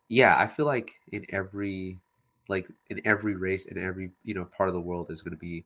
yeah 0.09 0.37
i 0.39 0.47
feel 0.47 0.67
like 0.67 0.93
in 1.13 1.25
every 1.31 1.99
like 2.49 2.69
in 2.91 3.01
every 3.07 3.37
race 3.37 3.67
in 3.67 3.79
every 3.79 4.11
you 4.25 4.35
know 4.35 4.45
part 4.45 4.69
of 4.69 4.75
the 4.75 4.81
world 4.81 5.11
is 5.11 5.23
going 5.23 5.33
to 5.33 5.39
be 5.39 5.65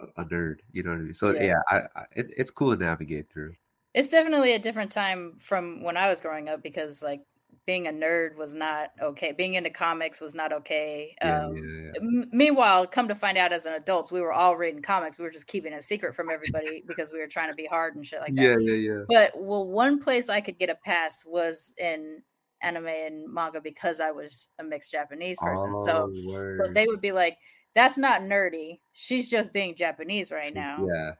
a, 0.00 0.22
a 0.22 0.24
nerd 0.26 0.58
you 0.72 0.82
know 0.82 0.90
what 0.90 0.98
i 0.98 1.02
mean? 1.02 1.14
So 1.14 1.32
Yeah. 1.32 1.42
yeah, 1.44 1.60
I, 1.70 1.76
I 1.96 2.04
it, 2.16 2.26
it's 2.36 2.50
cool 2.50 2.76
to 2.76 2.82
navigate 2.82 3.30
through. 3.32 3.54
It's 3.94 4.10
definitely 4.10 4.52
a 4.52 4.58
different 4.58 4.92
time 4.92 5.36
from 5.36 5.82
when 5.82 5.96
I 5.96 6.08
was 6.08 6.20
growing 6.20 6.48
up 6.48 6.62
because 6.62 7.02
like 7.02 7.22
being 7.70 7.86
a 7.86 7.92
nerd 7.92 8.34
was 8.34 8.52
not 8.52 8.90
okay. 9.00 9.30
Being 9.30 9.54
into 9.54 9.70
comics 9.70 10.20
was 10.20 10.34
not 10.34 10.52
okay. 10.52 11.14
yeah, 11.22 11.44
um, 11.46 11.54
yeah, 11.54 11.92
yeah. 11.94 12.24
Meanwhile, 12.32 12.88
come 12.88 13.06
to 13.06 13.14
find 13.14 13.38
out 13.38 13.52
as 13.52 13.64
an 13.64 13.74
adults, 13.74 14.10
we 14.10 14.20
were 14.20 14.32
all 14.32 14.56
reading 14.56 14.82
comics. 14.82 15.20
We 15.20 15.24
were 15.24 15.30
just 15.30 15.46
keeping 15.46 15.72
it 15.72 15.84
secret 15.84 16.16
from 16.16 16.30
everybody 16.34 16.82
because 16.84 17.12
we 17.12 17.20
were 17.20 17.28
trying 17.28 17.48
to 17.48 17.54
be 17.54 17.66
hard 17.66 17.94
and 17.94 18.04
shit 18.04 18.18
like 18.20 18.34
that. 18.34 18.42
yeah 18.42 18.56
yeah 18.58 18.72
yeah 18.74 19.02
But 19.08 19.40
well, 19.40 19.64
one 19.64 20.00
place 20.00 20.28
I 20.28 20.40
could 20.40 20.58
get 20.58 20.68
a 20.68 20.74
pass 20.74 21.24
was 21.24 21.72
in 21.78 22.22
anime 22.60 22.88
and 22.88 23.32
manga 23.32 23.60
because 23.60 24.00
I 24.00 24.10
was 24.10 24.48
a 24.58 24.64
mixed 24.64 24.90
Japanese 24.90 25.38
person. 25.38 25.72
so 25.86 26.10
Oh, 26.12 26.32
word. 26.32 26.56
so 26.56 26.72
they 26.72 26.88
would 26.88 27.00
be 27.00 27.12
like, 27.12 27.38
"That's 27.76 27.96
not 27.98 28.22
nerdy. 28.22 28.80
She's 28.94 29.28
just 29.28 29.52
being 29.52 29.76
Japanese 29.76 30.32
right 30.32 30.52
now." 30.52 30.88
yeah 30.92 31.12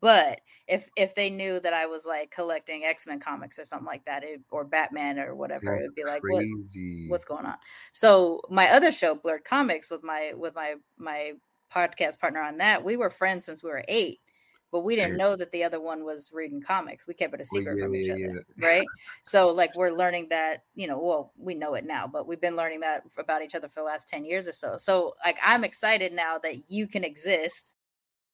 But 0.00 0.40
if 0.68 0.88
if 0.96 1.14
they 1.14 1.28
knew 1.30 1.58
that 1.60 1.72
I 1.72 1.86
was 1.86 2.06
like 2.06 2.30
collecting 2.30 2.84
X 2.84 3.06
Men 3.06 3.18
comics 3.20 3.58
or 3.58 3.64
something 3.64 3.86
like 3.86 4.04
that, 4.04 4.22
it, 4.22 4.40
or 4.50 4.64
Batman 4.64 5.18
or 5.18 5.34
whatever, 5.34 5.74
it 5.76 5.82
would 5.82 5.94
be 5.94 6.04
like, 6.04 6.22
"What? 6.26 6.44
What's 7.08 7.24
going 7.24 7.46
on?" 7.46 7.56
So 7.92 8.42
my 8.50 8.70
other 8.70 8.92
show, 8.92 9.14
Blurred 9.14 9.44
Comics, 9.44 9.90
with 9.90 10.04
my 10.04 10.32
with 10.36 10.54
my 10.54 10.76
my 10.98 11.32
podcast 11.72 12.20
partner 12.20 12.40
on 12.40 12.58
that, 12.58 12.84
we 12.84 12.96
were 12.96 13.10
friends 13.10 13.44
since 13.44 13.62
we 13.62 13.70
were 13.70 13.84
eight, 13.88 14.20
but 14.70 14.80
we 14.80 14.96
didn't 14.96 15.16
know 15.16 15.36
that 15.36 15.50
the 15.52 15.64
other 15.64 15.80
one 15.80 16.04
was 16.04 16.30
reading 16.32 16.60
comics. 16.62 17.06
We 17.06 17.14
kept 17.14 17.34
it 17.34 17.40
a 17.40 17.44
Well, 17.50 17.60
secret 17.60 17.76
yeah, 17.78 17.84
from 17.84 17.94
each 17.96 18.08
yeah, 18.08 18.14
other, 18.14 18.44
yeah. 18.56 18.66
right? 18.66 18.86
So 19.24 19.48
like 19.50 19.74
we're 19.76 19.90
learning 19.90 20.28
that, 20.30 20.64
you 20.74 20.86
know, 20.86 20.98
well, 20.98 21.32
we 21.36 21.54
know 21.54 21.74
it 21.74 21.84
now, 21.86 22.06
but 22.06 22.26
we've 22.26 22.40
been 22.40 22.56
learning 22.56 22.80
that 22.80 23.04
about 23.18 23.42
each 23.42 23.54
other 23.54 23.68
for 23.68 23.80
the 23.80 23.84
last 23.86 24.08
10 24.08 24.24
years 24.24 24.46
or 24.48 24.52
so. 24.52 24.76
So 24.76 25.14
like 25.24 25.38
I'm 25.42 25.64
excited 25.64 26.12
now 26.12 26.38
that 26.38 26.70
you 26.70 26.86
can 26.86 27.04
exist. 27.04 27.74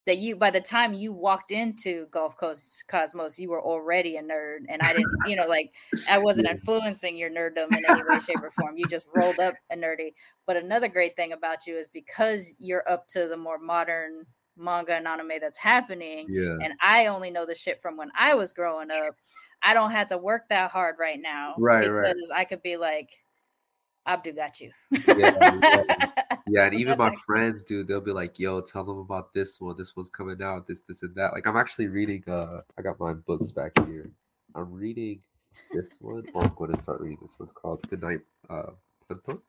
That 0.08 0.16
you 0.16 0.36
by 0.36 0.50
the 0.50 0.60
time 0.60 0.94
you 0.94 1.12
walked 1.12 1.52
into 1.52 2.06
Gulf 2.10 2.38
Coast 2.38 2.88
Cosmos, 2.88 3.38
you 3.38 3.50
were 3.50 3.62
already 3.62 4.16
a 4.16 4.22
nerd. 4.22 4.60
And 4.70 4.80
I 4.80 4.94
didn't, 4.94 5.12
you 5.26 5.36
know, 5.36 5.46
like 5.46 5.70
I 6.08 6.16
wasn't 6.18 6.48
influencing 6.48 7.16
your 7.16 7.28
nerddom 7.28 7.76
in 7.76 7.84
any 7.86 8.02
way, 8.02 8.18
shape, 8.20 8.42
or 8.42 8.50
form. 8.52 8.78
You 8.78 8.86
just 8.86 9.06
rolled 9.14 9.38
up 9.38 9.54
a 9.70 9.76
nerdy. 9.76 10.14
But 10.46 10.56
another 10.56 10.88
great 10.88 11.14
thing 11.14 11.32
about 11.34 11.66
you 11.66 11.76
is 11.76 11.90
because 11.90 12.54
you're 12.58 12.88
up 12.90 13.06
to 13.08 13.28
the 13.28 13.36
more 13.36 13.58
modern 13.58 14.24
manga 14.56 14.94
and 14.94 15.06
anime 15.06 15.32
that's 15.42 15.58
happening, 15.58 16.26
yeah 16.30 16.56
and 16.62 16.72
I 16.80 17.06
only 17.06 17.30
know 17.30 17.44
the 17.44 17.54
shit 17.54 17.80
from 17.80 17.98
when 17.98 18.10
I 18.16 18.34
was 18.34 18.54
growing 18.54 18.90
up. 18.90 19.14
I 19.62 19.74
don't 19.74 19.90
have 19.90 20.08
to 20.08 20.18
work 20.18 20.48
that 20.48 20.70
hard 20.70 20.96
right 20.98 21.20
now. 21.20 21.54
Right, 21.58 21.86
right. 21.86 22.14
because 22.14 22.30
I 22.30 22.44
could 22.44 22.62
be 22.62 22.78
like, 22.78 23.10
Abdu 24.08 24.32
got 24.32 24.58
you. 24.60 24.70
yeah. 24.90 26.10
Yeah, 26.48 26.64
and 26.66 26.74
even 26.74 26.96
my 26.96 27.10
like- 27.10 27.18
friends, 27.26 27.62
dude, 27.62 27.86
they'll 27.86 28.00
be 28.00 28.10
like, 28.10 28.38
"Yo, 28.38 28.60
tell 28.62 28.82
them 28.82 28.98
about 28.98 29.34
this 29.34 29.60
one. 29.60 29.76
This 29.76 29.94
one's 29.94 30.08
coming 30.08 30.42
out. 30.42 30.66
This, 30.66 30.80
this, 30.80 31.02
and 31.02 31.14
that." 31.14 31.32
Like, 31.34 31.46
I'm 31.46 31.56
actually 31.56 31.88
reading. 31.88 32.24
Uh, 32.26 32.62
I 32.78 32.82
got 32.82 32.98
my 32.98 33.12
books 33.12 33.52
back 33.52 33.72
here. 33.86 34.10
I'm 34.54 34.72
reading 34.72 35.20
this 35.72 35.88
one, 36.00 36.24
or 36.32 36.44
I'm 36.44 36.54
going 36.56 36.72
to 36.72 36.80
start 36.80 37.00
reading 37.00 37.18
this 37.20 37.38
one. 37.38 37.46
It's 37.46 37.52
called 37.52 37.86
Good 37.90 38.02
Night, 38.02 38.20
uh, 38.48 38.70
Punpun. 39.10 39.40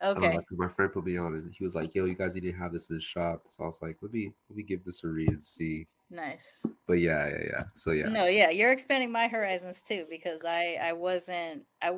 Don't 0.00 0.20
know, 0.20 0.28
okay. 0.28 0.38
my 0.52 0.68
friend 0.68 0.92
put 0.92 1.04
me 1.04 1.16
on, 1.18 1.34
and 1.34 1.54
he 1.56 1.64
was 1.64 1.74
like, 1.74 1.94
"Yo, 1.94 2.06
you 2.06 2.14
guys 2.14 2.34
need 2.34 2.50
to 2.50 2.52
have 2.52 2.72
this 2.72 2.88
in 2.88 2.96
the 2.96 3.02
shop." 3.02 3.42
So 3.50 3.62
I 3.62 3.66
was 3.66 3.80
like, 3.82 3.98
"Let 4.00 4.12
me, 4.12 4.32
let 4.48 4.56
me 4.56 4.62
give 4.62 4.84
this 4.84 5.04
a 5.04 5.08
read 5.08 5.28
and 5.28 5.44
see." 5.44 5.86
Nice. 6.10 6.60
But 6.86 6.94
yeah, 6.94 7.28
yeah, 7.28 7.44
yeah. 7.46 7.62
So 7.74 7.92
yeah, 7.92 8.08
No, 8.08 8.26
yeah, 8.26 8.50
you're 8.50 8.72
expanding 8.72 9.10
my 9.10 9.28
horizons 9.28 9.82
too 9.82 10.06
because 10.08 10.44
I 10.44 10.78
I 10.80 10.92
wasn't 10.92 11.64
I 11.82 11.92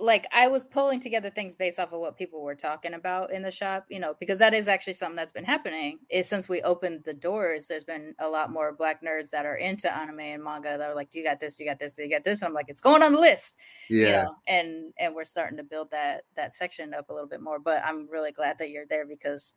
like 0.00 0.26
I 0.32 0.48
was 0.48 0.64
pulling 0.64 1.00
together 1.00 1.30
things 1.30 1.56
based 1.56 1.78
off 1.78 1.92
of 1.92 2.00
what 2.00 2.16
people 2.16 2.42
were 2.42 2.54
talking 2.54 2.94
about 2.94 3.32
in 3.32 3.42
the 3.42 3.50
shop, 3.50 3.86
you 3.88 4.00
know, 4.00 4.14
because 4.18 4.38
that 4.40 4.54
is 4.54 4.68
actually 4.68 4.94
something 4.94 5.16
that's 5.16 5.32
been 5.32 5.44
happening. 5.44 5.98
Is 6.10 6.28
since 6.28 6.48
we 6.48 6.62
opened 6.62 7.04
the 7.04 7.14
doors, 7.14 7.66
there's 7.66 7.84
been 7.84 8.14
a 8.18 8.28
lot 8.28 8.50
more 8.50 8.72
black 8.72 9.02
nerds 9.02 9.30
that 9.30 9.46
are 9.46 9.56
into 9.56 9.94
anime 9.94 10.20
and 10.20 10.42
manga 10.44 10.76
that 10.76 10.90
are 10.90 10.94
like, 10.94 11.10
"Do 11.10 11.18
you 11.18 11.24
got 11.24 11.40
this? 11.40 11.56
Do 11.56 11.64
you 11.64 11.70
got 11.70 11.78
this? 11.78 11.96
Do 11.96 12.02
you 12.02 12.10
got 12.10 12.24
this?" 12.24 12.42
I'm 12.42 12.52
like, 12.52 12.66
"It's 12.68 12.80
going 12.80 13.02
on 13.02 13.12
the 13.12 13.20
list." 13.20 13.56
yeah, 13.88 14.06
you 14.06 14.12
know 14.12 14.34
and 14.46 14.92
and 14.98 15.14
we're 15.14 15.24
starting 15.24 15.56
to 15.58 15.62
build 15.64 15.90
that 15.90 16.24
that 16.36 16.52
section 16.54 16.94
up 16.94 17.10
a 17.10 17.12
little 17.12 17.28
bit 17.28 17.40
more 17.40 17.58
but 17.58 17.82
i'm 17.84 18.08
really 18.08 18.32
glad 18.32 18.58
that 18.58 18.70
you're 18.70 18.86
there 18.86 19.06
because 19.06 19.54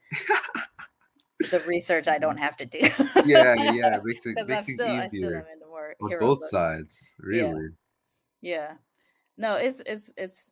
the 1.51 1.63
research 1.67 2.07
i 2.07 2.17
don't 2.17 2.37
have 2.47 2.57
to 2.57 2.65
do 2.65 2.79
yeah, 3.25 3.53
yeah. 3.73 3.97
It 3.97 4.01
makes 4.03 4.25
it 4.25 4.35
because 4.35 4.49
i'm 4.49 4.63
still 4.63 4.87
i 4.87 5.07
still 5.07 5.17
easier 5.17 5.37
am 5.37 5.53
into 5.53 5.67
more 5.67 5.95
on 6.01 6.09
both 6.19 6.39
books. 6.39 6.49
sides. 6.51 7.15
Really. 7.19 7.69
yeah 8.41 8.73
no 9.37 9.55
it's 9.55 9.81
it's 9.85 10.09
it's 10.17 10.51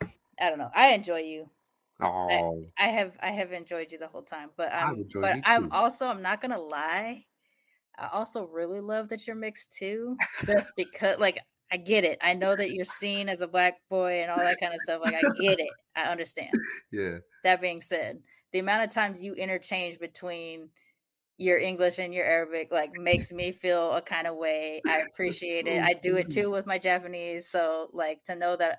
I, 0.00 0.06
I 0.40 0.48
don't 0.50 0.58
know. 0.58 0.70
I 0.74 0.88
enjoy 0.94 1.20
you. 1.20 1.50
Oh, 2.00 2.66
i 2.78 2.88
have 2.88 3.16
i 3.22 3.30
have 3.30 3.52
enjoyed 3.52 3.90
you 3.90 3.96
the 3.96 4.06
whole 4.06 4.22
time 4.22 4.50
but 4.56 4.70
i'm 4.70 5.08
but 5.14 5.36
i'm 5.44 5.72
also 5.72 6.06
i'm 6.06 6.20
not 6.20 6.42
gonna 6.42 6.60
lie 6.60 7.24
i 7.98 8.08
also 8.12 8.46
really 8.46 8.80
love 8.80 9.08
that 9.08 9.26
you're 9.26 9.34
mixed 9.34 9.74
too 9.78 10.16
just 10.44 10.72
because 10.76 11.18
like 11.18 11.38
i 11.72 11.76
get 11.78 12.04
it. 12.04 12.18
I 12.22 12.34
know 12.34 12.54
that 12.54 12.70
you're 12.72 12.84
seen 12.84 13.28
as 13.28 13.40
a 13.40 13.48
black 13.48 13.74
boy 13.88 14.20
and 14.22 14.30
all 14.30 14.38
that 14.38 14.60
kind 14.60 14.74
of 14.74 14.80
stuff 14.82 15.00
like 15.02 15.14
i 15.14 15.22
get 15.40 15.58
it. 15.58 15.70
I 15.96 16.02
understand. 16.02 16.52
Yeah. 16.92 17.18
that 17.42 17.60
being 17.60 17.80
said 17.82 18.20
the 18.52 18.58
amount 18.60 18.84
of 18.84 18.90
times 18.90 19.24
you 19.24 19.34
interchange 19.34 19.98
between 19.98 20.68
your 21.38 21.58
english 21.58 21.98
and 21.98 22.14
your 22.14 22.24
arabic 22.24 22.70
like 22.70 22.92
makes 22.94 23.32
me 23.32 23.52
feel 23.52 23.92
a 23.92 24.02
kind 24.02 24.26
of 24.26 24.36
way 24.36 24.80
i 24.86 24.98
appreciate 24.98 25.66
it 25.66 25.82
i 25.82 25.92
do 25.92 26.16
it 26.16 26.28
mm-hmm. 26.28 26.40
too 26.40 26.50
with 26.50 26.66
my 26.66 26.78
japanese 26.78 27.48
so 27.48 27.88
like 27.92 28.22
to 28.24 28.34
know 28.34 28.56
that 28.56 28.78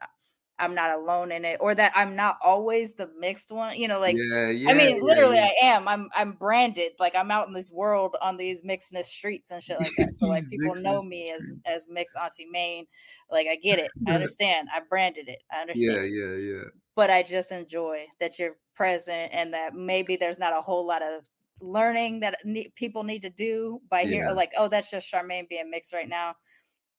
I'm 0.60 0.74
not 0.74 0.98
alone 0.98 1.32
in 1.32 1.46
it 1.46 1.58
or 1.60 1.76
that 1.76 1.92
I'm 1.96 2.16
not 2.16 2.38
always 2.44 2.94
the 2.94 3.10
mixed 3.20 3.52
one. 3.52 3.78
You 3.78 3.88
know, 3.88 4.00
like 4.00 4.16
yeah, 4.18 4.50
yeah, 4.50 4.70
I 4.70 4.74
mean, 4.74 5.04
literally 5.04 5.38
yeah. 5.38 5.50
I 5.62 5.66
am. 5.66 5.88
I'm 5.88 6.10
I'm 6.16 6.32
branded. 6.32 6.94
Like 7.00 7.16
I'm 7.16 7.30
out 7.30 7.48
in 7.48 7.54
this 7.54 7.72
world 7.72 8.16
on 8.22 8.38
these 8.38 8.64
mixedness 8.64 9.06
streets 9.06 9.52
and 9.52 9.62
shit 9.62 9.80
like 9.80 9.92
that. 9.98 10.16
So 10.16 10.26
like 10.26 10.50
people 10.50 10.76
know 10.76 11.02
me 11.04 11.32
as 11.32 11.52
as 11.66 11.88
mixed 11.90 12.16
Auntie 12.16 12.48
Mane. 12.52 12.88
Like 13.30 13.48
I 13.48 13.56
get 13.56 13.80
it. 13.80 13.92
I 14.08 14.12
understand. 14.16 14.68
I 14.76 14.82
branded 14.90 15.28
it. 15.28 15.40
I 15.52 15.62
understand. 15.62 15.94
yeah, 15.94 16.26
yeah, 16.26 16.36
yeah. 16.36 16.64
But 16.96 17.12
I 17.12 17.22
just 17.22 17.52
enjoy 17.52 18.06
that 18.20 18.40
you're 18.40 18.58
present 18.76 19.32
and 19.34 19.54
that 19.54 19.76
maybe 19.76 20.16
there's 20.16 20.40
not 20.40 20.58
a 20.58 20.62
whole 20.62 20.88
lot 20.88 21.04
of 21.04 21.24
learning 21.62 22.22
that 22.22 22.38
ne- 22.46 22.72
people 22.76 23.04
need 23.04 23.22
to 23.24 23.30
do 23.30 23.82
by 23.90 24.04
here. 24.04 24.26
Yeah. 24.26 24.32
Like, 24.32 24.52
oh, 24.58 24.68
that's 24.68 24.92
just 24.92 25.12
Sharmane 25.12 25.50
being 25.50 25.70
mixed 25.70 25.94
right 25.94 26.10
now 26.10 26.36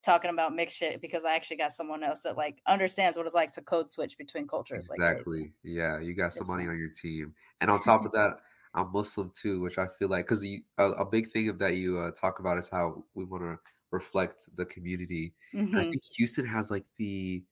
talking 0.05 0.31
about 0.31 0.55
mixed 0.55 0.77
shit 0.77 1.01
because 1.01 1.25
I 1.25 1.35
actually 1.35 1.57
got 1.57 1.73
someone 1.73 2.03
else 2.03 2.23
that 2.23 2.37
like 2.37 2.61
understands 2.67 3.19
what 3.19 3.27
it's 3.27 3.35
like 3.35 3.53
to 3.55 3.61
code 3.63 3.89
switch 3.89 4.17
between 4.17 4.47
cultures. 4.47 4.89
Like. 4.89 4.99
Exactly. 4.99 5.53
Yeah, 5.63 6.01
you 6.01 6.15
got 6.15 6.33
somebody 6.33 6.69
on 6.69 6.79
your 6.79 6.91
team, 6.91 7.35
and 7.61 7.71
on 7.71 7.83
top 7.83 8.05
of 8.05 8.13
that, 8.19 8.39
I'm 8.75 8.93
Muslim 8.93 9.33
too, 9.41 9.61
which 9.61 9.79
I 9.79 9.87
feel 9.99 10.09
like 10.09 10.27
because 10.27 10.45
a, 10.45 10.85
a 10.85 11.05
big 11.05 11.31
thing 11.33 11.49
of 11.49 11.59
that 11.59 11.77
you 11.77 11.99
uh, 11.99 12.11
talk 12.13 12.39
about 12.41 12.59
is 12.59 12.69
how 12.69 13.05
we 13.15 13.25
want 13.25 13.43
to 13.43 13.59
reflect 13.91 14.49
the 14.57 14.67
community. 14.67 15.35
And 15.53 15.77
I 15.77 15.83
think 15.91 16.03
Houston 16.17 16.47
has 16.47 16.71
like 16.71 16.85
the. 16.97 17.43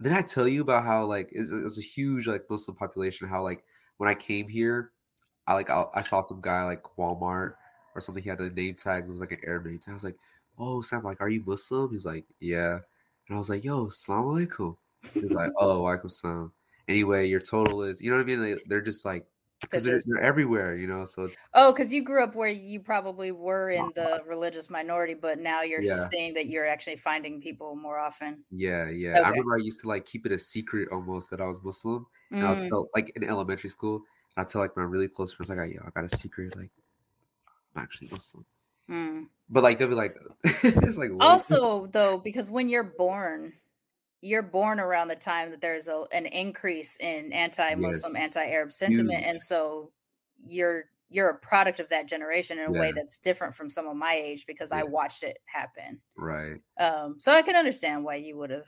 Did 0.00 0.12
I 0.12 0.22
tell 0.22 0.46
you 0.46 0.62
about 0.62 0.84
how 0.84 1.04
like 1.06 1.28
it's, 1.32 1.50
it's 1.50 1.78
a 1.78 1.82
huge 1.82 2.28
like 2.28 2.44
Muslim 2.48 2.76
population? 2.76 3.28
How 3.28 3.42
like 3.42 3.64
when 3.96 4.08
I 4.08 4.14
came 4.14 4.48
here, 4.48 4.92
I 5.48 5.54
like 5.54 5.70
I, 5.70 5.86
I 5.94 6.02
saw 6.02 6.26
some 6.28 6.40
guy 6.42 6.64
like 6.64 6.82
Walmart 6.98 7.56
or 7.94 8.00
something. 8.00 8.22
He 8.22 8.28
had 8.30 8.40
a 8.40 8.50
name 8.50 8.76
tag. 8.76 9.04
It 9.04 9.10
was 9.10 9.20
like 9.20 9.32
an 9.32 9.40
Arab 9.46 9.66
name 9.66 9.78
tag. 9.80 9.92
I 9.92 9.94
was 9.94 10.04
like, 10.04 10.18
"Oh, 10.58 10.82
Sam, 10.82 11.02
like, 11.04 11.20
are 11.20 11.28
you 11.30 11.42
Muslim?" 11.46 11.92
He's 11.92 12.06
like, 12.06 12.26
"Yeah," 12.40 12.80
and 13.28 13.36
I 13.36 13.38
was 13.38 13.48
like, 13.50 13.64
"Yo, 13.64 13.86
Assalamu 13.86 14.46
alaikum." 14.48 14.76
He's 15.20 15.34
like, 15.34 15.50
"Oh, 15.58 15.82
alaikum 15.84 16.10
salam." 16.10 16.52
Anyway, 16.88 17.28
your 17.28 17.40
total 17.40 17.82
is, 17.82 18.00
you 18.00 18.10
know 18.10 18.16
what 18.18 18.22
I 18.24 18.26
mean? 18.26 18.40
They, 18.42 18.56
they're 18.66 18.80
just 18.82 19.04
like 19.04 19.26
because 19.62 19.84
They're 19.84 20.00
they're, 20.06 20.22
everywhere, 20.22 20.76
you 20.76 20.86
know. 20.86 21.04
So 21.06 21.24
it's 21.26 21.38
Oh, 21.54 21.72
because 21.72 21.92
you 21.92 22.02
grew 22.02 22.22
up 22.24 22.34
where 22.34 22.48
you 22.48 22.80
probably 22.80 23.32
were 23.32 23.70
in 23.70 23.92
the 23.94 24.22
religious 24.26 24.70
minority, 24.70 25.14
but 25.14 25.38
now 25.38 25.62
you're. 25.62 25.84
Yeah. 25.84 26.08
seeing 26.10 26.34
that 26.34 26.46
you're 26.46 26.66
actually 26.66 26.96
finding 26.96 27.40
people 27.40 27.76
more 27.76 27.98
often. 27.98 28.44
yeah, 28.50 28.88
yeah. 28.90 29.18
I 29.22 29.28
remember 29.28 29.54
I 29.56 29.62
used 29.62 29.80
to 29.82 29.88
like 29.88 30.04
keep 30.06 30.24
it 30.26 30.32
a 30.32 30.38
secret 30.38 30.88
almost 30.92 31.30
that 31.30 31.40
I 31.40 31.46
was 31.46 31.62
Muslim. 31.62 32.06
And 32.40 32.48
I'll 32.48 32.56
Mm, 32.56 32.68
tell 32.68 32.88
like 32.94 33.12
in 33.16 33.24
elementary 33.24 33.70
school, 33.70 34.02
I'll 34.38 34.44
tell 34.46 34.60
like 34.62 34.76
my 34.76 34.82
really 34.84 35.08
close 35.08 35.32
friends, 35.32 35.50
like, 35.50 35.74
yo, 35.74 35.82
I 35.86 35.90
got 36.00 36.10
a 36.12 36.16
secret, 36.16 36.56
like 36.56 36.70
I'm 37.76 37.82
actually 37.82 38.08
Muslim. 38.10 38.44
mm. 38.90 39.26
But 39.50 39.62
like 39.62 39.78
they'll 39.78 39.88
be 39.88 39.94
like, 39.94 40.16
it's 40.44 40.96
like 40.96 41.10
what? 41.10 41.26
Also, 41.26 41.86
though, 41.86 42.18
because 42.18 42.50
when 42.50 42.68
you're 42.68 42.84
born, 42.84 43.52
you're 44.20 44.42
born 44.42 44.80
around 44.80 45.08
the 45.08 45.16
time 45.16 45.50
that 45.50 45.60
there's 45.60 45.88
a, 45.88 46.04
an 46.12 46.26
increase 46.26 46.96
in 46.98 47.32
anti-Muslim, 47.32 48.12
Yes. 48.14 48.22
anti-Arab 48.22 48.72
sentiment, 48.72 49.18
Huge. 49.20 49.28
and 49.30 49.42
so 49.42 49.90
you're 50.40 50.84
you're 51.10 51.30
a 51.30 51.38
product 51.38 51.80
of 51.80 51.88
that 51.88 52.06
generation 52.06 52.58
in 52.58 52.66
a 52.66 52.70
way 52.72 52.92
that's 52.94 53.18
different 53.18 53.54
from 53.54 53.70
some 53.70 53.86
of 53.88 53.96
my 53.96 54.12
age 54.14 54.44
because 54.46 54.72
I 54.72 54.82
watched 54.82 55.22
it 55.22 55.38
happen. 55.46 56.00
right. 56.16 56.60
Um, 56.78 57.14
so 57.18 57.32
I 57.32 57.40
can 57.40 57.56
understand 57.56 58.04
why 58.04 58.16
you 58.16 58.36
would 58.36 58.50
have. 58.50 58.66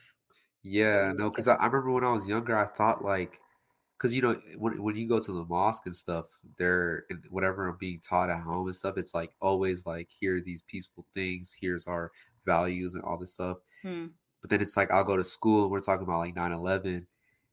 Yeah, 0.62 1.12
no, 1.14 1.28
because 1.30 1.48
I. 1.48 1.54
I 1.54 1.66
remember 1.66 1.90
when 1.92 2.04
I 2.04 2.12
was 2.12 2.26
younger, 2.26 2.56
I 2.56 2.64
thought 2.66 3.04
like, 3.04 3.38
because 4.00 4.14
you 4.14 4.22
know, 4.22 4.40
when 4.56 4.82
when 4.82 4.96
you 4.96 5.06
go 5.06 5.20
to 5.20 5.32
the 5.32 5.44
mosque 5.44 5.82
and 5.84 5.94
stuff, 5.94 6.26
they're 6.58 7.04
whatever 7.28 7.68
I'm 7.68 7.76
being 7.78 8.00
taught 8.00 8.30
at 8.30 8.40
home 8.40 8.66
and 8.66 8.74
stuff, 8.74 8.96
it's 8.96 9.12
like 9.12 9.32
always 9.40 9.84
like 9.84 10.08
here 10.18 10.36
are 10.36 10.40
these 10.40 10.62
peaceful 10.62 11.04
things, 11.14 11.54
here's 11.60 11.86
our 11.86 12.10
values 12.46 12.94
and 12.94 13.04
all 13.04 13.18
this 13.18 13.34
stuff. 13.34 13.58
Hmm. 13.82 14.06
But 14.40 14.48
then 14.48 14.62
it's 14.62 14.76
like 14.76 14.90
I'll 14.90 15.04
go 15.04 15.18
to 15.18 15.24
school 15.24 15.64
and 15.64 15.70
we're 15.70 15.80
talking 15.80 16.04
about 16.04 16.20
like 16.20 16.34
9/11, 16.34 17.04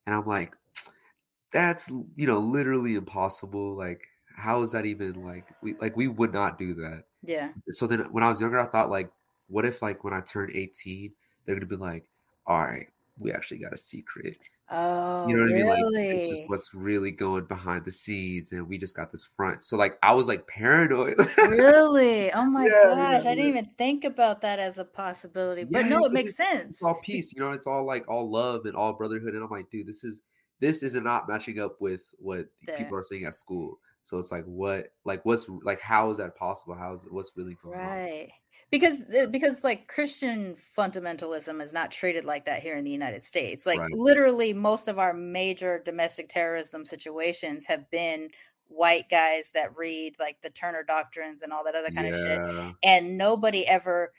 and 0.06 0.16
I'm 0.16 0.26
like, 0.26 0.56
that's 1.52 1.90
you 1.90 2.28
know 2.28 2.40
literally 2.40 2.96
impossible. 2.96 3.76
Like, 3.76 4.08
how 4.34 4.62
is 4.62 4.72
that 4.72 4.86
even 4.86 5.26
like 5.26 5.48
we 5.62 5.76
like 5.82 5.98
we 5.98 6.08
would 6.08 6.34
not 6.34 6.58
do 6.58 6.74
that. 6.76 7.04
Yeah. 7.24 7.50
So 7.72 7.88
then 7.88 8.02
when 8.14 8.24
I 8.24 8.30
was 8.30 8.40
younger, 8.40 8.60
I 8.60 8.68
thought 8.68 8.90
like, 8.90 9.12
what 9.48 9.66
if 9.66 9.82
like 9.82 10.06
when 10.06 10.14
I 10.14 10.22
turn 10.22 10.50
18, 10.54 11.12
they're 11.46 11.56
gonna 11.56 11.66
be 11.66 11.76
like, 11.76 12.06
all 12.46 12.62
right, 12.62 12.88
we 13.20 13.32
actually 13.32 13.60
got 13.60 13.74
a 13.74 13.78
secret. 13.78 14.38
Oh, 14.70 15.28
You 15.28 15.38
know 15.38 15.44
what 15.44 15.52
I 15.52 15.56
mean? 15.56 15.68
Like 15.68 15.80
really? 15.84 16.14
this 16.14 16.28
is 16.28 16.40
what's 16.48 16.74
really 16.74 17.12
going 17.12 17.46
behind 17.46 17.86
the 17.86 17.92
scenes, 17.92 18.52
and 18.52 18.68
we 18.68 18.78
just 18.78 18.96
got 18.96 19.12
this 19.12 19.28
front. 19.38 19.64
So 19.64 19.78
like 19.78 19.98
I 20.04 20.14
was 20.14 20.28
like 20.28 20.46
paranoid. 20.48 21.16
really? 21.38 22.32
Oh 22.34 22.46
my 22.50 22.66
Yeah, 22.66 22.84
gosh, 22.96 23.24
yeah, 23.24 23.30
I 23.32 23.36
didn't 23.36 23.46
yeah. 23.46 23.60
even 23.60 23.70
think 23.78 24.04
about 24.04 24.42
that 24.42 24.60
as 24.60 24.78
a 24.78 24.86
possibility. 24.86 25.64
But 25.64 25.86
no, 25.86 26.04
it 26.06 26.12
makes 26.12 26.36
sense. 26.36 26.76
it's 26.78 26.84
all 26.84 27.00
peace, 27.04 27.34
you 27.34 27.42
know. 27.42 27.52
It's 27.52 27.68
all 27.68 27.86
like 27.86 28.10
all 28.10 28.30
love 28.30 28.66
and 28.66 28.76
all 28.76 28.94
brotherhood, 28.94 29.34
and 29.36 29.44
I'm 29.44 29.50
like, 29.50 29.70
dude, 29.72 29.88
this 29.88 30.04
is 30.04 30.22
this 30.60 30.84
is 30.84 30.94
not 30.96 31.30
matching 31.30 31.60
up 31.60 31.78
with 31.80 32.02
what 32.20 32.48
people 32.78 32.98
are 32.98 33.04
saying 33.04 33.26
at 33.26 33.36
school. 33.36 33.80
So 34.04 34.18
it's 34.20 34.32
like, 34.32 34.46
what, 34.46 34.94
like, 35.04 35.26
what's 35.26 35.48
like, 35.64 35.82
how 35.82 36.10
is 36.12 36.18
that 36.18 36.36
possible? 36.36 36.76
How 36.76 36.94
is 36.94 37.06
what's 37.12 37.32
really 37.36 37.58
going 37.62 37.78
on? 37.78 37.86
Right. 37.88 38.32
Because 38.70 39.04
uh, 39.04 39.28
because 39.28 39.64
like 39.64 39.88
Christian 39.88 40.56
fundamentalism 40.78 41.62
is 41.62 41.72
not 41.72 41.90
treated 41.92 42.26
like 42.26 42.46
that 42.46 42.62
here 42.62 42.76
in 42.76 42.84
the 42.84 42.92
United 42.92 43.24
States. 43.24 43.66
Like 43.66 43.80
Right. 43.80 43.94
literally 43.94 44.54
most 44.54 44.88
of 44.88 45.00
our 45.00 45.14
major 45.14 45.82
domestic 45.84 46.28
terrorism 46.28 46.86
situations 46.86 47.66
have 47.66 47.90
been 47.90 48.30
white 48.68 49.10
guys 49.10 49.52
that 49.54 49.78
read 49.78 50.16
like 50.20 50.36
the 50.42 50.50
Turner 50.50 50.84
doctrines 50.84 51.42
and 51.42 51.54
all 51.54 51.64
that 51.64 51.76
other 51.76 51.90
kind 51.90 52.08
of 52.08 52.16
shit 52.16 52.76
and 52.84 53.18
nobody 53.18 53.66
ever 53.66 54.12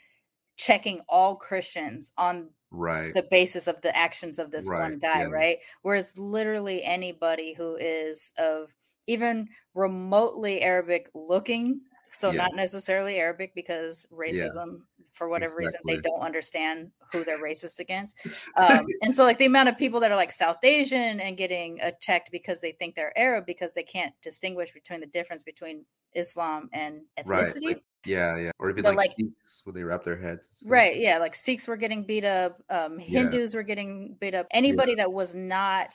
checking 0.56 1.00
all 1.08 1.36
Christians 1.36 2.12
on 2.16 2.48
right. 2.70 3.12
the 3.14 3.26
basis 3.30 3.68
of 3.68 3.80
the 3.82 3.94
actions 3.96 4.38
of 4.38 4.50
this 4.50 4.66
Right, 4.66 4.80
one 4.80 4.98
guy, 4.98 5.20
yeah. 5.20 5.24
right? 5.26 5.58
Whereas 5.82 6.18
literally 6.18 6.82
anybody 6.82 7.52
who 7.52 7.76
is 7.76 8.32
of 8.38 8.74
even 9.06 9.48
remotely 9.74 10.62
Arabic 10.62 11.10
looking, 11.14 11.80
so 12.12 12.30
Yeah. 12.30 12.38
not 12.42 12.54
necessarily 12.54 13.16
Arabic 13.16 13.54
because 13.54 14.06
racism, 14.12 14.82
for 15.12 15.28
whatever 15.28 15.54
reason, 15.56 15.80
they 15.86 15.96
don't 15.98 16.20
understand 16.20 16.90
who 17.12 17.24
they're 17.24 17.42
racist 17.42 17.78
against. 17.80 18.16
Um, 18.56 18.86
and 19.02 19.14
so, 19.14 19.24
like 19.24 19.38
the 19.38 19.46
amount 19.46 19.68
of 19.68 19.78
people 19.78 20.00
that 20.00 20.10
are 20.10 20.16
like 20.16 20.32
South 20.32 20.58
Asian 20.64 21.20
and 21.20 21.36
getting 21.36 21.80
attacked 21.80 22.30
because 22.32 22.60
they 22.60 22.72
think 22.72 22.94
they're 22.94 23.16
Arab 23.16 23.46
because 23.46 23.72
they 23.74 23.82
can't 23.82 24.12
distinguish 24.22 24.72
between 24.72 25.00
the 25.00 25.06
difference 25.06 25.42
between 25.42 25.84
Islam 26.14 26.68
and 26.72 27.02
Right. 27.24 27.46
ethnicity. 27.46 27.64
Like, 27.66 27.84
yeah, 28.04 28.36
yeah. 28.36 28.50
Or 28.58 28.70
even 28.70 28.82
But, 28.82 28.96
like, 28.96 29.10
like- 29.10 29.16
Sikhs 29.18 29.62
when 29.64 29.74
they 29.74 29.82
wrap 29.84 30.02
their 30.04 30.16
heads. 30.16 30.64
Right. 30.66 30.96
Yeah. 30.98 31.18
Like 31.18 31.34
Sikhs 31.34 31.68
were 31.68 31.76
getting 31.76 32.04
beat 32.04 32.24
up. 32.24 32.62
Um, 32.70 32.98
Yeah. 33.00 33.20
Hindus 33.20 33.54
were 33.54 33.62
getting 33.62 34.14
beat 34.20 34.34
up. 34.34 34.46
Anybody 34.50 34.94
that 34.96 35.12
was 35.12 35.34
not 35.34 35.94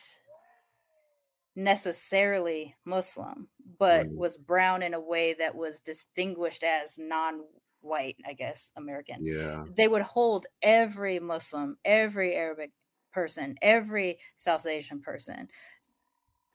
necessarily 1.55 2.75
Muslim, 2.85 3.47
but 3.79 4.07
Right. 4.07 4.15
was 4.15 4.37
brown 4.37 4.81
in 4.83 4.93
a 4.93 4.99
way 4.99 5.33
that 5.33 5.55
was 5.55 5.81
distinguished 5.81 6.63
as 6.63 6.97
non 6.99 7.41
white, 7.81 8.17
I 8.25 8.33
guess, 8.33 8.71
American. 8.75 9.23
Yeah. 9.23 9.65
They 9.65 9.87
would 9.87 10.01
hold 10.03 10.47
every 10.61 11.19
Muslim, 11.19 11.77
every 11.85 12.35
Arabic 12.35 12.71
person, 13.11 13.57
every 13.61 14.19
South 14.37 14.65
Asian 14.65 15.01
person, 15.01 15.49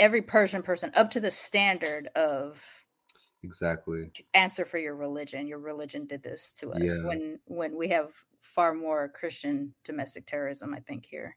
every 0.01 0.23
Persian 0.23 0.63
person 0.63 0.91
up 0.95 1.11
to 1.13 1.21
the 1.21 1.31
standard 1.31 2.09
of 2.17 2.65
Exactly. 3.43 4.13
answer 4.35 4.65
for 4.65 4.79
your 4.79 4.95
religion 4.97 5.47
your 5.47 5.59
religion 5.59 6.07
did 6.07 6.23
this 6.23 6.53
to 6.53 6.73
us 6.73 6.81
Yeah. 6.83 7.03
when 7.03 7.39
when 7.47 7.77
we 7.77 7.89
have 7.89 8.13
far 8.41 8.75
more 8.75 9.09
christian 9.09 9.75
domestic 9.85 10.27
terrorism 10.27 10.75
i 10.75 10.81
think 10.81 11.07
here 11.07 11.37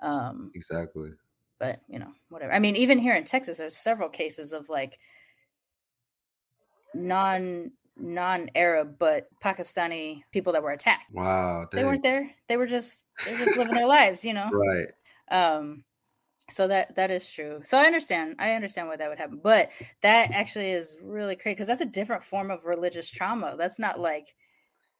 um 0.00 0.54
Exactly. 0.54 1.10
But 1.58 1.80
you 1.88 1.98
know 1.98 2.12
whatever 2.28 2.52
i 2.52 2.58
mean 2.58 2.76
even 2.76 2.98
here 2.98 3.14
in 3.14 3.24
texas 3.24 3.58
there's 3.58 3.76
several 3.76 4.08
cases 4.08 4.52
of 4.52 4.68
like 4.68 4.98
non 6.94 7.72
non 7.96 8.50
arab 8.54 8.98
but 8.98 9.28
pakistani 9.42 10.22
people 10.32 10.52
that 10.52 10.62
were 10.62 10.70
attacked 10.70 11.10
Wow. 11.12 11.66
they 11.72 11.84
weren't 11.84 12.02
there 12.02 12.30
they 12.48 12.56
were 12.56 12.66
just 12.66 13.06
they're 13.24 13.36
just 13.36 13.56
living 13.56 13.74
their 13.74 13.86
lives 13.86 14.24
you 14.24 14.34
know 14.34 14.50
Right. 14.52 14.88
um 15.30 15.84
so 16.50 16.68
that 16.68 16.94
that 16.96 17.10
is 17.10 17.30
true 17.30 17.60
so 17.64 17.78
i 17.78 17.86
understand 17.86 18.36
i 18.38 18.52
understand 18.52 18.88
why 18.88 18.96
that 18.96 19.08
would 19.08 19.18
happen 19.18 19.40
but 19.42 19.70
that 20.02 20.30
actually 20.32 20.70
is 20.70 20.96
really 21.02 21.36
crazy 21.36 21.54
because 21.54 21.68
that's 21.68 21.80
a 21.80 21.86
different 21.86 22.22
form 22.22 22.50
of 22.50 22.66
religious 22.66 23.08
trauma 23.08 23.54
that's 23.58 23.78
not 23.78 23.98
like 23.98 24.34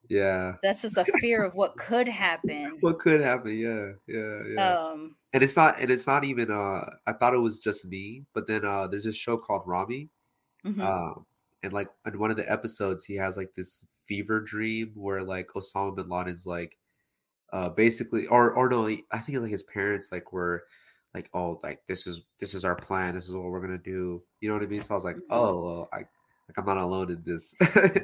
Yeah. 0.09 0.55
that's 0.63 0.83
just 0.83 0.97
a 0.99 1.05
fear 1.05 1.45
of 1.45 1.55
what 1.55 1.77
could 1.77 2.09
happen 2.09 2.79
What 2.81 2.99
could 2.99 3.21
happen? 3.21 3.57
Yeah. 3.59 3.93
Yeah. 4.07 4.43
Yeah. 4.49 4.77
um 4.93 5.17
and 5.37 5.43
it's 5.45 5.57
not 5.57 5.79
and 5.81 5.91
it's 5.91 6.07
not 6.07 6.25
even 6.25 6.51
uh 6.51 6.89
I 7.07 7.13
thought 7.13 7.35
it 7.35 7.39
was 7.39 7.61
just 7.61 7.85
me, 7.87 8.25
but 8.35 8.47
then 8.47 8.65
uh 8.65 8.87
there's 8.89 9.05
this 9.05 9.17
show 9.17 9.37
called 9.37 9.63
Rami. 9.67 10.09
mhm. 10.65 10.81
Um 10.81 11.27
and 11.63 11.73
like 11.73 11.89
in 12.07 12.19
one 12.19 12.31
of 12.31 12.37
the 12.37 12.51
episodes 12.51 13.05
he 13.05 13.15
has 13.17 13.37
like 13.37 13.53
this 13.57 13.87
fever 14.07 14.41
dream 14.41 14.93
where 14.95 15.23
like 15.23 15.49
Osama 15.57 15.95
bin 15.97 16.09
Laden's 16.09 16.47
like 16.47 16.77
uh 17.53 17.69
basically 17.69 18.27
or 18.27 18.53
or 18.53 18.69
no, 18.69 18.87
I 18.89 19.19
think 19.21 19.39
like 19.39 19.51
his 19.51 19.63
parents 19.65 20.11
like 20.11 20.33
were 20.33 20.65
like, 21.15 21.29
oh 21.35 21.61
like 21.63 21.81
this 21.89 22.07
is 22.07 22.23
this 22.41 22.55
is 22.55 22.65
our 22.65 22.75
plan, 22.77 23.15
this 23.15 23.29
is 23.29 23.35
what 23.37 23.45
we're 23.47 23.61
gonna 23.61 23.79
do. 23.79 24.23
You 24.41 24.49
know 24.49 24.55
what 24.55 24.63
I 24.65 24.67
mean? 24.67 24.83
So 24.83 24.95
I 24.95 24.97
was 24.97 25.05
like, 25.05 25.17
Mhm. 25.17 25.31
oh 25.31 25.65
well, 25.65 25.89
I 25.93 25.99
like 26.49 26.59
I'm 26.59 26.65
not 26.67 26.77
alone 26.77 27.11
in 27.11 27.23
this. 27.27 27.55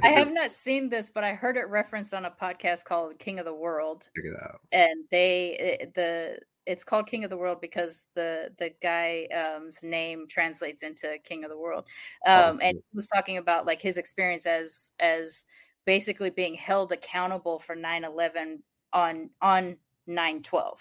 i 0.02 0.08
have 0.08 0.32
not 0.40 0.50
seen 0.50 0.88
this 0.88 1.10
but 1.14 1.22
i 1.22 1.32
heard 1.32 1.56
it 1.56 1.68
referenced 1.68 2.12
on 2.12 2.24
a 2.24 2.30
podcast 2.30 2.84
called 2.84 3.16
king 3.20 3.38
of 3.38 3.44
the 3.44 3.54
world 3.54 4.08
check 4.16 4.24
it 4.24 4.36
out. 4.42 4.58
and 4.72 5.04
they 5.12 5.86
the 5.94 6.38
it's 6.66 6.84
called 6.84 7.06
King 7.06 7.24
of 7.24 7.30
the 7.30 7.36
World 7.36 7.60
because 7.60 8.02
the 8.14 8.52
the 8.58 8.72
guy's 8.82 9.82
name 9.82 10.26
translates 10.28 10.82
into 10.82 11.18
King 11.24 11.44
of 11.44 11.50
the 11.50 11.58
World. 11.58 11.84
Oh, 12.26 12.50
Um, 12.50 12.60
and 12.62 12.76
he 12.76 12.96
was 12.96 13.08
talking 13.08 13.36
about 13.36 13.66
like 13.66 13.80
his 13.82 13.98
experience 13.98 14.46
as 14.46 14.92
as 15.00 15.44
basically 15.84 16.30
being 16.30 16.54
held 16.54 16.92
accountable 16.92 17.58
for 17.58 17.74
9-11 17.74 18.58
on 18.92 19.30
on 19.40 19.76
9-12. 20.08 20.78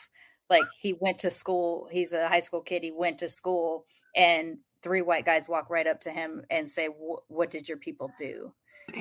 Like 0.49 0.63
he 0.79 0.93
went 0.93 1.19
to 1.19 1.31
school, 1.31 1.87
he's 1.91 2.13
a 2.13 2.27
high 2.27 2.39
school 2.39 2.61
kid, 2.61 2.83
he 2.83 2.91
went 2.91 3.19
to 3.19 3.29
school 3.29 3.85
and 4.15 4.57
three 4.83 5.01
white 5.01 5.25
guys 5.25 5.47
walk 5.47 5.69
right 5.69 5.87
up 5.87 6.01
to 6.01 6.11
him 6.11 6.43
and 6.49 6.69
say, 6.69 6.87
what 6.87 7.49
did 7.49 7.69
your 7.69 7.77
people 7.77 8.11
do? 8.17 8.51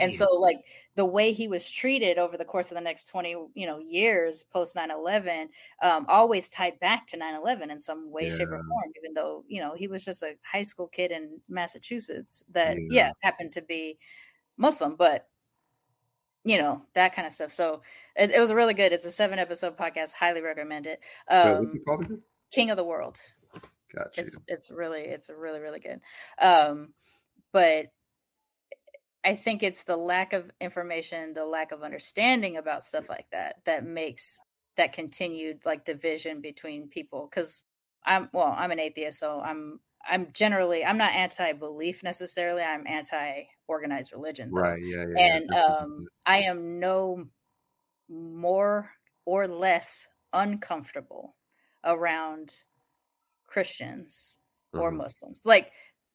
And 0.00 0.12
so 0.12 0.26
like 0.38 0.58
the 0.96 1.04
way 1.04 1.32
he 1.32 1.48
was 1.48 1.70
treated 1.70 2.18
over 2.18 2.36
the 2.36 2.44
course 2.44 2.70
of 2.70 2.74
the 2.76 2.80
next 2.80 3.06
20 3.06 3.30
you 3.54 3.66
know 3.66 3.78
years 3.78 4.44
post 4.44 4.76
9-11 4.76 5.48
um, 5.82 6.04
always 6.08 6.48
tied 6.48 6.78
back 6.80 7.06
to 7.08 7.16
9-11 7.16 7.70
in 7.70 7.80
some 7.80 8.10
way 8.10 8.28
shape 8.30 8.48
or 8.48 8.62
form 8.62 8.92
even 8.98 9.14
though 9.14 9.44
you 9.48 9.60
know 9.60 9.74
he 9.74 9.88
was 9.88 10.04
just 10.04 10.22
a 10.22 10.34
high 10.50 10.62
school 10.62 10.86
kid 10.88 11.10
in 11.10 11.40
massachusetts 11.48 12.44
that 12.52 12.76
Yeah. 12.76 13.06
yeah, 13.06 13.12
happened 13.22 13.52
to 13.52 13.62
be 13.62 13.98
muslim 14.56 14.96
but 14.96 15.28
you 16.44 16.58
know 16.58 16.82
that 16.94 17.14
kind 17.14 17.26
of 17.26 17.32
stuff 17.32 17.52
so 17.52 17.82
it, 18.16 18.30
it 18.30 18.40
was 18.40 18.52
really 18.52 18.74
good 18.74 18.92
it's 18.92 19.04
a 19.06 19.10
seven 19.10 19.38
episode 19.38 19.76
podcast 19.76 20.12
highly 20.14 20.40
recommend 20.40 20.86
it 20.86 21.00
Wait, 21.30 21.36
um, 21.36 21.60
what's 21.60 21.74
it 21.74 21.84
called 21.84 22.02
again? 22.04 22.22
king 22.52 22.70
of 22.70 22.76
the 22.76 22.84
world 22.84 23.18
Gotcha. 23.94 24.20
it's 24.22 24.38
it's 24.46 24.70
really 24.70 25.02
it's 25.02 25.30
really 25.30 25.60
really 25.60 25.80
good 25.80 26.00
um 26.38 26.94
but 27.52 27.86
i 29.24 29.34
think 29.36 29.62
it's 29.62 29.84
the 29.84 29.96
lack 29.96 30.32
of 30.32 30.50
information 30.60 31.34
the 31.34 31.44
lack 31.44 31.72
of 31.72 31.82
understanding 31.82 32.56
about 32.56 32.84
stuff 32.84 33.08
like 33.08 33.28
that 33.30 33.56
that 33.64 33.84
makes 33.84 34.38
that 34.76 34.92
continued 34.92 35.64
like 35.64 35.84
division 35.84 36.40
between 36.40 36.88
people 36.88 37.28
because 37.30 37.62
i'm 38.04 38.28
well 38.32 38.54
i'm 38.56 38.70
an 38.70 38.80
atheist 38.80 39.18
so 39.18 39.40
i'm 39.40 39.80
i'm 40.06 40.32
generally 40.32 40.84
i'm 40.84 40.98
not 40.98 41.12
anti-belief 41.12 42.02
necessarily 42.02 42.62
i'm 42.62 42.86
anti-organized 42.86 44.12
religion 44.12 44.52
though 44.54 44.62
Right. 44.62 44.82
Yeah. 44.82 45.04
Yeah. 45.08 45.22
yeah, 45.24 45.28
and 45.28 45.48
definitely. 45.48 45.66
um 45.68 46.08
i 46.26 46.42
am 46.42 46.78
no 46.80 47.26
more 48.08 48.92
or 49.24 49.46
less 49.48 50.06
uncomfortable 50.32 51.36
around 51.84 52.64
christians 53.46 54.38
or 54.76 54.90
Uh-huh. 54.90 54.92
muslims 54.92 55.44
like 55.46 55.72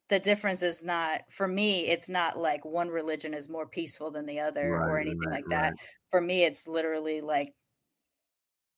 the 0.10 0.20
difference 0.20 0.62
is 0.62 0.84
not 0.84 1.22
for 1.30 1.48
me 1.48 1.88
it's 1.88 2.10
not 2.10 2.38
like 2.38 2.64
one 2.64 2.90
religion 2.90 3.34
is 3.34 3.50
more 3.50 3.66
peaceful 3.66 4.12
than 4.12 4.26
the 4.26 4.40
other 4.40 4.76
or 4.76 5.00
anything 5.00 5.20
right, 5.20 5.36
like 5.36 5.46
that 5.50 5.70
right. 5.72 5.80
for 6.12 6.22
me 6.22 6.44
it's 6.44 6.68
literally 6.68 7.22
like 7.22 7.54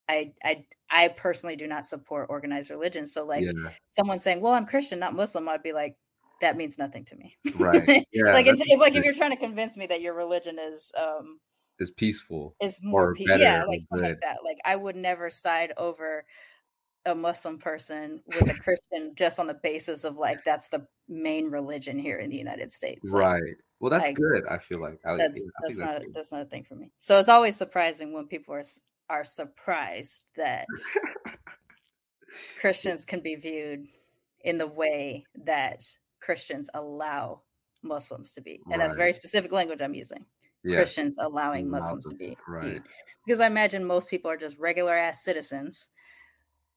i 0.09 0.31
i 0.43 0.63
i 0.89 1.07
personally 1.09 1.55
do 1.55 1.67
not 1.67 1.85
support 1.85 2.27
organized 2.29 2.69
religion 2.69 3.05
so 3.05 3.25
like 3.25 3.43
yeah. 3.43 3.51
someone 3.89 4.19
saying 4.19 4.39
well 4.39 4.53
i'm 4.53 4.65
christian 4.65 4.99
not 4.99 5.15
muslim 5.15 5.49
i'd 5.49 5.63
be 5.63 5.73
like 5.73 5.95
that 6.39 6.55
means 6.55 6.77
nothing 6.77 7.03
to 7.03 7.15
me 7.15 7.35
Right. 7.55 8.05
Yeah. 8.13 8.31
like 8.31 8.45
it's, 8.45 8.61
like 8.77 8.95
if 8.95 9.03
you're 9.03 9.13
trying 9.13 9.31
to 9.31 9.37
convince 9.37 9.75
me 9.75 9.87
that 9.87 10.01
your 10.01 10.13
religion 10.13 10.57
is 10.59 10.91
um 10.97 11.39
It's 11.79 11.91
peaceful. 11.91 12.55
is 12.61 12.79
more 12.83 13.09
Or 13.09 13.15
pe- 13.15 13.25
better 13.25 13.41
yeah 13.43 13.63
like 13.65 13.81
something 13.89 14.07
like 14.09 14.21
that 14.21 14.37
like 14.45 14.57
i 14.63 14.75
would 14.75 14.95
never 14.95 15.29
side 15.29 15.73
over 15.77 16.23
a 17.07 17.15
muslim 17.15 17.57
person 17.57 18.21
with 18.27 18.49
a 18.49 18.53
christian 18.63 19.13
just 19.15 19.39
on 19.39 19.47
the 19.47 19.53
basis 19.63 20.03
of 20.03 20.17
like 20.17 20.43
that's 20.43 20.67
the 20.69 20.85
main 21.07 21.49
religion 21.49 21.97
here 21.97 22.17
in 22.17 22.29
the 22.29 22.37
united 22.37 22.71
states 22.71 23.11
Like, 23.11 23.23
Right. 23.23 23.55
Well, 23.79 23.91
that's 23.91 24.05
like, 24.05 24.15
good. 24.15 24.43
I 24.49 24.57
feel 24.57 24.81
like 24.81 24.99
I, 25.05 25.17
that's 25.17 25.39
yeah, 25.39 25.45
I 25.45 25.61
that's 25.67 25.79
not 25.79 25.91
that's 25.91 26.05
good. 26.05 26.13
that's 26.15 26.31
not 26.31 26.41
a 26.41 26.45
thing 26.45 26.65
for 26.67 26.75
me 26.75 26.91
so 26.99 27.19
it's 27.19 27.29
always 27.29 27.55
surprising 27.55 28.13
when 28.13 28.27
people 28.27 28.53
are 28.53 28.63
are 29.09 29.23
surprised 29.23 30.23
that 30.35 30.65
christians 32.59 33.05
can 33.05 33.21
be 33.21 33.35
viewed 33.35 33.87
in 34.43 34.57
the 34.57 34.67
way 34.67 35.23
that 35.45 35.83
christians 36.19 36.69
allow 36.73 37.41
muslims 37.83 38.33
to 38.33 38.41
be 38.41 38.59
and 38.69 38.81
that's 38.81 38.95
very 38.95 39.13
specific 39.13 39.51
language 39.51 39.81
i'm 39.81 39.93
using 39.93 40.25
yeah. 40.63 40.77
Christians 40.77 41.17
allowing 41.19 41.67
Allow 41.67 41.79
Muslims 41.79 42.07
to 42.07 42.15
be 42.15 42.37
right. 42.47 42.65
viewed. 42.65 42.83
Because 43.25 43.41
I 43.41 43.47
imagine 43.47 43.85
most 43.85 44.09
people 44.09 44.31
are 44.31 44.37
just 44.37 44.57
regular 44.57 44.95
ass 44.95 45.23
citizens 45.23 45.89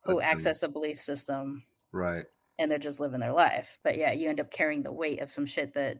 who 0.04 0.20
access 0.20 0.62
a 0.62 0.68
belief 0.68 1.00
system 1.00 1.64
Right. 1.92 2.24
and 2.58 2.70
they're 2.70 2.78
just 2.78 3.00
living 3.00 3.20
their 3.20 3.32
life. 3.32 3.78
But 3.82 3.96
yeah, 3.98 4.12
you 4.12 4.28
end 4.28 4.40
up 4.40 4.50
carrying 4.50 4.82
the 4.82 4.92
weight 4.92 5.20
of 5.20 5.32
some 5.32 5.46
shit 5.46 5.74
that 5.74 5.98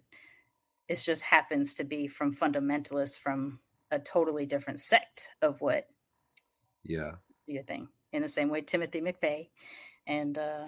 it 0.88 0.96
just 0.96 1.22
happens 1.22 1.74
to 1.74 1.84
be 1.84 2.08
from 2.08 2.34
fundamentalists 2.34 3.18
from 3.18 3.60
a 3.90 3.98
totally 3.98 4.46
different 4.46 4.80
sect 4.80 5.28
of 5.42 5.60
what 5.60 5.86
Yeah. 6.84 7.12
your 7.46 7.62
thing. 7.62 7.88
In 8.12 8.22
the 8.22 8.28
same 8.28 8.48
way, 8.48 8.60
Timothy 8.60 9.00
McVeigh 9.00 9.50
and 10.06 10.36
uh 10.38 10.66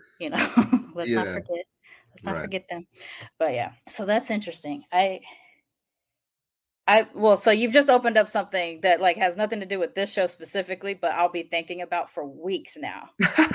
you 0.18 0.30
know, 0.30 0.36
let's 0.94 1.10
not 1.10 1.28
forget. 1.28 1.64
Let's 2.10 2.24
not 2.24 2.34
Right. 2.34 2.42
forget 2.42 2.68
them. 2.68 2.86
But 3.38 3.54
yeah, 3.54 3.72
so 3.88 4.06
that's 4.06 4.30
interesting. 4.30 4.84
I 4.92 5.20
I 6.86 7.06
well, 7.14 7.36
so 7.36 7.50
you've 7.50 7.72
just 7.72 7.88
opened 7.88 8.18
up 8.18 8.28
something 8.28 8.80
that 8.82 9.00
like 9.00 9.16
has 9.16 9.36
nothing 9.36 9.60
to 9.60 9.66
do 9.66 9.78
with 9.78 9.94
this 9.94 10.12
show 10.12 10.26
specifically, 10.26 10.92
but 10.94 11.12
I'll 11.12 11.30
be 11.30 11.42
thinking 11.42 11.80
about 11.80 12.10
for 12.10 12.26
weeks 12.26 12.76
now. 12.76 13.08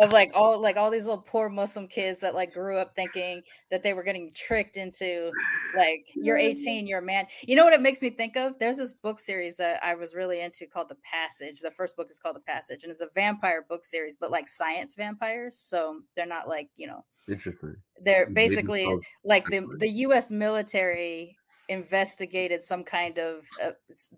Of 0.00 0.12
like 0.12 0.30
all 0.32 0.60
like 0.60 0.76
all 0.76 0.92
these 0.92 1.06
little 1.06 1.24
poor 1.26 1.48
Muslim 1.48 1.88
kids 1.88 2.20
that 2.20 2.32
like 2.32 2.54
grew 2.54 2.76
up 2.76 2.94
thinking 2.94 3.42
that 3.72 3.82
they 3.82 3.94
were 3.94 4.04
getting 4.04 4.30
tricked 4.32 4.76
into 4.76 5.32
like 5.76 6.06
you're 6.14 6.38
18, 6.38 6.86
you're 6.86 7.00
a 7.00 7.02
man. 7.02 7.26
You 7.42 7.56
know 7.56 7.64
what 7.64 7.72
it 7.72 7.80
makes 7.80 8.00
me 8.00 8.10
think 8.10 8.36
of? 8.36 8.52
There's 8.60 8.76
this 8.76 8.94
book 8.94 9.18
series 9.18 9.56
that 9.56 9.82
I 9.82 9.96
was 9.96 10.14
really 10.14 10.40
into 10.40 10.68
called 10.68 10.88
The 10.88 10.98
Passage. 11.02 11.58
The 11.58 11.72
first 11.72 11.96
book 11.96 12.06
is 12.10 12.20
called 12.20 12.36
The 12.36 12.40
Passage, 12.40 12.84
and 12.84 12.92
it's 12.92 13.02
a 13.02 13.08
vampire 13.12 13.66
book 13.68 13.84
series, 13.84 14.16
but 14.16 14.30
like 14.30 14.46
science 14.46 14.94
vampires. 14.94 15.58
So 15.58 15.98
they're 16.14 16.26
not 16.26 16.46
like, 16.46 16.68
you 16.76 16.86
know, 16.86 17.04
Interesting. 17.28 17.74
they're 18.00 18.30
basically 18.30 18.86
like 19.24 19.46
the 19.46 19.66
the 19.78 19.88
U.S. 19.88 20.30
military 20.30 21.37
investigated 21.68 22.64
some 22.64 22.84
kind 22.84 23.18
of 23.18 23.44
uh, 23.62 23.72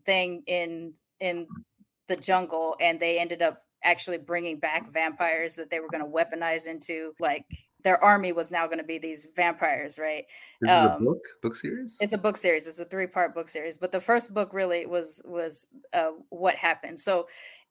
thing 0.05 0.43
in 0.47 0.95
in 1.21 1.47
the 2.09 2.17
jungle, 2.17 2.77
and 2.81 2.99
they 3.01 3.19
ended 3.19 3.43
up 3.43 3.59
actually 3.83 4.19
bringing 4.19 4.59
back 4.59 4.93
vampires 4.93 5.55
that 5.55 5.71
they 5.71 5.81
were 5.81 5.89
going 5.89 6.05
to 6.05 6.11
weaponize 6.11 6.67
into 6.67 7.13
like 7.19 7.45
their 7.83 8.03
army 8.03 8.33
was 8.33 8.51
now 8.51 8.67
going 8.67 8.79
to 8.79 8.85
be 8.85 8.99
these 8.99 9.27
vampires, 9.35 9.99
right? 9.99 10.25
This 10.61 10.71
is 10.71 10.85
a 10.85 10.91
um, 10.91 11.05
book 11.05 11.23
book 11.43 11.57
series. 11.57 11.97
It's 12.01 12.13
a 12.13 12.19
book 12.19 12.37
series. 12.37 12.67
It's 12.67 12.79
a 12.79 12.85
three 12.85 13.07
part 13.07 13.35
book 13.35 13.49
series, 13.49 13.79
but 13.79 13.93
the 13.93 14.01
first 14.01 14.35
book 14.35 14.53
really 14.53 14.87
was 14.87 15.23
was 15.25 15.69
uh, 15.93 16.11
what 16.29 16.57
happened. 16.57 17.01
So 17.01 17.27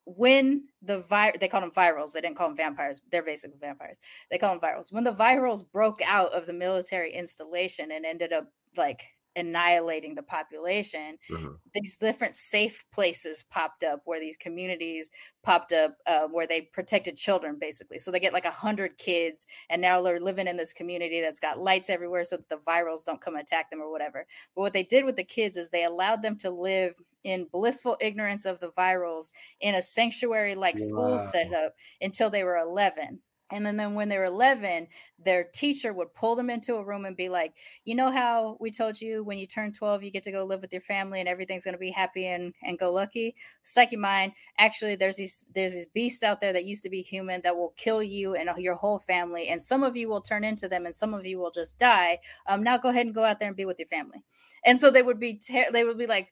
when 0.05 0.63
the 0.81 0.99
vi- 0.99 1.35
they 1.39 1.47
called 1.47 1.63
them 1.63 1.71
virals, 1.71 2.13
they 2.13 2.21
didn't 2.21 2.37
call 2.37 2.47
them 2.47 2.57
vampires. 2.57 3.01
They're 3.11 3.23
basically 3.23 3.59
vampires. 3.59 3.99
They 4.31 4.37
call 4.37 4.57
them 4.57 4.61
virals. 4.61 4.91
When 4.91 5.03
the 5.03 5.13
virals 5.13 5.69
broke 5.71 6.01
out 6.05 6.33
of 6.33 6.47
the 6.47 6.53
military 6.53 7.13
installation 7.13 7.91
and 7.91 8.05
ended 8.05 8.33
up 8.33 8.47
like 8.75 9.01
annihilating 9.35 10.15
the 10.15 10.23
population, 10.23 11.17
Uh-huh. 11.29 11.59
these 11.73 11.97
different 11.99 12.33
safe 12.33 12.83
places 12.91 13.43
popped 13.43 13.83
up 13.83 14.01
where 14.05 14.19
these 14.19 14.37
communities 14.37 15.11
popped 15.43 15.71
up 15.71 15.97
uh, 16.07 16.27
where 16.27 16.47
they 16.47 16.61
protected 16.61 17.15
children 17.15 17.59
basically 17.59 17.99
so 17.99 18.09
they 18.09 18.19
get 18.19 18.33
like 18.33 18.45
a 18.45 18.49
hundred 18.51 18.97
kids 18.97 19.45
and 19.69 19.79
now 19.79 20.01
they're 20.01 20.19
living 20.19 20.47
in 20.47 20.57
this 20.57 20.73
community 20.73 21.21
that's 21.21 21.39
got 21.39 21.59
lights 21.59 21.87
everywhere 21.89 22.23
so 22.23 22.37
that 22.37 22.49
the 22.49 22.57
virals 22.57 23.05
don't 23.05 23.21
come 23.21 23.35
attack 23.35 23.69
them 23.69 23.81
or 23.81 23.91
whatever 23.91 24.25
but 24.55 24.61
what 24.61 24.73
they 24.73 24.81
did 24.83 25.05
with 25.05 25.15
the 25.15 25.23
kids 25.23 25.57
is 25.57 25.69
they 25.69 25.83
allowed 25.83 26.23
them 26.23 26.37
to 26.37 26.49
live 26.49 26.95
in 27.23 27.45
blissful 27.51 27.97
ignorance 28.01 28.45
of 28.45 28.59
the 28.59 28.71
virals 28.71 29.31
in 29.59 29.75
a 29.75 29.81
sanctuary 29.81 30.55
like 30.55 30.79
school 30.79 31.19
Wow. 31.19 31.19
setup 31.19 31.75
until 32.01 32.31
they 32.31 32.43
were 32.43 32.57
11 32.57 33.21
and 33.51 33.65
then, 33.65 33.77
then 33.77 33.93
when 33.93 34.09
they 34.09 34.17
were 34.17 34.25
11 34.25 34.87
their 35.23 35.43
teacher 35.43 35.91
would 35.91 36.13
pull 36.13 36.35
them 36.35 36.49
into 36.49 36.75
a 36.75 36.83
room 36.83 37.05
and 37.05 37.17
be 37.17 37.29
like 37.29 37.53
you 37.85 37.95
know 37.95 38.11
how 38.11 38.57
we 38.59 38.71
told 38.71 38.99
you 38.99 39.23
when 39.23 39.37
you 39.37 39.47
turn 39.47 39.71
12 39.71 40.03
you 40.03 40.11
get 40.11 40.23
to 40.23 40.31
go 40.31 40.43
live 40.43 40.61
with 40.61 40.71
your 40.71 40.81
family 40.81 41.19
and 41.19 41.27
everything's 41.27 41.63
going 41.63 41.73
to 41.73 41.79
be 41.79 41.91
happy 41.91 42.27
and, 42.27 42.53
and 42.63 42.79
go 42.79 42.91
lucky? 42.91 43.35
Psyche 43.63 43.95
mind 43.95 44.33
actually 44.57 44.95
there's 44.95 45.17
these 45.17 45.43
there's 45.53 45.73
these 45.73 45.85
beasts 45.87 46.23
out 46.23 46.41
there 46.41 46.53
that 46.53 46.65
used 46.65 46.83
to 46.83 46.89
be 46.89 47.01
human 47.01 47.41
that 47.41 47.55
will 47.55 47.73
kill 47.75 48.01
you 48.01 48.35
and 48.35 48.49
your 48.57 48.75
whole 48.75 48.99
family 48.99 49.47
and 49.49 49.61
some 49.61 49.83
of 49.83 49.97
you 49.97 50.09
will 50.09 50.21
turn 50.21 50.43
into 50.43 50.67
them 50.67 50.85
and 50.85 50.95
some 50.95 51.13
of 51.13 51.25
you 51.25 51.37
will 51.39 51.51
just 51.51 51.77
die. 51.77 52.19
Um 52.47 52.63
now 52.63 52.77
go 52.77 52.89
ahead 52.89 53.05
and 53.05 53.15
go 53.15 53.23
out 53.23 53.39
there 53.39 53.47
and 53.47 53.57
be 53.57 53.65
with 53.65 53.79
your 53.79 53.87
family. 53.87 54.23
And 54.65 54.79
so 54.79 54.91
they 54.91 55.01
would 55.01 55.19
be 55.19 55.35
ter- 55.35 55.71
they 55.71 55.83
would 55.83 55.97
be 55.97 56.07
like 56.07 56.31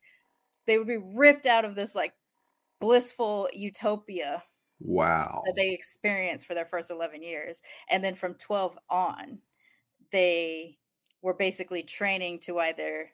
they 0.66 0.78
would 0.78 0.88
be 0.88 0.98
ripped 0.98 1.48
out 1.48 1.66
of 1.66 1.76
this 1.76 1.96
like 1.96 2.14
blissful 2.80 3.50
utopia 3.54 4.44
Wow. 4.80 5.42
that 5.46 5.56
they 5.56 5.72
experienced 5.72 6.46
for 6.46 6.54
their 6.54 6.66
first 6.66 6.92
11 6.92 7.24
years 7.24 7.62
and 7.90 8.04
then 8.04 8.14
from 8.14 8.36
12 8.36 8.78
on 8.90 9.40
they 10.12 10.78
were 11.22 11.34
basically 11.34 11.84
training 11.84 12.40
to 12.42 12.60
either 12.60 13.10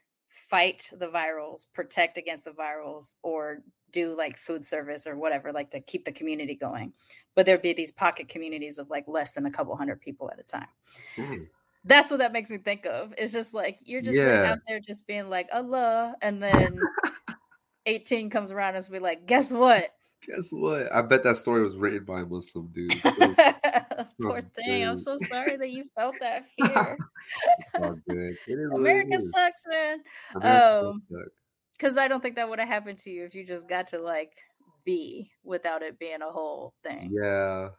fight 0.50 0.90
the 1.00 1.08
virals 1.08 1.66
protect 1.74 2.18
against 2.18 2.46
the 2.46 2.52
virals 2.52 3.14
or 3.24 3.64
do 3.92 4.16
like 4.16 4.38
food 4.38 4.66
service 4.66 5.08
or 5.08 5.16
whatever 5.16 5.52
like 5.52 5.70
to 5.72 5.80
keep 5.80 6.06
the 6.06 6.12
community 6.12 6.56
going. 6.56 6.92
But 7.36 7.46
there'd 7.46 7.62
be 7.62 7.74
these 7.74 7.92
pocket 7.92 8.28
communities 8.28 8.78
of 8.78 8.90
like 8.90 9.06
less 9.08 9.34
than 9.34 9.46
a 9.46 9.52
couple 9.52 9.76
hundred 9.76 10.02
people 10.02 10.30
at 10.32 10.40
a 10.40 10.44
time. 10.44 10.68
Mm. 11.18 11.48
that's 11.86 12.12
what 12.12 12.20
that 12.20 12.34
makes 12.34 12.50
me 12.50 12.58
think 12.58 12.86
of. 12.86 13.14
It's 13.18 13.34
just 13.34 13.54
like 13.54 13.80
you're 13.84 14.02
just 14.02 14.18
like, 14.18 14.28
out 14.28 14.60
there 14.68 14.80
just 14.80 15.08
being 15.08 15.30
like 15.30 15.50
allah 15.54 16.16
and 16.22 16.42
then 16.42 16.80
18 17.86 18.30
comes 18.30 18.52
around 18.52 18.76
and 18.76 18.90
be 18.92 19.00
like 19.00 19.26
guess 19.26 19.52
what 19.52 19.90
Guess 20.28 20.52
what? 20.52 20.94
I 20.94 21.02
bet 21.02 21.24
that 21.24 21.38
story 21.38 21.62
was 21.62 21.78
written 21.78 22.06
by 22.06 22.22
a 22.22 22.26
Muslim 22.26 22.68
dude. 22.74 22.92
Poor 24.22 24.42
thing. 24.56 24.84
I'm 24.84 24.98
so 24.98 25.18
sorry 25.30 25.58
that 25.58 25.70
you 25.70 25.86
felt 25.98 26.16
that 26.20 26.46
fear. 26.62 26.98
all 27.76 27.96
good. 28.08 28.38
It 28.48 28.54
is 28.54 28.72
America 28.74 29.16
is. 29.16 29.32
sucks, 29.32 29.64
man. 29.68 30.00
America 30.36 30.88
Um. 30.88 31.04
Because 31.78 31.98
I 31.98 32.08
don't 32.08 32.22
think 32.22 32.36
that 32.36 32.48
would 32.48 32.60
have 32.60 32.68
happened 32.68 33.00
to 33.00 33.10
you 33.10 33.26
if 33.26 33.36
you 33.36 33.46
just 33.46 33.68
got 33.68 33.88
to 33.88 34.00
like 34.00 34.34
be 34.86 35.32
without 35.44 35.82
it 35.82 36.00
being 36.00 36.22
a 36.22 36.32
whole 36.32 36.74
thing. 36.84 37.12
Yeah, 37.12 37.70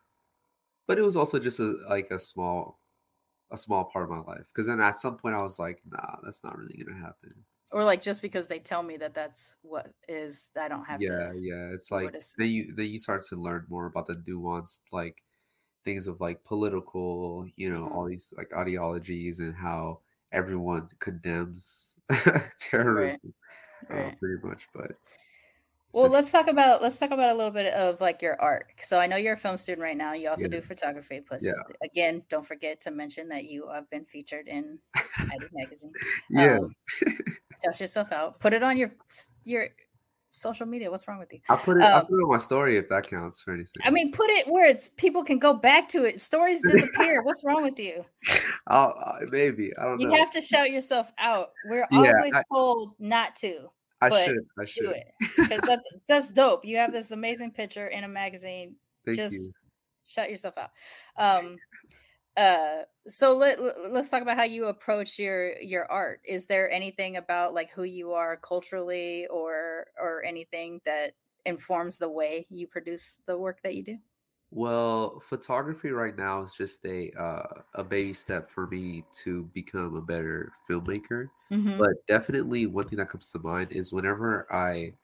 but 0.87 0.99
it 0.99 1.03
was 1.03 1.17
also 1.17 1.39
just 1.39 1.61
a 1.61 1.75
like 1.89 2.11
a 2.11 2.19
small, 2.19 2.81
a 3.51 3.57
small 3.57 3.85
part 3.85 4.05
of 4.05 4.11
my 4.11 4.21
life. 4.21 4.45
Because 4.53 4.67
then 4.67 4.81
at 4.81 4.99
some 4.99 5.17
point 5.17 5.35
I 5.35 5.43
was 5.43 5.59
like, 5.59 5.81
nah, 5.87 6.17
that's 6.23 6.45
not 6.45 6.59
really 6.59 6.83
gonna 6.85 6.99
happen. 7.01 7.35
Or 7.75 7.83
like 7.83 8.01
just 8.01 8.23
because 8.23 8.47
they 8.47 8.61
tell 8.61 8.85
me 8.85 8.97
that 8.99 9.15
that's 9.15 9.57
what 9.63 9.93
is, 10.09 10.53
I 10.57 10.69
don't 10.69 10.85
have 10.85 11.03
yeah, 11.03 11.33
to. 11.33 11.33
yeah. 11.41 11.75
It's 11.75 11.91
like 11.91 12.15
is- 12.15 12.33
then 12.39 12.47
you 12.49 12.73
then 12.77 12.87
you 12.87 13.01
start 13.01 13.25
to 13.31 13.37
learn 13.37 13.67
more 13.69 13.87
about 13.87 14.07
the 14.07 14.15
nuanced 14.15 14.81
like 14.93 15.23
things 15.85 16.07
of 16.07 16.21
like 16.21 16.43
political, 16.45 17.49
you 17.57 17.71
know, 17.71 17.81
Mhm. 17.89 17.91
all 17.93 18.05
these 18.07 18.33
like 18.37 18.53
ideologies 18.55 19.41
and 19.41 19.57
how 19.57 19.99
everyone 20.31 20.89
condemns 21.01 21.97
terrorism, 22.61 23.35
uh, 23.91 23.95
Right. 23.95 24.19
pretty 24.21 24.47
much. 24.47 24.63
But 24.73 24.93
Well, 25.93 26.05
so- 26.07 26.11
let's 26.13 26.31
talk 26.31 26.47
about 26.47 26.81
let's 26.81 26.99
talk 26.99 27.11
about 27.11 27.31
a 27.35 27.35
little 27.35 27.51
bit 27.53 27.75
of 27.75 28.01
like 28.01 28.23
your 28.23 28.41
art. 28.41 28.71
So 28.83 29.01
I 29.01 29.07
know 29.09 29.17
you're 29.17 29.35
a 29.35 29.37
film 29.37 29.57
student 29.57 29.83
right 29.83 29.97
now. 29.97 30.13
You 30.13 30.29
also 30.29 30.45
Yeah. 30.45 30.61
do 30.61 30.63
photography. 30.63 31.21
Plus, 31.21 31.45
Yeah. 31.45 31.53
again, 31.83 32.23
don't 32.31 32.47
forget 32.47 32.81
to 32.83 32.91
mention 32.93 33.29
that 33.31 33.45
you 33.45 33.69
have 33.69 33.91
been 33.91 34.05
featured 34.05 34.47
in 34.49 34.79
magazine. 35.53 35.93
yeah, 36.31 36.59
Shout 37.65 37.81
yourself 37.81 38.13
out. 38.13 38.41
Put 38.41 38.53
it 38.53 38.63
on 38.63 38.77
your 38.77 38.93
your 39.45 39.69
social 40.33 40.67
media. 40.67 40.91
What's 40.91 41.07
wrong 41.09 41.19
with 41.19 41.33
you? 41.33 41.41
I 41.49 41.57
put 41.57 41.77
it. 41.79 41.83
I 41.83 41.93
um, 41.93 42.07
put 42.07 42.19
it 42.19 42.23
on 42.23 42.29
my 42.31 42.39
story 42.39 42.77
if 42.77 42.89
that 42.89 43.09
counts 43.09 43.41
for 43.41 43.53
anything. 43.53 43.83
I 43.85 43.91
mean, 43.91 44.13
put 44.13 44.29
it 44.31 44.47
where 44.49 44.67
it's 44.67 44.89
people 44.89 45.25
can 45.25 45.39
go 45.39 45.55
back 45.55 45.89
to 45.91 46.05
it. 46.05 46.21
Stories 46.21 46.61
disappear. 46.69 47.23
What's 47.23 47.43
wrong 47.45 47.63
with 47.63 47.79
you? 47.79 48.05
I'll, 48.67 48.95
uh, 48.99 49.27
maybe 49.31 49.73
I 49.79 49.85
don't 49.85 50.01
You 50.01 50.09
know. 50.09 50.17
have 50.17 50.31
to 50.33 50.41
shout 50.41 50.71
yourself 50.71 51.11
out. 51.19 51.51
We're 51.67 51.87
Yeah, 51.91 52.13
always 52.17 52.35
I- 52.35 52.43
told 52.53 52.95
not 52.99 53.37
to 53.37 53.71
I 54.03 54.09
but 54.11 54.25
should. 54.27 54.39
I 54.59 54.63
do 54.65 54.67
should. 54.67 54.91
it 54.97 55.07
because 55.37 55.61
that's 55.67 55.89
that's 56.09 56.31
dope. 56.33 56.65
You 56.65 56.77
have 56.79 56.93
this 56.93 57.13
amazing 57.13 57.53
picture 57.53 57.87
in 57.87 58.05
a 58.05 58.09
magazine. 58.09 58.75
Thank 59.07 59.17
just 59.19 59.35
you. 59.35 59.53
shut 60.07 60.31
yourself 60.31 60.59
out. 60.59 60.71
Um, 61.17 61.57
uh, 62.37 62.83
so 63.09 63.37
let, 63.37 63.61
let- 63.63 63.93
let's 63.93 64.11
talk 64.11 64.23
about 64.23 64.37
how 64.37 64.45
you 64.45 64.67
approach 64.67 65.19
your 65.19 65.59
your 65.61 65.91
art. 65.91 66.21
Is 66.25 66.47
there 66.47 66.71
anything 66.71 67.17
about 67.17 67.55
like 67.55 67.71
who 67.71 67.85
you 67.85 68.13
are 68.13 68.37
culturally 68.37 69.27
or 69.29 69.87
or 69.99 70.25
anything 70.25 70.81
that 70.85 71.15
informs 71.47 71.99
the 71.99 72.09
way 72.09 72.47
you 72.51 72.67
produce 72.67 73.21
the 73.27 73.39
work 73.39 73.63
that 73.63 73.75
you 73.75 73.83
do? 73.85 73.99
Well, 74.51 75.21
photography 75.21 75.91
right 75.91 76.17
now 76.17 76.43
is 76.45 76.55
just 76.55 76.85
a 76.87 77.11
uh, 77.21 77.63
a 77.75 77.83
baby 77.85 78.15
step 78.15 78.51
for 78.51 78.67
me 78.69 79.05
to 79.25 79.45
become 79.55 79.97
a 79.97 80.03
better 80.03 80.53
filmmaker. 80.69 81.31
Mhm. 81.51 81.87
But 81.87 81.95
definitely, 82.07 82.67
one 82.67 82.89
thing 82.89 82.99
that 82.99 83.11
comes 83.11 83.31
to 83.33 83.39
mind 83.41 83.73
is 83.73 83.93
whenever 83.93 84.51
I 84.53 84.95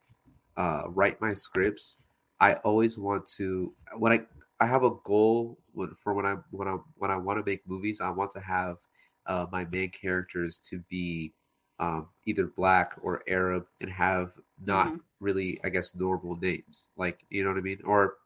uh, 0.56 0.84
write 0.90 1.20
my 1.20 1.34
scripts, 1.34 2.04
I 2.40 2.54
always 2.56 2.98
want 2.98 3.26
to 3.38 3.74
when 3.98 4.12
I 4.12 4.26
I 4.60 4.66
have 4.66 4.84
a 4.84 4.90
goal 5.04 5.58
when, 5.72 5.94
for 5.96 6.14
when 6.14 6.26
I 6.26 6.34
when 6.50 6.68
I 6.68 6.74
when 6.96 7.10
I 7.10 7.16
want 7.16 7.38
to 7.44 7.50
make 7.50 7.66
movies. 7.66 8.00
I 8.00 8.10
want 8.10 8.30
to 8.32 8.40
have 8.40 8.78
uh, 9.26 9.46
my 9.50 9.64
main 9.66 9.90
characters 9.90 10.58
to 10.70 10.80
be 10.90 11.34
um, 11.78 12.10
either 12.26 12.46
black 12.46 12.94
or 13.02 13.22
Arab 13.28 13.66
and 13.80 13.90
have 13.90 14.34
not 14.60 14.94
Mhm. 14.94 15.00
really, 15.20 15.60
I 15.64 15.70
guess, 15.70 15.94
normal 15.94 16.36
names. 16.36 16.88
Like 16.96 17.24
you 17.30 17.42
know 17.44 17.50
what 17.50 17.58
I 17.58 17.62
mean, 17.62 17.80
or 17.84 18.18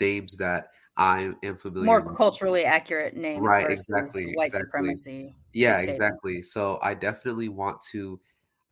names 0.00 0.36
that 0.38 0.70
I 0.96 1.34
am 1.42 1.58
familiar 1.58 2.00
More 2.00 2.02
with. 2.02 2.18
culturally 2.18 2.64
accurate 2.66 3.14
names 3.16 3.56
Right, 3.56 3.66
versus 3.66 3.86
exactly, 3.88 4.32
white 4.32 4.52
exactly. 4.52 4.54
supremacy. 4.54 5.36
Yeah, 5.52 5.78
exactly. 5.80 6.42
So 6.42 6.78
I 6.82 6.94
definitely 6.94 7.48
want 7.48 7.82
to, 7.92 8.20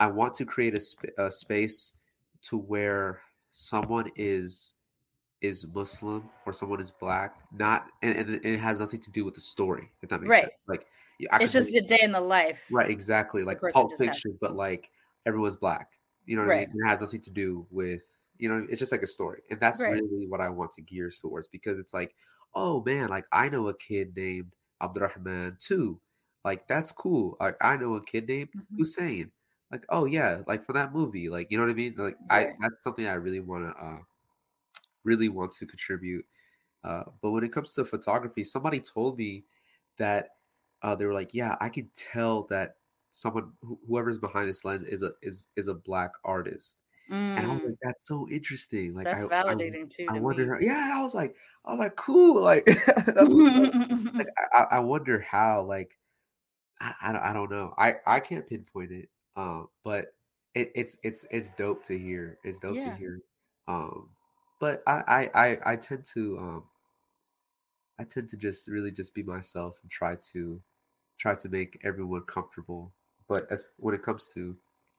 I 0.01 0.07
want 0.07 0.35
to 0.37 0.47
create 0.47 0.75
a, 0.75 0.81
sp- 0.81 1.17
a 1.19 1.31
space 1.31 1.97
to 2.43 2.57
where 2.59 3.23
someone 3.51 4.11
is 4.17 4.75
is 5.45 5.67
Muslim 5.75 6.29
or 6.47 6.53
someone 6.53 6.81
is 6.81 6.91
black, 6.91 7.31
not 7.53 7.87
and, 8.03 8.17
and 8.17 8.45
it 8.45 8.59
has 8.59 8.79
nothing 8.81 9.01
to 9.01 9.11
do 9.11 9.25
with 9.25 9.35
the 9.35 9.41
story. 9.41 9.91
If 10.03 10.09
that 10.11 10.21
makes 10.21 10.31
Right. 10.31 10.43
sense. 10.45 10.53
Like 10.67 10.87
It's 11.21 11.53
just 11.53 11.71
say- 11.73 11.79
a 11.79 11.83
day 11.83 12.01
in 12.03 12.13
the 12.13 12.21
life. 12.21 12.65
right, 12.71 12.91
exactly. 12.91 13.43
Like 13.45 13.61
Pulp 13.73 13.93
Fiction, 13.99 14.37
but 14.41 14.55
like 14.57 14.91
everyone's 15.27 15.57
black. 15.57 15.89
You 16.27 16.37
know 16.37 16.43
what 16.47 16.53
I 16.57 16.61
mean? 16.67 16.73
It 16.83 16.87
has 16.89 17.01
nothing 17.01 17.21
to 17.23 17.31
do 17.31 17.67
with 17.71 18.03
you 18.39 18.49
know. 18.49 18.67
It's 18.71 18.81
just 18.81 18.93
like 18.93 19.03
a 19.03 19.07
story, 19.07 19.43
and 19.51 19.61
that's 19.61 19.81
Right. 19.81 19.93
really 20.03 20.27
what 20.27 20.41
I 20.41 20.49
want 20.49 20.73
to 20.73 20.83
gear 20.83 21.11
towards 21.11 21.47
because 21.49 21.79
it's 21.79 21.95
like, 21.95 22.15
oh 22.55 22.83
man, 22.85 23.09
like 23.09 23.27
I 23.33 23.49
know 23.49 23.69
a 23.69 23.75
kid 23.77 24.17
named 24.17 24.53
Abdurrahman 24.83 25.57
too. 25.61 26.01
Like 26.45 26.67
that's 26.67 26.91
cool. 26.93 27.37
Like 27.41 27.57
I 27.61 27.77
know 27.77 27.95
a 27.95 28.05
kid 28.05 28.27
named 28.29 28.51
Mhm. 28.57 28.79
Hussein. 28.79 29.31
Like 29.71 29.85
oh 29.89 30.05
yeah, 30.07 30.43
like 30.47 30.65
for 30.65 30.73
that 30.73 30.93
movie. 30.93 31.29
Like 31.29 31.51
you 31.51 31.59
know 31.59 31.65
what 31.65 31.71
I 31.71 31.75
mean? 31.75 31.95
Like 31.97 32.17
I 32.31 32.55
that's 32.61 32.83
something 32.83 33.07
I 33.07 33.15
really 33.15 33.41
want 33.41 33.65
to 33.71 33.83
uh 33.85 33.99
really 35.05 35.29
want 35.29 35.53
to 35.53 35.67
contribute. 35.67 36.27
Uh, 36.85 37.05
but 37.23 37.31
when 37.33 37.45
it 37.45 37.53
comes 37.53 37.75
to 37.75 37.85
photography, 37.85 38.45
somebody 38.45 38.81
told 38.81 39.19
me 39.19 39.45
that 39.99 40.37
uh, 40.83 40.95
they 40.95 41.07
were 41.07 41.15
like, 41.15 41.35
yeah, 41.35 41.57
I 41.61 41.69
can 41.71 41.91
tell 41.97 42.45
that 42.45 42.79
someone 43.13 43.53
wh- 43.63 43.81
whoever's 43.89 44.19
behind 44.19 44.49
this 44.51 44.65
lens 44.65 44.83
is 44.85 45.03
a 45.03 45.13
is 45.23 45.49
is 45.57 45.69
a 45.69 45.75
black 45.75 46.13
artist. 46.25 46.79
And 47.37 47.47
I 47.47 47.51
was 47.51 47.61
Mm, 47.61 47.67
like, 47.67 47.77
that's 47.83 48.07
so 48.09 48.29
interesting. 48.31 48.95
Like 48.95 49.13
that's 49.13 49.25
I, 49.25 49.27
I, 49.49 49.55
validating 49.55 49.89
too. 49.91 50.11
I 50.11 50.15
to 50.15 50.21
wonder. 50.21 50.59
me. 50.59 50.59
Yeah, 50.61 50.93
I 50.97 51.03
was 51.03 51.15
like, 51.15 51.37
I 51.65 51.73
was 51.73 51.81
like, 51.81 51.97
cool. 51.97 52.43
Like 52.43 52.69
up. 53.17 53.31
like 54.19 54.29
I, 54.53 54.59
I 54.59 54.67
I 54.77 54.81
wonder 54.81 55.21
how. 55.21 55.63
Like 55.63 55.99
I, 56.81 56.95
I 57.03 57.13
don't 57.13 57.23
I 57.23 57.33
don't 57.33 57.51
know. 57.51 57.75
I 57.79 57.97
I 58.07 58.21
can't 58.21 58.47
pinpoint 58.49 58.93
it. 58.93 59.11
Um, 59.37 59.71
but 59.85 60.15
it, 60.55 60.73
it's 60.75 60.99
it's 61.05 61.27
it's 61.31 61.51
dope 61.51 61.85
to 61.87 61.99
hear. 61.99 62.39
It's 62.45 62.59
dope 62.61 62.81
Yeah. 62.81 62.83
to 62.83 62.93
hear. 62.93 63.21
Um, 63.69 64.14
but 64.65 64.83
I 64.87 65.03
I 65.19 65.21
I, 65.45 65.73
I 65.73 65.77
tend 65.77 66.07
to 66.15 66.39
um 66.39 66.65
I 68.01 68.05
tend 68.05 68.31
to 68.31 68.37
just 68.39 68.67
really 68.67 68.91
just 68.91 69.15
be 69.15 69.23
myself 69.23 69.79
and 69.83 69.91
try 69.91 70.17
to 70.33 70.59
try 71.19 71.35
to 71.35 71.49
make 71.51 71.79
everyone 71.85 72.23
comfortable. 72.23 72.91
But 73.29 73.47
as 73.51 73.67
when 73.77 73.95
it 73.95 74.03
comes 74.03 74.31
to 74.35 74.57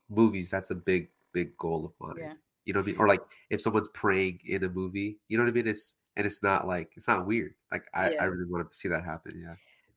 movies, 0.07 0.51
that's 0.51 0.69
a 0.69 0.75
big 0.75 1.09
big 1.33 1.57
goal 1.57 1.81
of 1.83 1.93
mine. 1.99 2.17
Yeah. 2.19 2.33
You 2.65 2.73
know 2.73 2.81
what 2.81 2.85
I 2.85 2.91
mean? 2.91 2.97
Or 2.99 3.07
like 3.07 3.21
if 3.49 3.59
someone's 3.59 3.89
praying 4.03 4.41
in 4.45 4.63
a 4.63 4.69
movie, 4.69 5.17
you 5.29 5.37
know 5.37 5.43
what 5.43 5.49
I 5.49 5.53
mean? 5.53 5.67
It's 5.67 5.95
and 6.15 6.27
it's 6.27 6.43
not 6.43 6.67
like 6.67 6.91
it's 6.95 7.07
not 7.07 7.25
weird. 7.25 7.55
Like 7.71 7.85
I, 7.95 8.11
Yeah. 8.11 8.21
I 8.21 8.25
really 8.25 8.45
want 8.51 8.71
to 8.71 8.77
see 8.77 8.89
that 8.89 9.03
happen. 9.03 9.33
Yeah. 9.43 9.55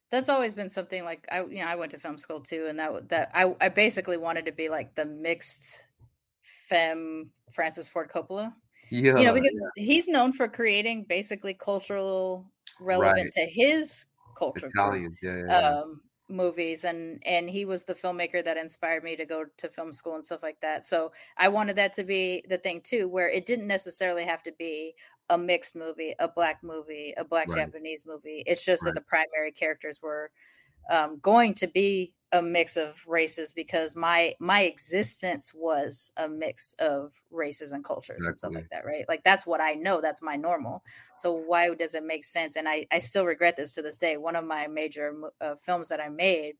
that's 0.09 0.29
always 0.29 0.55
been 0.55 0.71
something 0.71 1.03
like 1.05 1.27
I 1.31 1.43
you 1.43 1.59
know 1.59 1.65
I 1.73 1.75
went 1.75 1.91
to 1.91 1.99
film 1.99 2.17
school 2.17 2.41
too 2.41 2.65
and 2.69 2.79
that 2.79 3.09
that 3.09 3.29
I 3.35 3.55
I 3.61 3.69
basically 3.69 4.17
wanted 4.17 4.45
to 4.45 4.51
be 4.51 4.67
like 4.67 4.95
the 4.95 5.05
mixed 5.05 5.85
femme 6.69 7.29
Francis 7.51 7.87
Ford 7.87 8.09
Coppola. 8.09 8.53
Yeah. 8.91 9.17
you 9.17 9.25
know 9.25 9.33
because 9.33 9.69
he's 9.75 10.07
known 10.07 10.33
for 10.33 10.47
creating 10.47 11.05
basically 11.05 11.53
cultural 11.53 12.45
relevant 12.79 13.31
Right. 13.37 13.45
to 13.45 13.51
his 13.51 14.05
culture 14.35 14.69
group, 14.69 15.13
Yeah. 15.21 15.35
yeah, 15.35 15.43
yeah. 15.47 15.69
um 15.79 16.01
movies 16.31 16.83
and 16.85 17.21
and 17.25 17.49
he 17.49 17.65
was 17.65 17.85
the 17.85 17.95
filmmaker 17.95 18.43
that 18.43 18.55
inspired 18.55 19.03
me 19.03 19.15
to 19.15 19.25
go 19.25 19.45
to 19.57 19.67
film 19.67 19.91
school 19.91 20.13
and 20.13 20.23
stuff 20.23 20.43
like 20.43 20.59
that 20.61 20.85
so 20.85 21.11
i 21.37 21.47
wanted 21.49 21.75
that 21.75 21.91
to 21.93 22.03
be 22.03 22.43
the 22.47 22.57
thing 22.59 22.79
too 22.81 23.07
where 23.07 23.27
it 23.29 23.47
didn't 23.47 23.65
necessarily 23.67 24.23
have 24.23 24.43
to 24.43 24.51
be 24.59 24.93
a 25.31 25.37
mixed 25.37 25.75
movie 25.75 26.13
a 26.19 26.27
black 26.27 26.61
movie 26.63 27.13
a 27.17 27.23
black 27.23 27.47
Right. 27.49 27.65
japanese 27.65 28.05
movie 28.05 28.43
it's 28.45 28.63
just 28.63 28.83
Right. 28.83 28.93
that 28.93 28.93
the 28.93 29.01
primary 29.05 29.51
characters 29.51 30.01
were 30.03 30.29
um, 30.89 31.19
going 31.19 31.53
to 31.55 31.67
be 31.67 32.13
a 32.31 32.41
mix 32.41 32.77
of 32.77 33.01
races 33.07 33.53
because 33.53 33.95
my 33.95 34.35
my 34.39 34.61
existence 34.61 35.51
was 35.53 36.11
a 36.17 36.27
mix 36.29 36.75
of 36.77 37.13
races 37.31 37.71
and 37.71 37.83
cultures 37.83 38.23
and 38.23 38.35
stuff 38.35 38.53
like 38.53 38.69
that 38.69 38.85
right? 38.85 39.05
Like 39.07 39.23
that's 39.23 39.47
what 39.47 39.61
i 39.61 39.73
know. 39.73 39.99
That's 39.99 40.21
my 40.21 40.35
normal. 40.35 40.83
So 41.15 41.33
why 41.33 41.73
does 41.73 41.95
it 41.95 42.03
make 42.03 42.25
sense? 42.25 42.55
And 42.55 42.69
i 42.69 42.85
i 42.91 42.99
still 42.99 43.25
regret 43.25 43.55
this 43.55 43.73
to 43.75 43.81
this 43.81 43.97
day. 43.97 44.17
One 44.17 44.35
of 44.35 44.45
my 44.45 44.67
major 44.67 45.15
uh, 45.41 45.55
films 45.55 45.89
that 45.89 45.99
i 45.99 46.09
made 46.09 46.55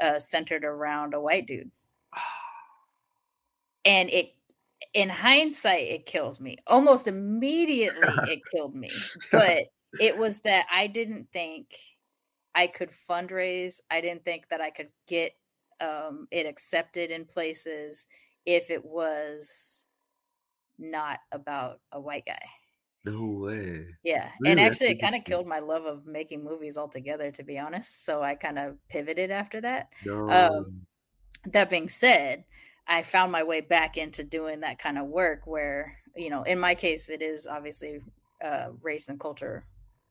uh 0.00 0.18
centered 0.18 0.64
around 0.64 1.14
a 1.14 1.20
white 1.20 1.46
dude. 1.46 1.70
And 3.84 4.10
it 4.10 4.34
in 4.92 5.08
hindsight 5.08 5.88
it 5.88 6.04
kills 6.06 6.40
me. 6.40 6.58
Almost 6.66 7.08
immediately 7.08 8.32
it 8.32 8.40
killed 8.54 8.74
me. 8.74 8.90
But 9.32 9.68
it 9.98 10.16
was 10.16 10.40
that 10.42 10.66
i 10.70 10.86
didn't 10.86 11.28
think 11.32 11.74
i 12.54 12.66
could 12.66 12.90
fundraise 12.90 13.80
i 13.90 14.00
didn't 14.00 14.24
think 14.24 14.48
that 14.48 14.60
i 14.60 14.70
could 14.70 14.88
get 15.06 15.32
um 15.80 16.26
it 16.30 16.46
accepted 16.46 17.10
in 17.10 17.24
places 17.24 18.06
if 18.46 18.70
it 18.70 18.84
was 18.84 19.86
not 20.78 21.18
about 21.30 21.80
a 21.92 22.00
white 22.00 22.24
guy 22.26 22.42
no 23.04 23.24
way. 23.40 23.86
yeah 24.02 24.30
Really? 24.40 24.52
and 24.52 24.60
actually 24.60 24.88
it 24.88 25.00
kind 25.00 25.14
of 25.14 25.24
killed 25.24 25.46
my 25.46 25.58
love 25.58 25.84
of 25.84 26.06
making 26.06 26.44
movies 26.44 26.76
altogether 26.76 27.30
to 27.30 27.42
be 27.42 27.58
honest 27.58 28.04
so 28.04 28.22
i 28.22 28.34
kind 28.34 28.58
of 28.58 28.76
pivoted 28.88 29.30
after 29.30 29.60
that 29.60 29.88
No. 30.04 30.66
that 31.46 31.70
being 31.70 31.88
said, 31.88 32.44
I 32.86 33.02
found 33.02 33.32
my 33.32 33.42
way 33.44 33.60
back 33.60 33.96
into 33.96 34.24
doing 34.24 34.60
that 34.60 34.78
kind 34.78 34.98
of 34.98 35.06
work 35.06 35.46
where 35.46 35.96
you 36.16 36.28
know, 36.28 36.42
in 36.42 36.58
my 36.58 36.74
case, 36.74 37.08
it 37.08 37.22
is 37.22 37.46
obviously 37.46 38.00
uh, 38.44 38.70
race 38.82 39.08
and 39.08 39.18
culture 39.20 39.64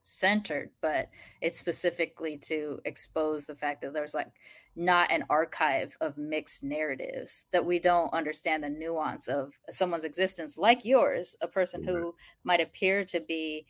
centered, 0.09 0.71
but 0.81 1.09
it's 1.41 1.59
specifically 1.59 2.37
to 2.37 2.81
expose 2.85 3.45
the 3.45 3.55
fact 3.55 3.81
that 3.81 3.93
there's 3.93 4.13
like 4.13 4.31
not 4.75 5.11
an 5.11 5.23
archive 5.29 5.97
of 5.99 6.17
mixed 6.17 6.63
narratives 6.63 7.45
that 7.51 7.65
we 7.65 7.79
don't 7.79 8.13
understand 8.13 8.63
the 8.63 8.69
nuance 8.69 9.27
of 9.27 9.53
someone's 9.69 10.05
existence 10.05 10.57
like 10.57 10.85
yours 10.85 11.35
a 11.41 11.47
person 11.47 11.81
Right. 11.81 11.83
who 11.83 12.15
might 12.43 12.61
appear 12.61 13.03
to 13.03 13.19
be 13.19 13.65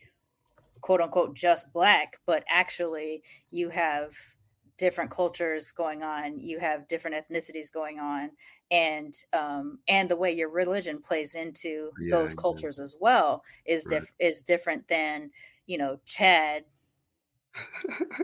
quote 0.81 1.01
unquote 1.01 1.35
just 1.35 1.73
black 1.73 2.17
but 2.25 2.43
actually 2.49 3.23
you 3.49 3.69
have 3.69 4.13
different 4.77 5.11
cultures 5.11 5.73
going 5.73 6.03
on 6.03 6.39
you 6.39 6.57
have 6.59 6.87
different 6.87 7.15
ethnicities 7.17 7.71
going 7.71 7.99
on 7.99 8.31
and 8.71 9.13
um 9.33 9.79
and 9.89 10.09
the 10.09 10.15
way 10.15 10.31
your 10.31 10.49
religion 10.49 11.01
plays 11.01 11.35
into 11.35 11.91
Yeah, 11.99 12.07
those 12.09 12.33
cultures 12.33 12.79
as 12.79 12.95
well 12.99 13.43
is 13.65 13.85
Right. 13.85 14.07
diff- 14.07 14.13
is 14.19 14.41
different 14.41 14.87
than 14.87 15.31
you 15.69 15.77
know 15.77 15.99
chad 16.05 16.63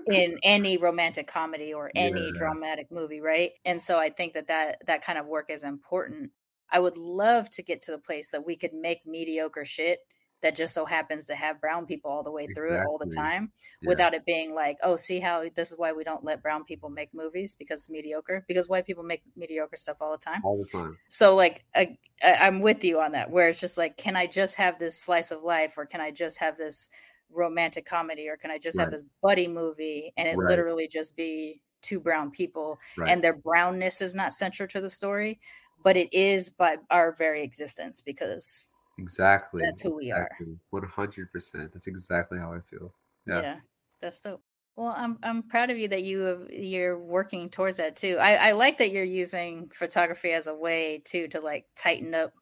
in 0.07 0.37
any 0.43 0.77
romantic 0.77 1.27
comedy 1.27 1.73
or 1.73 1.91
any 1.95 2.27
Yeah. 2.27 2.39
dramatic 2.39 2.91
movie 2.91 3.21
right 3.21 3.51
and 3.65 3.81
so 3.81 3.97
i 3.99 4.09
think 4.09 4.33
that 4.33 4.47
that 4.47 4.77
that 4.87 5.03
kind 5.03 5.17
of 5.17 5.25
work 5.25 5.49
is 5.49 5.63
important 5.63 6.31
i 6.71 6.79
would 6.79 6.97
love 6.97 7.49
to 7.51 7.63
get 7.63 7.81
to 7.83 7.91
the 7.91 7.97
place 7.97 8.29
that 8.29 8.45
we 8.45 8.55
could 8.55 8.73
make 8.73 9.05
mediocre 9.05 9.65
shit 9.65 9.99
that 10.41 10.55
just 10.55 10.75
so 10.75 10.85
happens 10.85 11.25
to 11.25 11.33
have 11.35 11.61
brown 11.61 11.85
people 11.87 12.11
all 12.11 12.21
the 12.23 12.31
way 12.31 12.47
through 12.53 12.73
it 12.75 12.81
all 12.85 12.97
the 12.99 13.05
time 13.15 13.51
Yeah. 13.81 13.89
without 13.89 14.13
it 14.13 14.25
being 14.25 14.53
like 14.53 14.77
oh 14.83 14.95
see 14.95 15.19
how 15.19 15.43
this 15.55 15.71
is 15.71 15.77
why 15.77 15.91
we 15.93 16.03
don't 16.03 16.23
let 16.23 16.41
brown 16.43 16.65
people 16.65 16.89
make 16.89 17.13
movies 17.13 17.55
because 17.55 17.79
it's 17.79 17.89
mediocre 17.89 18.43
because 18.47 18.67
white 18.67 18.85
people 18.85 19.03
make 19.03 19.23
mediocre 19.35 19.77
stuff 19.77 19.97
all 20.01 20.11
the 20.11 20.23
time 20.23 20.41
all 20.43 20.57
the 20.63 20.69
time. 20.71 20.97
so 21.09 21.35
like 21.35 21.63
I- 21.75 21.97
i'm 22.23 22.59
with 22.61 22.83
you 22.83 22.99
on 23.01 23.13
that 23.13 23.31
where 23.31 23.49
it's 23.49 23.59
just 23.59 23.77
like 23.77 23.97
can 23.97 24.15
i 24.15 24.27
just 24.27 24.55
have 24.55 24.77
this 24.77 24.99
slice 25.01 25.31
of 25.31 25.41
life 25.43 25.73
or 25.77 25.85
can 25.85 26.01
i 26.01 26.11
just 26.11 26.37
have 26.39 26.57
this 26.57 26.89
romantic 27.32 27.86
comedy 27.86 28.28
or 28.30 28.38
can 28.38 28.51
i 28.51 28.57
just 28.57 28.80
have 28.80 28.91
this 28.91 29.03
buddy 29.21 29.47
movie 29.47 30.13
and 30.17 30.28
it 30.28 30.38
Right. 30.38 30.49
literally 30.49 30.88
just 30.88 31.15
be 31.17 31.61
two 31.82 31.99
brown 31.99 32.32
people 32.32 32.78
Right. 32.97 33.11
and 33.11 33.23
their 33.23 33.34
brownness 33.34 34.01
is 34.01 34.15
not 34.15 34.34
central 34.34 34.67
to 34.69 34.82
the 34.82 34.89
story 34.89 35.39
but 35.84 35.97
it 35.97 36.11
is 36.13 36.49
by 36.49 36.78
our 36.89 37.11
very 37.13 37.43
existence 37.43 38.01
because 38.01 38.71
exactly. 38.97 39.61
that's 39.63 39.82
who 39.82 39.95
we 39.95 40.11
are 40.11 40.30
One 40.71 40.84
hundred 40.84 41.32
percent. 41.32 41.73
That's 41.73 41.88
exactly 41.88 42.39
how 42.39 42.53
I 42.53 42.59
feel. 42.69 42.93
yeah. 43.28 43.41
Yeah. 43.41 43.55
that's 44.01 44.19
dope 44.21 44.41
well 44.76 44.93
i'm 44.97 45.17
i'm 45.23 45.43
proud 45.43 45.69
of 45.69 45.78
you 45.78 45.88
that 45.89 46.03
you 46.03 46.19
have 46.21 46.49
you're 46.49 46.97
working 46.99 47.49
towards 47.49 47.78
that 47.78 47.95
too 47.95 48.17
i 48.19 48.49
i 48.49 48.51
like 48.53 48.78
that 48.80 48.91
you're 48.91 49.03
using 49.03 49.69
photography 49.73 50.32
as 50.32 50.47
a 50.47 50.53
way 50.53 51.01
too 51.05 51.28
to 51.30 51.39
like 51.39 51.65
tighten 51.76 52.13
up 52.15 52.34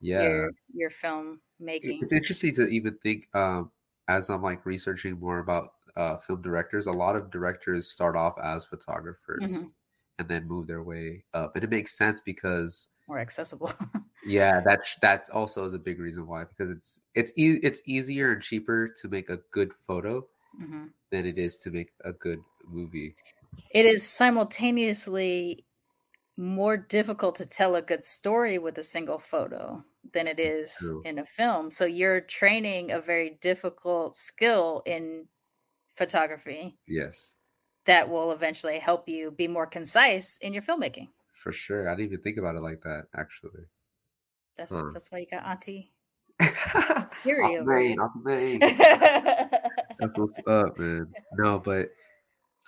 Yeah. 0.00 0.22
your 0.22 0.50
your 0.74 0.90
film 0.90 1.40
making 1.60 2.00
It's 2.02 2.12
interesting 2.12 2.54
to 2.56 2.66
even 2.66 2.98
think 3.02 3.28
um, 3.34 3.70
as 4.08 4.30
I'm 4.30 4.42
like 4.42 4.66
researching 4.66 5.18
more 5.20 5.38
about 5.40 5.74
uh, 5.96 6.18
film 6.18 6.42
directors. 6.42 6.86
A 6.86 6.92
lot 6.92 7.16
of 7.16 7.30
directors 7.30 7.90
start 7.90 8.16
off 8.16 8.38
as 8.42 8.64
photographers 8.64 9.42
Mhm. 9.42 9.72
and 10.18 10.28
then 10.28 10.46
move 10.48 10.66
their 10.66 10.82
way 10.82 11.24
up, 11.34 11.54
and 11.56 11.64
it 11.64 11.70
makes 11.70 11.96
sense 11.96 12.20
because 12.20 12.88
more 13.06 13.18
accessible 13.18 13.72
yeah, 14.24 14.60
that 14.64 14.80
that 15.00 15.28
also 15.30 15.64
is 15.64 15.74
a 15.74 15.78
big 15.78 15.98
reason 15.98 16.26
why 16.26 16.44
because 16.44 16.70
it's 16.70 17.00
it's 17.14 17.32
e- 17.36 17.58
it's 17.62 17.82
easier 17.86 18.32
and 18.32 18.42
cheaper 18.42 18.88
to 19.00 19.08
make 19.08 19.28
a 19.28 19.38
good 19.50 19.72
photo 19.86 20.26
Mhm. 20.52 20.92
than 21.10 21.26
it 21.26 21.38
is 21.38 21.58
to 21.58 21.70
make 21.70 21.92
a 22.04 22.12
good 22.12 22.44
movie. 22.66 23.16
it 23.70 23.86
is 23.86 24.06
simultaneously 24.08 25.64
more 26.36 26.76
difficult 26.76 27.36
to 27.36 27.46
tell 27.46 27.76
a 27.76 27.82
good 27.82 28.04
story 28.04 28.58
with 28.58 28.78
a 28.78 28.82
single 28.84 29.18
photo 29.20 29.84
than 30.12 30.26
it 30.28 30.38
is 30.40 30.74
True. 30.78 31.02
in 31.04 31.18
a 31.18 31.26
film. 31.26 31.70
So 31.70 31.84
you're 31.84 32.20
training 32.20 32.90
a 32.92 33.00
very 33.00 33.38
difficult 33.40 34.16
skill 34.16 34.82
in 34.86 35.26
photography 35.94 36.78
Yes, 36.86 37.34
that 37.84 38.08
will 38.08 38.32
eventually 38.32 38.78
help 38.78 39.08
you 39.08 39.30
be 39.30 39.48
more 39.48 39.66
concise 39.66 40.38
in 40.38 40.52
your 40.52 40.62
filmmaking. 40.62 41.08
for 41.42 41.52
sure. 41.52 41.88
I 41.88 41.94
didn't 41.94 42.12
even 42.12 42.22
think 42.22 42.38
about 42.38 42.54
it 42.56 42.60
like 42.62 42.82
that 42.82 43.06
actually. 43.16 43.64
That's 44.56 44.72
Huh. 44.72 44.90
that's 44.92 45.10
why 45.10 45.18
you 45.18 45.26
got 45.30 45.44
Auntie. 45.44 45.92
Period, 47.22 47.60
the 47.60 47.64
right? 47.64 47.84
main, 47.88 47.98
off 48.00 48.10
the 48.14 48.30
main. 48.30 48.58
That's 48.60 49.98
That's 49.98 50.16
what's 50.16 50.40
up, 50.46 50.78
man. 50.78 51.14
No, 51.38 51.58
but 51.58 51.90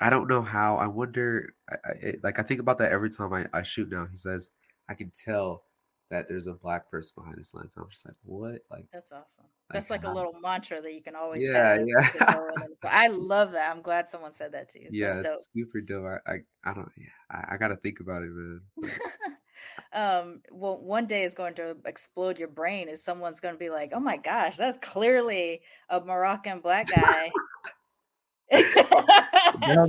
I 0.01 0.11
don't 0.11 0.29
know 0.29 0.43
how. 0.43 0.77
I 0.77 0.87
wonder. 0.87 1.55
I, 1.69 1.75
I, 1.85 2.15
like 2.23 2.39
I 2.39 2.43
think 2.43 2.61
about 2.61 2.79
that 2.79 2.93
every 2.93 3.11
time 3.11 3.33
I, 3.33 3.47
I 3.53 3.63
shoot. 3.63 3.91
Now 3.91 4.07
he 4.11 4.17
says 4.17 4.51
I 4.89 4.95
can 4.95 5.11
tell 5.15 5.65
that 6.11 6.29
there's 6.29 6.47
a 6.47 6.53
black 6.53 6.91
person 6.91 7.13
behind 7.17 7.37
this 7.39 7.53
lens. 7.55 7.75
I'm 7.77 7.89
just 7.91 8.07
like, 8.07 8.15
what? 8.25 8.61
Like, 8.71 8.87
that's 8.93 9.11
awesome. 9.11 9.45
That's 9.71 9.91
like 9.91 10.05
a 10.05 10.11
little 10.13 10.35
mantra 10.41 10.81
that 10.83 10.93
you 10.95 11.03
can 11.03 11.17
always 11.17 11.43
Yeah, 11.43 11.77
yeah. 11.85 12.11
to 12.11 12.19
go 12.19 12.47
in 12.49 12.55
and 12.61 12.69
inspire. 12.69 12.93
I 12.93 13.07
love 13.09 13.53
that. 13.53 13.71
I'm 13.75 13.81
glad 13.83 14.09
someone 14.11 14.33
said 14.33 14.53
that 14.53 14.69
to 14.71 14.81
you. 14.81 14.89
yeah, 14.93 15.15
That's 15.15 15.27
dope. 15.27 15.35
it's 15.37 15.49
super 15.55 15.81
dope. 15.81 16.05
I, 16.27 16.31
I, 16.31 16.37
I 16.71 16.75
don't. 16.75 16.93
Yeah, 16.99 17.07
I, 17.31 17.55
I 17.55 17.57
got 17.57 17.69
to 17.69 17.77
think 17.77 18.01
about 18.01 18.23
it, 18.23 18.31
man. 18.31 18.61
um 19.93 20.41
well 20.51 20.77
one 20.79 21.07
day 21.07 21.23
is 21.23 21.33
going 21.33 21.55
to 21.55 21.77
explode 21.87 22.39
your 22.39 22.49
brain 22.49 22.89
is 22.89 23.03
someone's 23.03 23.39
going 23.41 23.55
to 23.55 23.59
be 23.59 23.71
like 23.71 23.93
oh 23.95 24.01
my 24.01 24.17
gosh 24.17 24.57
that's 24.57 24.77
clearly 24.79 25.63
a 25.89 26.01
moroccan 26.01 26.59
black 26.61 26.89
guy 26.89 27.31
telling 28.53 28.69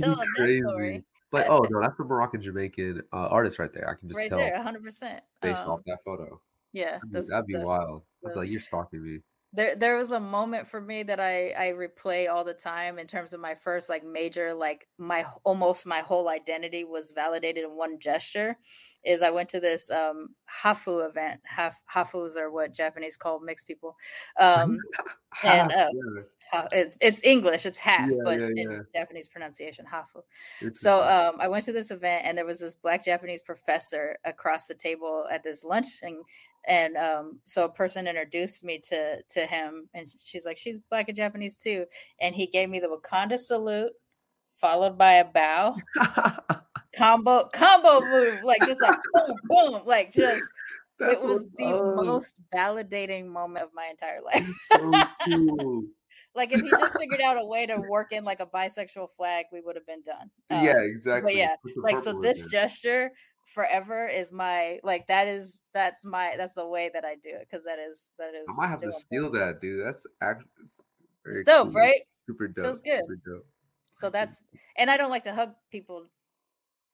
that 0.00 0.26
crazy. 0.36 0.60
story 0.62 1.04
But 1.32 1.48
oh 1.48 1.66
no, 1.70 1.80
that's 1.80 1.98
a 1.98 2.04
Moroccan 2.04 2.40
Jamaican 2.40 3.02
uh, 3.12 3.16
artist 3.16 3.58
right 3.58 3.72
there. 3.72 3.88
I 3.90 3.94
can 3.94 4.08
just 4.08 4.18
right 4.18 4.28
tell 4.28 4.38
there 4.38 4.54
100% 4.64 5.20
based 5.42 5.62
Um, 5.62 5.70
off 5.70 5.80
that 5.86 5.98
photo. 6.04 6.40
yeah 6.72 6.92
That'd 6.92 7.00
be, 7.02 7.08
that's 7.12 7.30
that'd 7.30 7.46
be 7.46 7.54
the- 7.54 7.66
wild. 7.66 8.02
I'd 8.24 8.32
be 8.34 8.38
like, 8.40 8.48
you're 8.50 8.60
stalking 8.60 9.02
me. 9.02 9.20
There 9.56 9.74
there 9.74 9.96
was 9.96 10.12
a 10.12 10.20
moment 10.20 10.68
for 10.68 10.80
me 10.80 11.02
that 11.02 11.18
I 11.18 11.50
I 11.52 11.72
replay 11.72 12.30
all 12.30 12.44
the 12.44 12.54
time 12.54 12.98
in 12.98 13.06
terms 13.06 13.32
of 13.32 13.40
my 13.40 13.54
first 13.54 13.88
like 13.88 14.04
major 14.04 14.52
like 14.52 14.86
my 14.98 15.24
almost 15.44 15.86
my 15.86 16.00
whole 16.00 16.28
identity 16.28 16.84
was 16.84 17.10
validated 17.10 17.64
in 17.64 17.70
one 17.70 17.98
gesture 17.98 18.56
is 19.04 19.22
I 19.22 19.30
went 19.30 19.48
to 19.50 19.60
this 19.60 19.90
um 19.90 20.34
hafu 20.62 21.08
event. 21.08 21.40
Haf, 21.44 21.74
hafus 21.92 22.36
are 22.36 22.50
what 22.50 22.74
Japanese 22.74 23.16
call 23.16 23.40
mixed 23.40 23.66
people. 23.66 23.96
Um 24.38 24.78
and, 25.42 25.72
uh, 25.72 25.88
yeah, 26.52 26.68
it's 26.72 26.96
it's 27.00 27.24
English 27.24 27.64
it's 27.64 27.78
half 27.78 28.10
Yeah, 28.10 28.16
but 28.24 28.38
yeah, 28.38 28.46
in. 28.48 28.86
Japanese 28.94 29.28
pronunciation 29.28 29.86
hafu. 29.90 30.22
It's 30.60 30.80
so 30.82 31.02
um, 31.02 31.36
I 31.40 31.48
went 31.48 31.64
to 31.64 31.72
this 31.72 31.90
event 31.90 32.26
and 32.26 32.36
there 32.36 32.46
was 32.46 32.60
this 32.60 32.74
black 32.74 33.04
Japanese 33.04 33.42
professor 33.42 34.18
across 34.24 34.66
the 34.66 34.74
table 34.74 35.24
at 35.32 35.42
this 35.42 35.64
lunch 35.64 36.02
and 36.02 36.16
and 36.66 36.96
um, 36.96 37.38
so 37.44 37.64
a 37.64 37.68
person 37.68 38.06
introduced 38.06 38.64
me 38.64 38.80
to 38.88 39.22
to 39.22 39.46
him 39.46 39.88
and 39.94 40.10
she's 40.24 40.44
like 40.44 40.58
she's 40.58 40.78
black 40.78 41.08
and 41.08 41.16
Japanese 41.16 41.56
too. 41.56 41.86
And 42.20 42.34
he 42.34 42.46
gave 42.46 42.68
me 42.68 42.80
the 42.80 42.88
Wakanda 42.88 43.38
salute 43.38 43.92
followed 44.60 44.98
by 44.98 45.14
a 45.14 45.24
bow. 45.24 45.76
Combo 46.96 47.46
combo 47.52 48.00
move 48.00 48.42
like 48.42 48.60
just 48.66 48.80
like 48.80 48.98
boom 49.12 49.36
boom 49.44 49.82
like 49.84 50.14
just 50.14 50.42
That's 50.98 51.22
it 51.22 51.26
was 51.26 51.44
the 51.58 51.92
most 51.94 52.34
validating 52.54 53.26
moment 53.26 53.66
of 53.66 53.70
my 53.74 53.88
entire 53.88 54.22
life. 54.22 54.50
So 54.72 54.92
cool. 55.58 55.84
like 56.34 56.52
if 56.52 56.62
he 56.62 56.70
just 56.70 56.98
figured 56.98 57.20
out 57.20 57.36
a 57.36 57.44
way 57.44 57.66
to 57.66 57.76
work 57.76 58.12
in 58.12 58.24
like 58.24 58.40
a 58.40 58.46
bisexual 58.46 59.08
flag 59.14 59.44
we 59.52 59.60
would 59.60 59.76
have 59.76 59.86
been 59.86 60.02
done. 60.02 60.30
Um, 60.48 60.64
yeah, 60.64 60.78
exactly. 60.78 61.36
yeah, 61.36 61.56
like 61.76 61.98
so 61.98 62.18
this 62.18 62.46
gesture 62.46 63.10
forever 63.46 64.06
is 64.06 64.32
my 64.32 64.80
like 64.82 65.06
that 65.06 65.26
is 65.26 65.60
that's 65.72 66.04
my 66.04 66.34
that's 66.36 66.54
the 66.54 66.66
way 66.66 66.90
that 66.92 67.04
I 67.04 67.14
do 67.14 67.30
it 67.30 67.46
because 67.48 67.64
that 67.64 67.78
is 67.78 68.10
that 68.18 68.34
is 68.34 68.46
I 68.48 68.52
might 68.56 68.68
have 68.68 68.80
to 68.80 68.92
steal 68.92 69.30
that, 69.32 69.60
dude. 69.60 69.86
That's 69.86 70.06
actually 70.20 70.46
It's 71.26 71.44
dope, 71.44 71.74
right? 71.74 72.02
Super 72.26 72.48
dope. 72.48 72.64
Feels 72.64 72.80
good. 72.82 73.02
Dope. 73.24 73.46
So 73.92 74.10
that's 74.10 74.42
and 74.76 74.90
I 74.90 74.96
don't 74.96 75.10
like 75.10 75.24
to 75.24 75.34
hug 75.34 75.54
people 75.70 76.06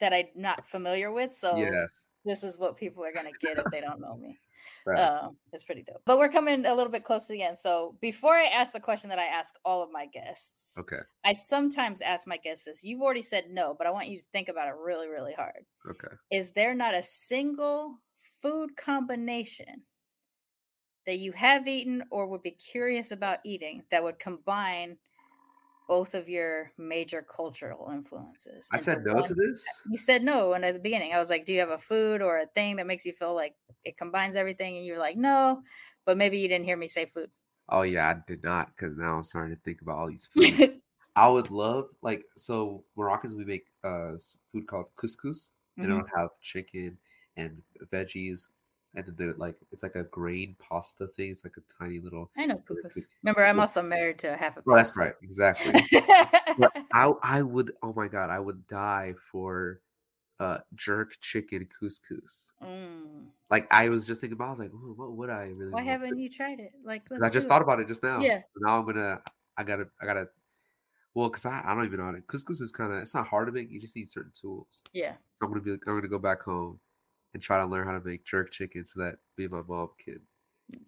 that 0.00 0.12
I'm 0.12 0.28
not 0.36 0.68
familiar 0.68 1.10
with. 1.10 1.34
So 1.34 1.56
yes. 1.56 2.06
This 2.24 2.42
is 2.44 2.58
what 2.58 2.76
people 2.76 3.04
are 3.04 3.12
gonna 3.12 3.30
get 3.40 3.58
if 3.58 3.64
they 3.70 3.80
don't 3.80 4.00
know 4.00 4.16
me. 4.16 4.38
Facts. 4.84 5.18
Um, 5.22 5.36
it's 5.52 5.64
pretty 5.64 5.82
dope. 5.82 6.02
But 6.04 6.18
we're 6.18 6.28
coming 6.28 6.66
a 6.66 6.74
little 6.74 6.90
bit 6.92 7.04
close 7.04 7.26
to 7.26 7.32
the 7.32 7.42
end. 7.42 7.58
So 7.58 7.96
before 8.00 8.36
I 8.36 8.44
ask 8.44 8.72
the 8.72 8.80
question 8.80 9.10
that 9.10 9.18
I 9.18 9.26
ask 9.26 9.54
all 9.64 9.82
of 9.82 9.90
my 9.92 10.06
guests, 10.06 10.76
okay. 10.78 10.98
I 11.24 11.32
sometimes 11.32 12.00
ask 12.00 12.26
my 12.26 12.36
guests 12.36 12.64
this. 12.64 12.82
You've 12.82 13.02
already 13.02 13.22
said 13.22 13.46
no, 13.50 13.74
but 13.76 13.86
I 13.86 13.90
want 13.90 14.08
you 14.08 14.18
to 14.18 14.24
think 14.32 14.48
about 14.48 14.68
it 14.68 14.74
really, 14.76 15.08
really 15.08 15.34
hard. 15.34 15.64
Okay. 15.88 16.14
is 16.30 16.50
there 16.52 16.74
not 16.74 16.94
a 16.94 17.02
single 17.02 17.98
food 18.40 18.76
combination 18.76 19.82
that 21.06 21.18
you 21.18 21.32
have 21.32 21.66
eaten 21.66 22.04
or 22.10 22.26
would 22.26 22.42
be 22.42 22.52
curious 22.52 23.10
about 23.10 23.38
eating 23.44 23.82
that 23.90 24.02
would 24.02 24.18
combine 24.18 24.96
both 25.88 26.14
of 26.14 26.28
your 26.28 26.72
major 26.78 27.22
cultural 27.22 27.90
influences? 27.90 28.68
I 28.72 28.78
said 28.78 29.04
no 29.04 29.14
one- 29.14 29.24
to 29.24 29.34
this. 29.34 29.66
You 29.90 29.98
said 29.98 30.22
no, 30.22 30.52
and 30.54 30.64
at 30.64 30.74
the 30.74 30.80
beginning, 30.80 31.12
I 31.12 31.18
was 31.18 31.30
like, 31.30 31.44
"Do 31.44 31.52
you 31.52 31.60
have 31.60 31.70
a 31.70 31.78
food 31.78 32.22
or 32.22 32.38
a 32.38 32.46
thing 32.46 32.76
that 32.76 32.86
makes 32.86 33.04
you 33.06 33.12
feel 33.12 33.34
like 33.34 33.56
it 33.84 33.96
combines 33.96 34.36
everything?" 34.36 34.76
And 34.76 34.86
you 34.86 34.92
were 34.94 34.98
like, 34.98 35.16
"No," 35.16 35.62
but 36.04 36.16
maybe 36.16 36.38
you 36.38 36.48
didn't 36.48 36.64
hear 36.66 36.76
me 36.76 36.86
say 36.88 37.06
food. 37.06 37.30
Oh 37.68 37.82
yeah, 37.82 38.08
I 38.10 38.22
did 38.26 38.42
not 38.42 38.68
because 38.68 38.96
now 38.96 39.16
I'm 39.16 39.24
starting 39.24 39.56
to 39.56 39.62
think 39.62 39.80
about 39.82 39.98
all 39.98 40.08
these 40.08 40.26
foods. 40.26 40.68
I 41.16 41.28
would 41.28 41.50
love 41.50 41.90
like 42.02 42.24
so 42.36 42.84
Moroccans 42.96 43.34
we 43.34 43.44
make 43.44 43.66
uh 43.84 44.14
food 44.50 44.66
called 44.66 44.94
couscous 44.96 45.52
and 45.80 45.90
Mhm. 45.90 45.90
it'll 45.90 46.06
have 46.16 46.30
chicken 46.40 46.98
and 47.36 47.62
veggies 47.92 48.48
and 48.94 49.06
then 49.06 49.14
they're 49.16 49.34
like 49.34 49.56
it's 49.70 49.82
like 49.82 49.94
a 49.94 50.04
grain 50.04 50.56
pasta 50.58 51.06
thing. 51.08 51.30
It's 51.30 51.44
like 51.44 51.56
a 51.56 51.82
tiny 51.82 52.00
little. 52.00 52.30
I 52.36 52.46
know 52.46 52.62
couscous. 52.68 53.04
Remember, 53.22 53.44
I'm 53.44 53.60
also 53.60 53.82
married 53.82 54.18
to 54.20 54.36
half 54.36 54.56
a. 54.56 54.62
Oh, 54.66 54.76
that's 54.76 54.96
right, 54.96 55.14
exactly. 55.22 55.72
but 56.58 56.72
I 56.92 57.12
I 57.22 57.42
would 57.42 57.72
oh 57.82 57.92
my 57.94 58.08
god 58.08 58.30
I 58.30 58.38
would 58.38 58.66
die 58.68 59.14
for 59.30 59.80
uh 60.40 60.58
jerk 60.74 61.12
chicken 61.20 61.66
couscous. 61.80 62.52
Mm. 62.62 63.26
Like 63.50 63.66
I 63.70 63.88
was 63.88 64.06
just 64.06 64.20
thinking 64.20 64.34
about, 64.34 64.48
I 64.48 64.50
was 64.50 64.58
like, 64.60 64.72
"Ooh, 64.72 64.94
what 64.96 65.12
would 65.12 65.30
I 65.30 65.52
really? 65.54 65.72
Why 65.72 65.82
haven't 65.82 66.18
you 66.18 66.28
tried 66.28 66.60
it? 66.60 66.72
Like 66.84 67.02
let's 67.10 67.22
I 67.22 67.30
just 67.30 67.48
thought 67.48 67.62
it. 67.62 67.64
about 67.64 67.80
it 67.80 67.88
just 67.88 68.02
now. 68.02 68.20
Yeah. 68.20 68.40
Now 68.58 68.78
I'm 68.78 68.86
gonna. 68.86 69.20
I 69.56 69.64
gotta. 69.64 69.86
I 70.00 70.06
gotta. 70.06 70.26
Well, 71.14 71.28
cause 71.28 71.44
I, 71.44 71.60
I 71.64 71.74
don't 71.74 71.84
even 71.84 71.98
know 71.98 72.06
how 72.06 72.12
to. 72.12 72.22
Couscous 72.22 72.60
is 72.60 72.72
kind 72.72 72.92
of. 72.92 73.02
It's 73.02 73.14
not 73.14 73.26
hard 73.26 73.46
to 73.46 73.52
make. 73.52 73.70
You 73.70 73.80
just 73.80 73.96
need 73.96 74.10
certain 74.10 74.32
tools. 74.38 74.82
Yeah. 74.92 75.12
So 75.36 75.46
I'm 75.46 75.52
gonna 75.52 75.62
be. 75.62 75.72
I'm 75.72 75.78
gonna 75.96 76.08
go 76.08 76.18
back 76.18 76.42
home 76.42 76.78
and 77.34 77.42
try 77.42 77.58
to 77.58 77.66
learn 77.66 77.86
how 77.86 77.92
to 77.98 78.04
make 78.04 78.24
jerk 78.24 78.50
chicken 78.52 78.84
so 78.84 79.00
that 79.00 79.16
me 79.38 79.44
and 79.44 79.52
my 79.52 79.62
mom 79.66 79.88
can 80.02 80.20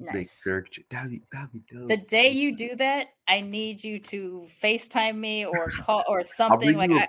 make 0.00 0.28
jerk. 0.44 0.70
chicken. 0.70 0.84
That'd 0.90 1.10
be. 1.10 1.22
That'd 1.32 1.52
be 1.52 1.62
dope. 1.72 1.88
The 1.88 1.96
day 1.96 2.30
you 2.30 2.56
do 2.56 2.76
that, 2.76 3.08
I 3.28 3.40
need 3.40 3.82
you 3.82 3.98
to 4.00 4.46
FaceTime 4.62 5.16
me 5.16 5.44
or 5.46 5.68
call 5.80 6.04
or 6.08 6.18
I'll 6.18 6.24
something. 6.24 6.76
Like 6.76 6.90
I. 6.90 7.08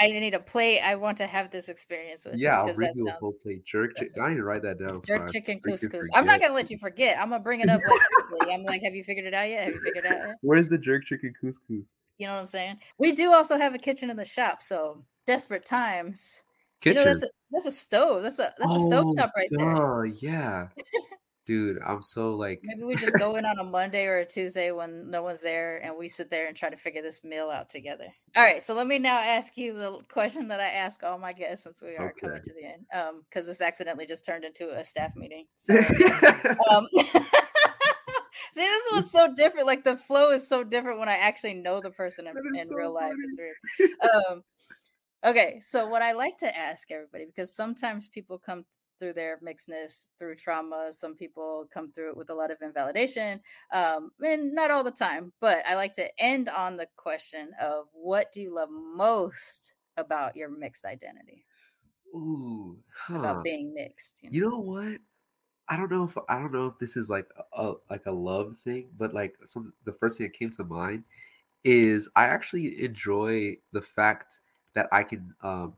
I 0.00 0.08
need 0.08 0.34
a 0.34 0.40
plate. 0.40 0.80
I 0.80 0.94
want 0.94 1.18
to 1.18 1.26
have 1.26 1.50
this 1.50 1.68
experience 1.68 2.24
with 2.24 2.38
Yeah, 2.38 2.52
you 2.52 2.56
I'll 2.56 2.64
because 2.66 2.76
bring 2.76 2.92
you 2.96 3.08
a 3.08 3.12
whole 3.12 3.32
plate 3.32 3.64
jerk 3.64 3.96
chicken. 3.96 4.22
I 4.22 4.30
need 4.30 4.36
to 4.36 4.44
write 4.44 4.62
that 4.62 4.78
down. 4.78 5.02
jerk 5.06 5.30
chicken 5.30 5.60
couscous. 5.60 6.08
I'm 6.14 6.26
not 6.26 6.40
gonna 6.40 6.54
let 6.54 6.70
you 6.70 6.78
forget. 6.78 7.18
I'm 7.18 7.30
gonna 7.30 7.42
bring 7.42 7.60
it 7.60 7.68
up 7.68 7.80
like 7.86 8.00
quickly. 8.28 8.54
I'm 8.54 8.64
like, 8.64 8.82
have 8.82 8.94
you 8.94 9.04
figured 9.04 9.26
it 9.26 9.34
out 9.34 9.48
yet? 9.48 9.64
Have 9.64 9.74
you 9.74 9.80
figured 9.80 10.04
it 10.04 10.12
out 10.12 10.18
yet? 10.28 10.36
Where's 10.40 10.68
the 10.68 10.78
jerk 10.78 11.04
chicken 11.04 11.34
couscous? 11.40 11.84
You 12.18 12.26
know 12.26 12.34
what 12.34 12.40
I'm 12.40 12.46
saying? 12.46 12.78
We 12.98 13.12
do 13.12 13.32
also 13.32 13.56
have 13.56 13.74
a 13.74 13.78
kitchen 13.78 14.10
in 14.10 14.16
the 14.16 14.24
shop, 14.24 14.62
so 14.62 15.04
desperate 15.26 15.64
times. 15.64 16.42
Kitchen. 16.82 16.98
You 16.98 17.04
know, 17.04 17.10
that's 17.12 17.24
a 17.24 17.28
that's 17.52 17.66
a 17.66 17.70
stove. 17.70 18.22
That's 18.22 18.38
a 18.40 18.52
that's 18.58 18.74
a 18.74 18.80
stove 18.80 19.14
top 19.16 19.30
right 19.36 19.48
there. 19.52 19.70
Oh 19.70 20.02
yeah, 20.02 20.66
dude. 21.46 21.78
I'm 21.86 22.02
so 22.02 22.34
like. 22.34 22.60
Maybe 22.64 22.82
we 22.82 22.96
just 22.96 23.16
go 23.18 23.36
in 23.36 23.44
on 23.44 23.58
a 23.60 23.64
Monday 23.64 24.06
or 24.06 24.18
a 24.18 24.26
Tuesday 24.26 24.72
when 24.72 25.08
no 25.08 25.22
one's 25.22 25.42
there 25.42 25.76
and 25.78 25.96
we 25.96 26.08
sit 26.08 26.28
there 26.28 26.48
and 26.48 26.56
try 26.56 26.70
to 26.70 26.76
figure 26.76 27.00
this 27.00 27.22
meal 27.22 27.50
out 27.50 27.68
together. 27.68 28.06
All 28.34 28.42
right, 28.42 28.60
so 28.60 28.74
let 28.74 28.88
me 28.88 28.98
now 28.98 29.18
ask 29.18 29.56
you 29.56 29.74
the 29.74 29.98
question 30.10 30.48
that 30.48 30.58
I 30.58 30.70
ask 30.70 31.04
all 31.04 31.18
my 31.18 31.32
guests 31.32 31.62
since 31.62 31.80
we 31.80 31.96
are 31.96 32.12
coming 32.20 32.42
to 32.42 32.52
the 32.52 32.64
end. 32.64 32.84
Um, 32.92 33.22
because 33.28 33.46
this 33.46 33.60
accidentally 33.60 34.06
just 34.06 34.24
turned 34.24 34.44
into 34.44 34.76
a 34.76 34.82
staff 34.82 35.14
meeting. 35.14 35.46
So 35.56 35.74
um 36.70 36.88
See, 38.54 38.60
this 38.60 38.84
is 38.84 38.92
what's 38.92 39.10
so 39.12 39.32
different. 39.34 39.66
Like 39.66 39.82
the 39.82 39.96
flow 39.96 40.30
is 40.30 40.46
so 40.46 40.62
different 40.62 40.98
when 40.98 41.08
I 41.08 41.16
actually 41.16 41.54
know 41.54 41.80
the 41.80 41.90
person 41.90 42.26
in, 42.26 42.36
in 42.58 42.68
so 42.68 42.74
real 42.74 42.92
life. 42.92 43.14
It's 43.24 43.36
weird. 43.38 43.92
Um, 44.02 44.44
okay, 45.24 45.60
so 45.62 45.86
what 45.86 46.02
I 46.02 46.12
like 46.12 46.38
to 46.38 46.56
ask 46.56 46.90
everybody 46.90 47.24
because 47.26 47.54
sometimes 47.54 48.08
people 48.08 48.38
come 48.38 48.64
through 49.02 49.12
their 49.12 49.40
mixedness 49.44 50.06
through 50.16 50.36
trauma. 50.36 50.92
Some 50.92 51.16
people 51.16 51.66
come 51.74 51.90
through 51.90 52.10
it 52.10 52.16
with 52.16 52.30
a 52.30 52.34
lot 52.34 52.52
of 52.52 52.58
invalidation, 52.62 53.40
um, 53.72 54.12
and 54.20 54.54
not 54.54 54.70
all 54.70 54.84
the 54.84 54.92
time. 54.92 55.32
But 55.40 55.64
I 55.68 55.74
like 55.74 55.92
to 55.94 56.08
end 56.22 56.48
on 56.48 56.76
the 56.76 56.86
question 56.96 57.50
of 57.60 57.86
what 57.92 58.30
do 58.32 58.40
you 58.40 58.54
love 58.54 58.68
most 58.70 59.72
about 59.96 60.36
your 60.36 60.48
mixed 60.48 60.84
identity, 60.84 61.44
Ooh, 62.14 62.78
huh. 62.96 63.18
about 63.18 63.42
being 63.42 63.74
mixed? 63.74 64.20
You 64.22 64.30
know? 64.30 64.34
You 64.36 64.50
know 64.50 64.60
what? 64.60 64.98
I 65.68 65.76
don't 65.76 65.90
know 65.90 66.04
if 66.04 66.16
I 66.28 66.38
don't 66.38 66.52
know 66.52 66.66
if 66.66 66.78
this 66.78 66.96
is 66.96 67.10
like 67.10 67.26
a, 67.54 67.72
like 67.90 68.06
a 68.06 68.12
love 68.12 68.56
thing, 68.62 68.88
but 68.96 69.12
like 69.12 69.34
some 69.46 69.72
the 69.84 69.94
first 69.94 70.18
thing 70.18 70.28
that 70.28 70.38
came 70.38 70.52
to 70.52 70.64
mind 70.64 71.02
is 71.64 72.08
I 72.14 72.26
actually 72.26 72.84
enjoy 72.84 73.56
the 73.72 73.82
fact 73.82 74.40
that 74.74 74.88
I 74.92 75.04
can 75.04 75.34
um 75.42 75.76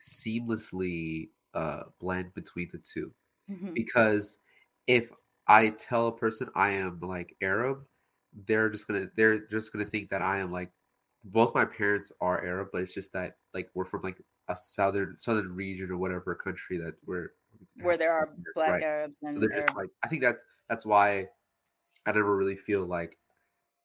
seamlessly 0.00 1.30
uh 1.54 1.84
blend 2.00 2.34
between 2.34 2.70
the 2.72 2.78
two. 2.78 3.14
Mhm. 3.48 3.74
because 3.74 4.38
if 4.86 5.10
I 5.48 5.70
tell 5.70 6.08
a 6.08 6.16
person 6.16 6.50
I 6.54 6.70
am 6.70 7.00
like 7.00 7.36
Arab, 7.42 7.86
they're 8.46 8.70
just 8.70 8.86
gonna 8.88 9.06
they're 9.16 9.40
just 9.46 9.72
gonna 9.72 9.86
think 9.86 10.10
that 10.10 10.22
I 10.22 10.38
am 10.38 10.52
like 10.52 10.72
both 11.24 11.54
my 11.54 11.64
parents 11.64 12.12
are 12.20 12.44
Arab, 12.44 12.68
but 12.72 12.82
it's 12.82 12.94
just 12.94 13.12
that 13.14 13.38
like 13.54 13.70
we're 13.74 13.84
from 13.86 14.02
like 14.02 14.22
a 14.48 14.56
southern 14.56 15.16
southern 15.16 15.54
region 15.54 15.90
or 15.90 15.98
whatever 15.98 16.34
country 16.34 16.78
that 16.78 16.94
we're 17.06 17.32
Where 17.80 17.96
there 17.96 18.12
are 18.12 18.30
black 18.54 18.70
right. 18.72 18.82
Arabs 18.82 19.20
and 19.22 19.34
So 19.34 19.40
they're 19.40 19.54
just 19.54 19.76
like 19.76 19.90
I 20.02 20.08
think 20.08 20.22
that's 20.22 20.44
that's 20.68 20.86
why 20.86 21.28
I 22.06 22.12
never 22.12 22.36
really 22.36 22.56
feel 22.56 22.86
like 22.86 23.18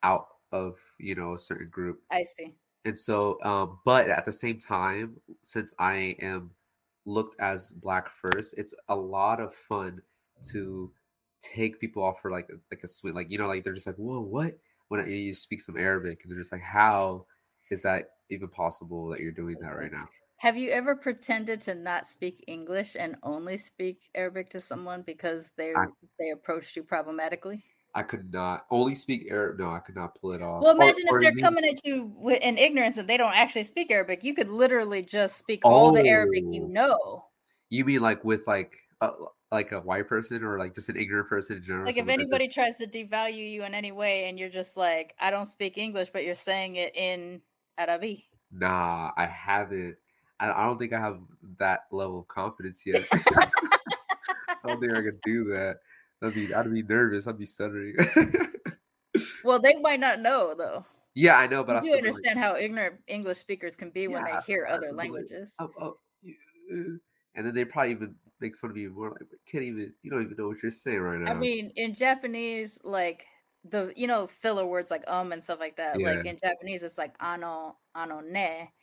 out 0.04 0.28
of 0.52 0.80
you 1.00 1.16
know 1.16 1.34
a 1.36 1.40
certain 1.40 1.70
group 1.70 2.02
I 2.10 2.24
see. 2.24 2.56
And 2.86 2.98
so 2.98 3.42
um 3.44 3.80
but 3.86 4.10
at 4.10 4.26
the 4.26 4.32
same 4.32 4.60
time 4.60 5.20
since 5.44 5.74
i 5.80 6.16
am 6.22 6.52
looked 7.06 7.40
as 7.40 7.72
black 7.72 8.10
first 8.10 8.54
it's 8.58 8.74
a 8.90 8.96
lot 8.96 9.40
of 9.40 9.54
fun 9.54 10.02
to 10.42 10.92
take 11.42 11.80
people 11.80 12.04
off 12.04 12.22
for 12.22 12.32
like 12.32 12.50
like 12.72 12.84
a 12.84 12.88
swing 12.88 13.14
like 13.14 13.30
you 13.30 13.38
know 13.38 13.48
like 13.48 13.64
they're 13.64 13.74
just 13.74 13.88
like 13.88 13.96
whoa 13.98 14.20
what 14.22 14.58
when 14.88 15.06
you 15.10 15.34
speak 15.34 15.62
some 15.62 15.78
arabic 15.78 16.22
and 16.24 16.32
they're 16.32 16.40
just 16.40 16.52
like 16.52 16.62
how 16.62 17.26
is 17.72 17.82
that 17.82 18.12
even 18.30 18.48
possible 18.48 19.10
that 19.10 19.20
you're 19.20 19.32
doing 19.32 19.58
that 19.60 19.72
right 19.72 19.92
now 19.92 20.08
Have 20.38 20.58
you 20.58 20.70
ever 20.70 20.96
pretended 20.96 21.62
to 21.62 21.74
not 21.76 22.06
speak 22.06 22.44
English 22.48 22.96
and 22.96 23.18
only 23.24 23.58
speak 23.58 24.10
Arabic 24.14 24.50
to 24.52 24.60
someone 24.62 25.02
because 25.02 25.52
they 25.54 25.74
I- 25.76 25.88
they 26.20 26.30
approached 26.30 26.76
you 26.76 26.84
problematically? 26.84 27.66
I 27.96 28.02
could 28.04 28.32
not 28.34 28.66
only 28.72 28.96
speak 28.96 29.28
arab 29.30 29.60
no 29.60 29.72
i 29.72 29.80
could 29.80 29.96
not 29.96 30.20
pull 30.20 30.32
it 30.34 30.42
off 30.42 30.62
Well, 30.64 30.76
imagine 30.76 31.06
or 31.10 31.18
if 31.22 31.24
you 31.24 31.32
they're 31.32 31.44
coming 31.50 31.66
at 31.66 31.86
you 31.86 32.12
with, 32.16 32.42
in 32.42 32.58
ignorance 32.58 32.98
and 32.98 33.08
they 33.08 33.18
don't 33.18 33.34
actually 33.36 33.64
speak 33.64 33.92
Arabic. 33.92 34.24
You 34.24 34.34
could 34.34 34.50
literally 34.50 35.02
just 35.02 35.38
speak 35.38 35.62
all 35.64 35.92
the 35.92 36.08
Arabic 36.08 36.44
you 36.52 36.64
Oh. 36.64 36.68
know. 36.68 37.26
you 37.70 37.86
mean 37.86 38.02
like 38.02 38.24
with 38.24 38.42
like 38.48 38.74
a, 39.02 39.10
like 39.52 39.72
a 39.72 39.80
white 39.82 40.08
person 40.08 40.44
or 40.44 40.58
like 40.58 40.74
just 40.74 40.90
an 40.90 40.98
ignorant 40.98 41.28
person 41.30 41.58
in 41.58 41.64
general 41.64 41.86
Like 41.86 41.98
if 41.98 42.08
anybody 42.08 42.48
tries 42.48 42.78
to 42.78 42.88
devalue 42.88 43.52
you 43.52 43.64
in 43.64 43.74
any 43.76 43.92
way, 43.92 44.28
and 44.28 44.40
you're 44.40 44.50
just 44.50 44.76
like, 44.78 45.14
I 45.20 45.30
don't 45.30 45.46
speak 45.46 45.78
English, 45.78 46.10
but 46.12 46.24
you're 46.26 46.36
saying 46.36 46.76
it 46.76 46.96
in 46.96 47.42
Arabi. 47.78 48.26
Nah, 48.52 49.12
I 49.16 49.26
haven't. 49.26 49.98
I, 50.40 50.52
I 50.52 50.66
don't 50.66 50.78
think 50.80 50.94
I 50.94 51.00
have 51.00 51.20
that 51.60 51.82
level 51.92 52.20
of 52.22 52.28
confidence 52.28 52.82
yet. 52.86 53.04
I 53.14 54.68
don't 54.68 54.80
think 54.80 54.94
I 54.94 55.02
can 55.02 55.20
do 55.24 55.46
that. 55.46 55.78
I'd 56.24 56.34
be, 56.34 56.54
I'd 56.54 56.72
be 56.72 56.84
nervous. 56.84 57.28
I'd 57.28 57.38
be 57.38 57.46
stuttering. 57.46 57.96
Well, 59.44 59.60
they 59.60 59.76
might 59.76 60.00
not 60.00 60.20
know 60.20 60.56
though. 60.56 60.86
yeah, 61.16 61.38
I 61.38 61.48
know, 61.48 61.64
but 61.64 61.76
I 61.76 61.80
you 61.82 61.82
do 61.82 61.88
still 61.90 62.00
feel 62.02 62.14
like, 62.14 62.24
understand 62.24 62.40
how 62.40 62.56
ignorant 62.56 63.02
English 63.08 63.40
speakers 63.40 63.76
can 63.76 63.92
be 63.92 64.08
when 64.08 64.24
they 64.24 64.32
Yeah, 64.32 64.40
hear 64.40 64.66
other 64.68 64.92
languages. 64.94 65.56
oh, 65.60 65.72
oh, 65.80 65.98
uh," 66.72 66.98
and 67.36 67.46
then 67.46 67.54
they 67.54 67.66
probably 67.66 67.92
even 67.92 68.16
make 68.40 68.58
fun 68.58 68.72
of 68.72 68.76
me 68.76 68.88
more. 68.88 69.12
Like, 69.12 69.30
can't 69.52 69.64
even. 69.64 69.94
You 70.02 70.12
don't 70.12 70.24
even 70.24 70.36
know 70.38 70.48
what 70.48 70.62
you're 70.64 70.72
saying 70.72 71.00
right 71.00 71.20
now. 71.20 71.32
I 71.32 71.40
mean, 71.40 71.72
in 71.76 71.94
Japanese, 71.94 72.80
like 72.84 73.28
the 73.64 73.94
you 73.96 74.08
know 74.08 74.28
filler 74.28 74.66
words 74.66 74.92
like 74.92 75.04
um 75.08 75.32
and 75.32 75.44
stuff 75.44 75.60
like 75.60 75.78
that. 75.78 76.02
Like 76.04 76.26
in 76.26 76.38
Japanese, 76.38 76.84
it's 76.84 76.98
like 76.98 77.16
ano 77.20 77.78
ano 77.96 78.20
ne. 78.22 78.74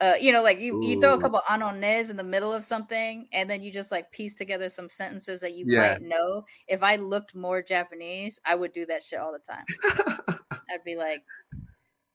Uh, 0.00 0.14
you 0.18 0.32
know, 0.32 0.42
like 0.42 0.58
you, 0.58 0.80
you 0.82 0.98
throw 1.00 1.12
a 1.14 1.20
couple 1.20 1.42
ano 1.48 1.70
nes 1.72 2.08
in 2.08 2.16
the 2.16 2.24
middle 2.24 2.52
of 2.54 2.64
something, 2.64 3.28
and 3.32 3.50
then 3.50 3.60
you 3.62 3.70
just 3.70 3.92
like 3.92 4.10
piece 4.12 4.34
together 4.34 4.68
some 4.70 4.88
sentences 4.88 5.40
that 5.40 5.52
you 5.54 5.66
Yeah. 5.68 5.80
might 5.98 6.02
know. 6.02 6.46
If 6.66 6.82
I 6.82 6.96
looked 6.96 7.34
more 7.34 7.60
Japanese, 7.62 8.40
I 8.46 8.54
would 8.54 8.72
do 8.72 8.86
that 8.86 9.02
shit 9.02 9.18
all 9.18 9.32
the 9.32 9.38
time. 9.38 9.66
I'd 10.70 10.84
be 10.84 10.96
like, 10.96 11.22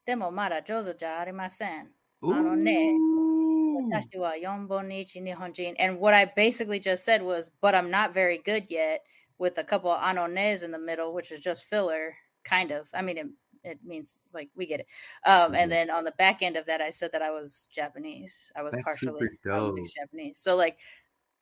"Demo 0.07 0.31
mara 0.31 0.61
jozo 0.61 0.99
ja 0.99 1.19
arimasen." 1.23 1.89
Ano 2.23 2.55
ne. 2.55 2.91
Ooh. 2.93 3.89
Watashi 3.91 4.17
wa 4.17 4.31
yonbon 4.33 4.88
ni 4.88 5.01
ichi 5.01 5.21
nihonjin. 5.21 5.75
And 5.77 5.99
what 5.99 6.13
I 6.15 6.25
basically 6.25 6.79
just 6.79 7.05
said 7.05 7.21
was, 7.21 7.51
but 7.61 7.75
I'm 7.75 7.91
not 7.91 8.13
very 8.13 8.39
good 8.39 8.65
yet 8.69 9.01
with 9.38 9.57
a 9.59 9.63
couple 9.63 9.91
of 9.91 10.01
anones 10.01 10.63
in 10.63 10.71
the 10.71 10.79
middle, 10.79 11.13
which 11.13 11.31
is 11.31 11.39
just 11.39 11.65
filler, 11.65 12.15
kind 12.43 12.71
of. 12.71 12.88
I 12.93 13.01
mean, 13.03 13.17
it, 13.17 13.27
it 13.66 13.80
means 13.84 14.22
like 14.34 14.49
we 14.55 14.66
get 14.66 14.82
it. 14.82 14.88
Um, 15.26 15.53
Mhm. 15.53 15.57
And 15.57 15.72
then 15.72 15.89
on 15.89 16.03
the 16.05 16.11
back 16.11 16.41
end 16.41 16.57
of 16.57 16.66
that, 16.68 16.82
I 16.82 16.89
said 16.91 17.11
that 17.13 17.22
I 17.22 17.32
was 17.32 17.68
Japanese. 17.72 18.51
I 18.55 18.63
was 18.63 18.74
That's 18.74 18.84
partially 18.84 19.20
super 19.20 19.38
probably 19.43 19.82
mixed 19.82 19.95
dope. 19.95 20.05
Japanese. 20.05 20.39
So 20.39 20.55
like, 20.55 20.80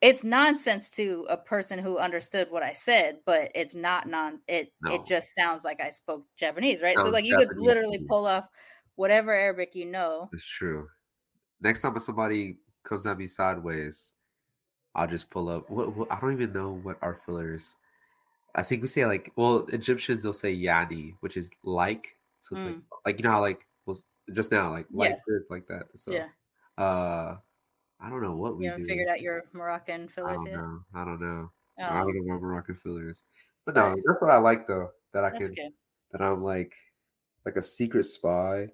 it's 0.00 0.24
nonsense 0.24 0.90
to 0.90 1.26
a 1.30 1.36
person 1.36 1.78
who 1.78 1.98
understood 1.98 2.50
what 2.50 2.62
I 2.62 2.74
said, 2.74 3.20
but 3.24 3.50
it's 3.54 3.74
not 3.74 4.08
non. 4.08 4.40
It 4.48 4.72
No. 4.82 4.94
it 4.94 5.06
just 5.06 5.34
sounds 5.34 5.64
like 5.64 5.80
I 5.80 5.90
spoke 5.90 6.26
Japanese, 6.36 6.82
right? 6.82 6.98
so 6.98 7.10
like 7.10 7.24
you 7.24 7.36
could 7.36 7.56
literally 7.56 8.04
pull 8.08 8.26
off 8.26 8.48
whatever 8.96 9.32
Arabic 9.32 9.74
you 9.74 9.86
know. 9.86 10.28
It's 10.32 10.44
true. 10.44 10.88
Next 11.60 11.82
time 11.82 11.98
somebody 12.00 12.58
comes 12.84 13.06
at 13.06 13.18
me 13.18 13.28
sideways, 13.28 14.12
I'll 14.94 15.06
just 15.08 15.30
pull 15.30 15.48
up. 15.48 15.70
What, 15.70 15.94
what 15.96 16.12
I 16.12 16.20
don't 16.20 16.32
even 16.34 16.52
know 16.52 16.72
what 16.72 16.98
our 17.02 17.20
filler 17.26 17.54
is. 17.54 17.74
I 18.54 18.62
think 18.62 18.82
we 18.82 18.88
say 18.88 19.06
like, 19.06 19.32
well, 19.36 19.66
Egyptians 19.72 20.22
they'll 20.22 20.32
say 20.32 20.54
yani, 20.56 21.16
which 21.20 21.36
is 21.36 21.50
like. 21.64 22.13
So 22.44 22.56
it's 22.56 22.64
like, 22.64 22.76
like 23.06 23.18
you 23.18 23.24
know 23.24 23.30
how 23.30 23.40
like 23.40 23.66
was 23.86 24.04
just 24.32 24.52
now 24.52 24.70
like 24.70 24.86
like 24.92 25.10
Mm. 25.10 25.14
Yeah. 25.14 25.20
this 25.26 25.50
like 25.50 25.66
that. 25.68 25.84
So 25.96 26.12
yeah, 26.12 26.28
uh, 26.78 27.36
I 28.00 28.10
don't 28.10 28.22
know 28.22 28.36
what 28.36 28.56
we 28.56 28.64
you 28.64 28.70
haven't 28.70 28.86
do. 28.86 28.92
figured 28.92 29.08
out 29.08 29.20
your 29.20 29.44
Moroccan 29.52 30.08
I 30.08 30.10
fillers 30.12 30.36
don't 30.36 30.44
yet. 30.46 30.54
know. 30.58 30.80
I 30.94 31.04
don't 31.04 31.20
know. 31.20 31.50
I 31.78 31.82
Oh, 31.82 31.98
don't 31.98 32.14
know 32.26 32.34
what 32.34 32.42
Moroccan 32.42 32.74
filler 32.76 33.08
is. 33.08 33.22
But 33.66 33.74
no, 33.74 33.94
that's 34.06 34.20
what 34.20 34.30
I 34.30 34.38
like 34.38 34.66
though. 34.66 34.90
That 35.12 35.24
I 35.24 35.30
that's 35.30 35.40
can 35.40 35.54
good. 35.54 35.72
that 36.12 36.20
I'm 36.22 36.42
like 36.44 36.74
like 37.44 37.56
a 37.56 37.62
secret 37.62 38.04
spy. 38.04 38.68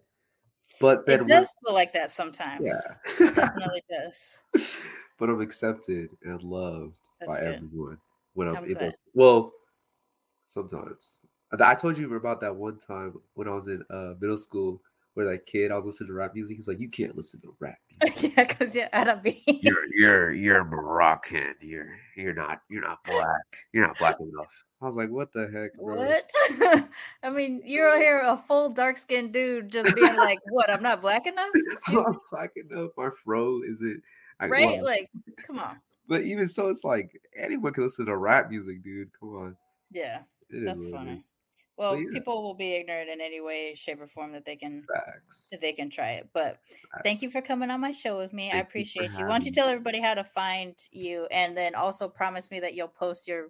But 0.81 1.05
It 1.07 1.27
does 1.27 1.55
feel 1.65 1.75
like 1.75 1.93
that 1.93 2.11
sometimes. 2.11 2.65
yeah. 2.65 2.95
It 3.19 3.35
definitely 3.35 3.85
does. 3.91 4.43
but 5.19 5.29
I'm 5.29 5.41
accepted 5.41 6.11
and 6.25 6.43
loved 6.43 6.97
That's 7.21 7.29
by 7.29 7.41
good. 7.41 7.55
everyone. 7.57 7.99
when 8.35 8.49
I'm 8.49 8.65
that? 8.65 8.81
those. 8.81 8.99
Well, 9.15 9.53
sometimes. 10.47 11.21
I 11.59 11.75
told 11.75 11.99
you 11.99 12.15
about 12.15 12.41
that 12.43 12.55
one 12.55 12.79
time 12.79 13.15
when 13.35 13.49
I 13.49 13.53
was 13.55 13.67
in 13.69 13.83
uh, 13.91 14.15
middle 14.21 14.39
school 14.39 14.81
where 15.15 15.27
that 15.33 15.47
kid 15.47 15.73
I 15.73 15.75
was 15.77 15.85
listening 15.87 16.09
to 16.09 16.15
rap 16.15 16.35
music. 16.35 16.57
He's 16.57 16.69
like, 16.69 16.79
"You 16.79 16.89
can't 16.89 17.17
listen 17.17 17.41
to 17.41 17.55
rap 17.59 17.79
music. 18.05 18.35
yeah, 18.37 18.45
because 18.45 18.77
you're 18.77 18.89
Arabic. 18.93 19.41
You're 19.47 19.85
you're 19.93 20.33
you're 20.33 20.65
Moroccan. 20.65 21.55
You're 21.61 21.97
you're 22.17 22.35
not 22.35 22.63
you're 22.71 22.83
not 22.83 23.03
black. 23.05 23.43
You're 23.73 23.87
not 23.87 23.99
black 23.99 24.17
enough." 24.21 24.53
I 24.83 24.87
was 24.87 24.97
like, 24.97 25.11
"What 25.11 25.33
the 25.33 25.49
heck, 25.53 25.75
bro?" 25.75 25.97
What? 25.97 26.31
I 27.23 27.31
mean, 27.31 27.63
you're 27.65 27.99
here 27.99 28.21
a 28.25 28.37
full 28.49 28.71
dark 28.71 28.97
skinned 28.97 29.33
dude 29.33 29.69
just 29.71 29.95
being 29.97 30.15
like, 30.17 30.39
"What? 30.51 30.71
I'm 30.71 30.83
not 30.83 31.01
black 31.03 31.27
enough." 31.27 31.51
I'm 31.89 31.95
not 31.95 32.17
black 32.31 32.53
enough. 32.57 32.91
My 32.97 33.11
fro 33.25 33.61
isn't. 33.69 34.03
I, 34.39 34.47
right? 34.47 34.77
well, 34.77 34.85
Like, 34.85 35.11
come 35.47 35.59
on. 35.59 35.81
but 36.09 36.23
even 36.23 36.49
so, 36.49 36.69
it's 36.69 36.85
like 36.85 37.11
anyone 37.37 37.73
can 37.75 37.83
listen 37.83 38.07
to 38.07 38.17
rap 38.17 38.49
music, 38.49 38.83
dude. 38.83 39.11
Come 39.19 39.37
on. 39.37 39.57
Yeah, 39.91 40.21
It 40.49 40.59
is 40.59 40.65
that's 40.65 40.85
it 40.85 40.93
funny. 40.93 41.23
Well, 41.81 41.97
yeah. 41.97 42.11
people 42.13 42.43
will 42.43 42.53
be 42.53 42.75
ignorant 42.75 43.09
in 43.09 43.23
any 43.23 43.41
way, 43.41 43.75
shape, 43.75 44.03
or 44.03 44.07
form 44.07 44.33
that 44.33 44.45
they 44.45 44.55
can 44.55 44.85
Facts. 44.87 45.49
that 45.51 45.63
they 45.63 45.73
can 45.73 45.89
try 45.89 46.11
it. 46.11 46.29
But 46.35 46.59
thank 47.03 47.23
you 47.23 47.31
for 47.31 47.41
coming 47.41 47.71
on 47.71 47.81
my 47.81 47.91
show 47.91 48.19
with 48.19 48.35
me. 48.35 48.49
I 48.49 48.51
Thank 48.51 48.55
you 48.55 48.61
for 48.61 48.69
appreciate 48.69 49.13
you. 49.19 49.25
Why 49.25 49.31
don't 49.31 49.47
you 49.47 49.51
tell 49.51 49.67
everybody 49.67 49.99
how 49.99 50.13
to 50.13 50.23
find 50.23 50.75
you, 50.93 51.27
and 51.31 51.57
then 51.57 51.75
also 51.75 52.07
promise 52.07 52.51
me 52.51 52.61
that 52.61 52.75
you'll 52.75 52.89
post 52.89 53.27
your 53.27 53.47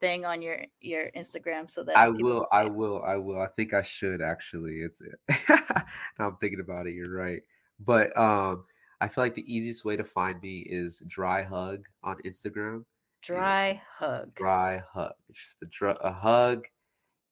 thing 0.00 0.24
on 0.24 0.42
your 0.42 0.62
your 0.80 1.12
Instagram 1.16 1.70
so 1.70 1.84
that 1.84 1.96
I 1.96 2.08
will. 2.08 2.48
I 2.50 2.64
will. 2.64 3.00
I 3.04 3.14
will. 3.18 3.40
I 3.40 3.46
think 3.54 3.72
I 3.72 3.84
should 3.84 4.20
actually. 4.20 4.80
It's. 4.80 5.00
now 5.48 6.26
I'm 6.26 6.36
thinking 6.40 6.58
about 6.58 6.88
it. 6.88 6.94
You're 6.94 7.14
right. 7.14 7.42
But 7.78 8.18
um, 8.18 8.64
I 9.00 9.06
feel 9.06 9.22
like 9.22 9.36
the 9.36 9.54
easiest 9.54 9.84
way 9.84 9.96
to 9.96 10.02
find 10.02 10.42
me 10.42 10.66
is 10.68 11.04
Dry 11.06 11.44
Hug 11.44 11.84
on 12.02 12.16
Instagram. 12.26 12.84
Dry 13.22 13.80
hug. 13.96 14.34
Dry 14.34 14.82
Hug. 14.92 15.12
It's 15.30 15.38
just 15.38 15.62
a, 15.62 15.66
dr- 15.66 15.98
a 16.02 16.12
hug. 16.12 16.66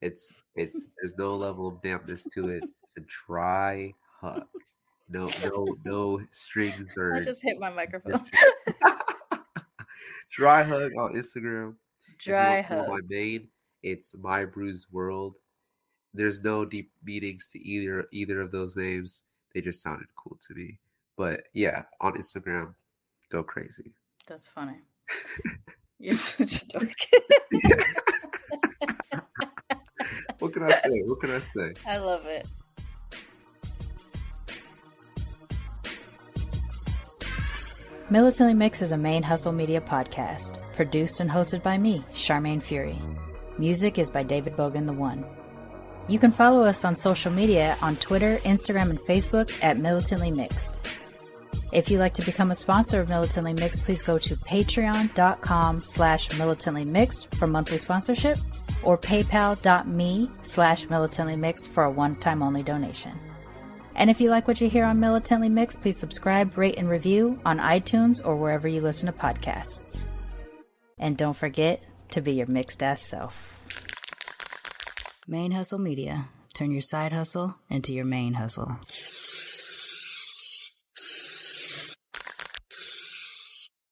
It's 0.03 0.33
it's. 0.55 0.87
There's 1.01 1.13
no 1.17 1.35
level 1.35 1.67
of 1.67 1.81
dampness 1.81 2.27
to 2.35 2.49
it. 2.49 2.63
It's 2.83 2.97
a 2.97 3.01
dry 3.27 3.93
hug. 4.19 4.47
No 5.09 5.29
no 5.43 5.67
no 5.85 6.21
strings 6.31 6.97
or. 6.97 7.15
I 7.15 7.23
just 7.23 7.41
hit 7.41 7.59
my 7.59 7.69
microphone. 7.69 8.25
Dry 10.33 10.63
Hug 10.63 10.91
on 10.97 11.13
Instagram. 11.13 11.75
Dry 12.17 12.55
want 12.55 12.57
to 12.57 12.67
follow 12.67 12.81
hug. 12.81 12.89
My 12.89 12.99
main, 13.07 13.47
it's 13.83 14.15
My 14.17 14.45
Bruised 14.45 14.87
World. 14.91 15.35
There's 16.15 16.41
no 16.41 16.65
deep 16.65 16.91
meanings 17.03 17.47
to 17.53 17.59
either 17.59 18.05
either 18.11 18.41
of 18.41 18.51
those 18.51 18.75
names. 18.75 19.25
They 19.53 19.61
just 19.61 19.83
sounded 19.83 20.07
cool 20.15 20.37
to 20.47 20.55
me. 20.55 20.79
But 21.17 21.41
yeah, 21.53 21.83
on 22.01 22.13
Instagram, 22.13 22.73
go 23.31 23.43
crazy. 23.43 23.93
That's 24.25 24.49
funny. 24.49 24.79
You're 25.99 26.15
such 26.15 26.63
a 26.63 26.67
dork. 26.67 26.93
What 30.43 30.51
can 30.51 30.63
I 30.63 30.71
say? 30.73 31.01
What 31.03 31.21
can 31.21 31.31
I 31.31 31.39
say? 31.39 31.73
I 31.87 31.97
love 31.99 32.25
it. 32.25 32.45
Militantly 38.09 38.53
Mix 38.53 38.81
is 38.81 38.91
a 38.91 38.95
ManeHustle 38.95 39.55
media 39.55 39.79
podcast, 39.79 40.59
produced 40.75 41.21
and 41.21 41.31
hosted 41.31 41.63
by 41.63 41.77
me, 41.77 42.03
Sharmane 42.13 42.61
Fury. 42.61 43.01
Music 43.57 43.97
is 43.97 44.11
by 44.11 44.21
David 44.21 44.57
Bogan 44.57 44.85
the 44.85 44.91
One. 44.91 45.23
You 46.09 46.19
can 46.19 46.33
follow 46.33 46.65
us 46.65 46.83
on 46.83 46.97
social 46.97 47.31
media 47.31 47.77
on 47.79 47.95
Twitter, 47.95 48.35
Instagram, 48.39 48.89
and 48.89 48.99
Facebook 48.99 49.49
at 49.63 49.77
Militantly 49.77 50.31
Mixed. 50.31 50.77
If 51.71 51.89
you'd 51.89 51.99
like 51.99 52.15
to 52.15 52.25
become 52.25 52.51
a 52.51 52.55
sponsor 52.55 52.99
of 52.99 53.07
Militantly 53.07 53.53
Mixed, 53.53 53.85
please 53.85 54.03
go 54.03 54.17
to 54.17 54.35
patreon.com 54.35 55.79
slash 55.79 56.37
militantly 56.37 56.83
mixed 56.83 57.33
for 57.35 57.47
monthly 57.47 57.77
sponsorship 57.77 58.37
or 58.83 58.97
paypal.me 58.97 60.31
slash 60.41 60.89
militantly 60.89 61.35
mixed 61.35 61.69
for 61.69 61.83
a 61.83 61.91
one-time 61.91 62.43
only 62.43 62.63
donation. 62.63 63.19
And 63.95 64.09
if 64.09 64.19
you 64.19 64.29
like 64.29 64.47
what 64.47 64.59
you 64.59 64.69
hear 64.69 64.85
on 64.85 64.99
Militantly 64.99 65.49
Mixed, 65.49 65.81
please 65.81 65.97
subscribe, 65.97 66.57
rate, 66.57 66.75
and 66.77 66.89
review 66.89 67.39
on 67.45 67.59
iTunes 67.59 68.25
or 68.25 68.35
wherever 68.35 68.67
you 68.67 68.81
listen 68.81 69.05
to 69.05 69.13
podcasts. 69.13 70.05
And 70.97 71.15
don't 71.15 71.37
forget 71.37 71.83
to 72.11 72.21
be 72.21 72.33
your 72.33 72.47
mixed 72.47 72.81
ass 72.81 73.01
self. 73.01 73.59
ManeHustle 75.29 75.79
Media. 75.79 76.29
Turn 76.53 76.71
your 76.71 76.81
side 76.81 77.13
hustle 77.13 77.55
into 77.69 77.93
your 77.93 78.05
ManeHustle. 78.05 79.12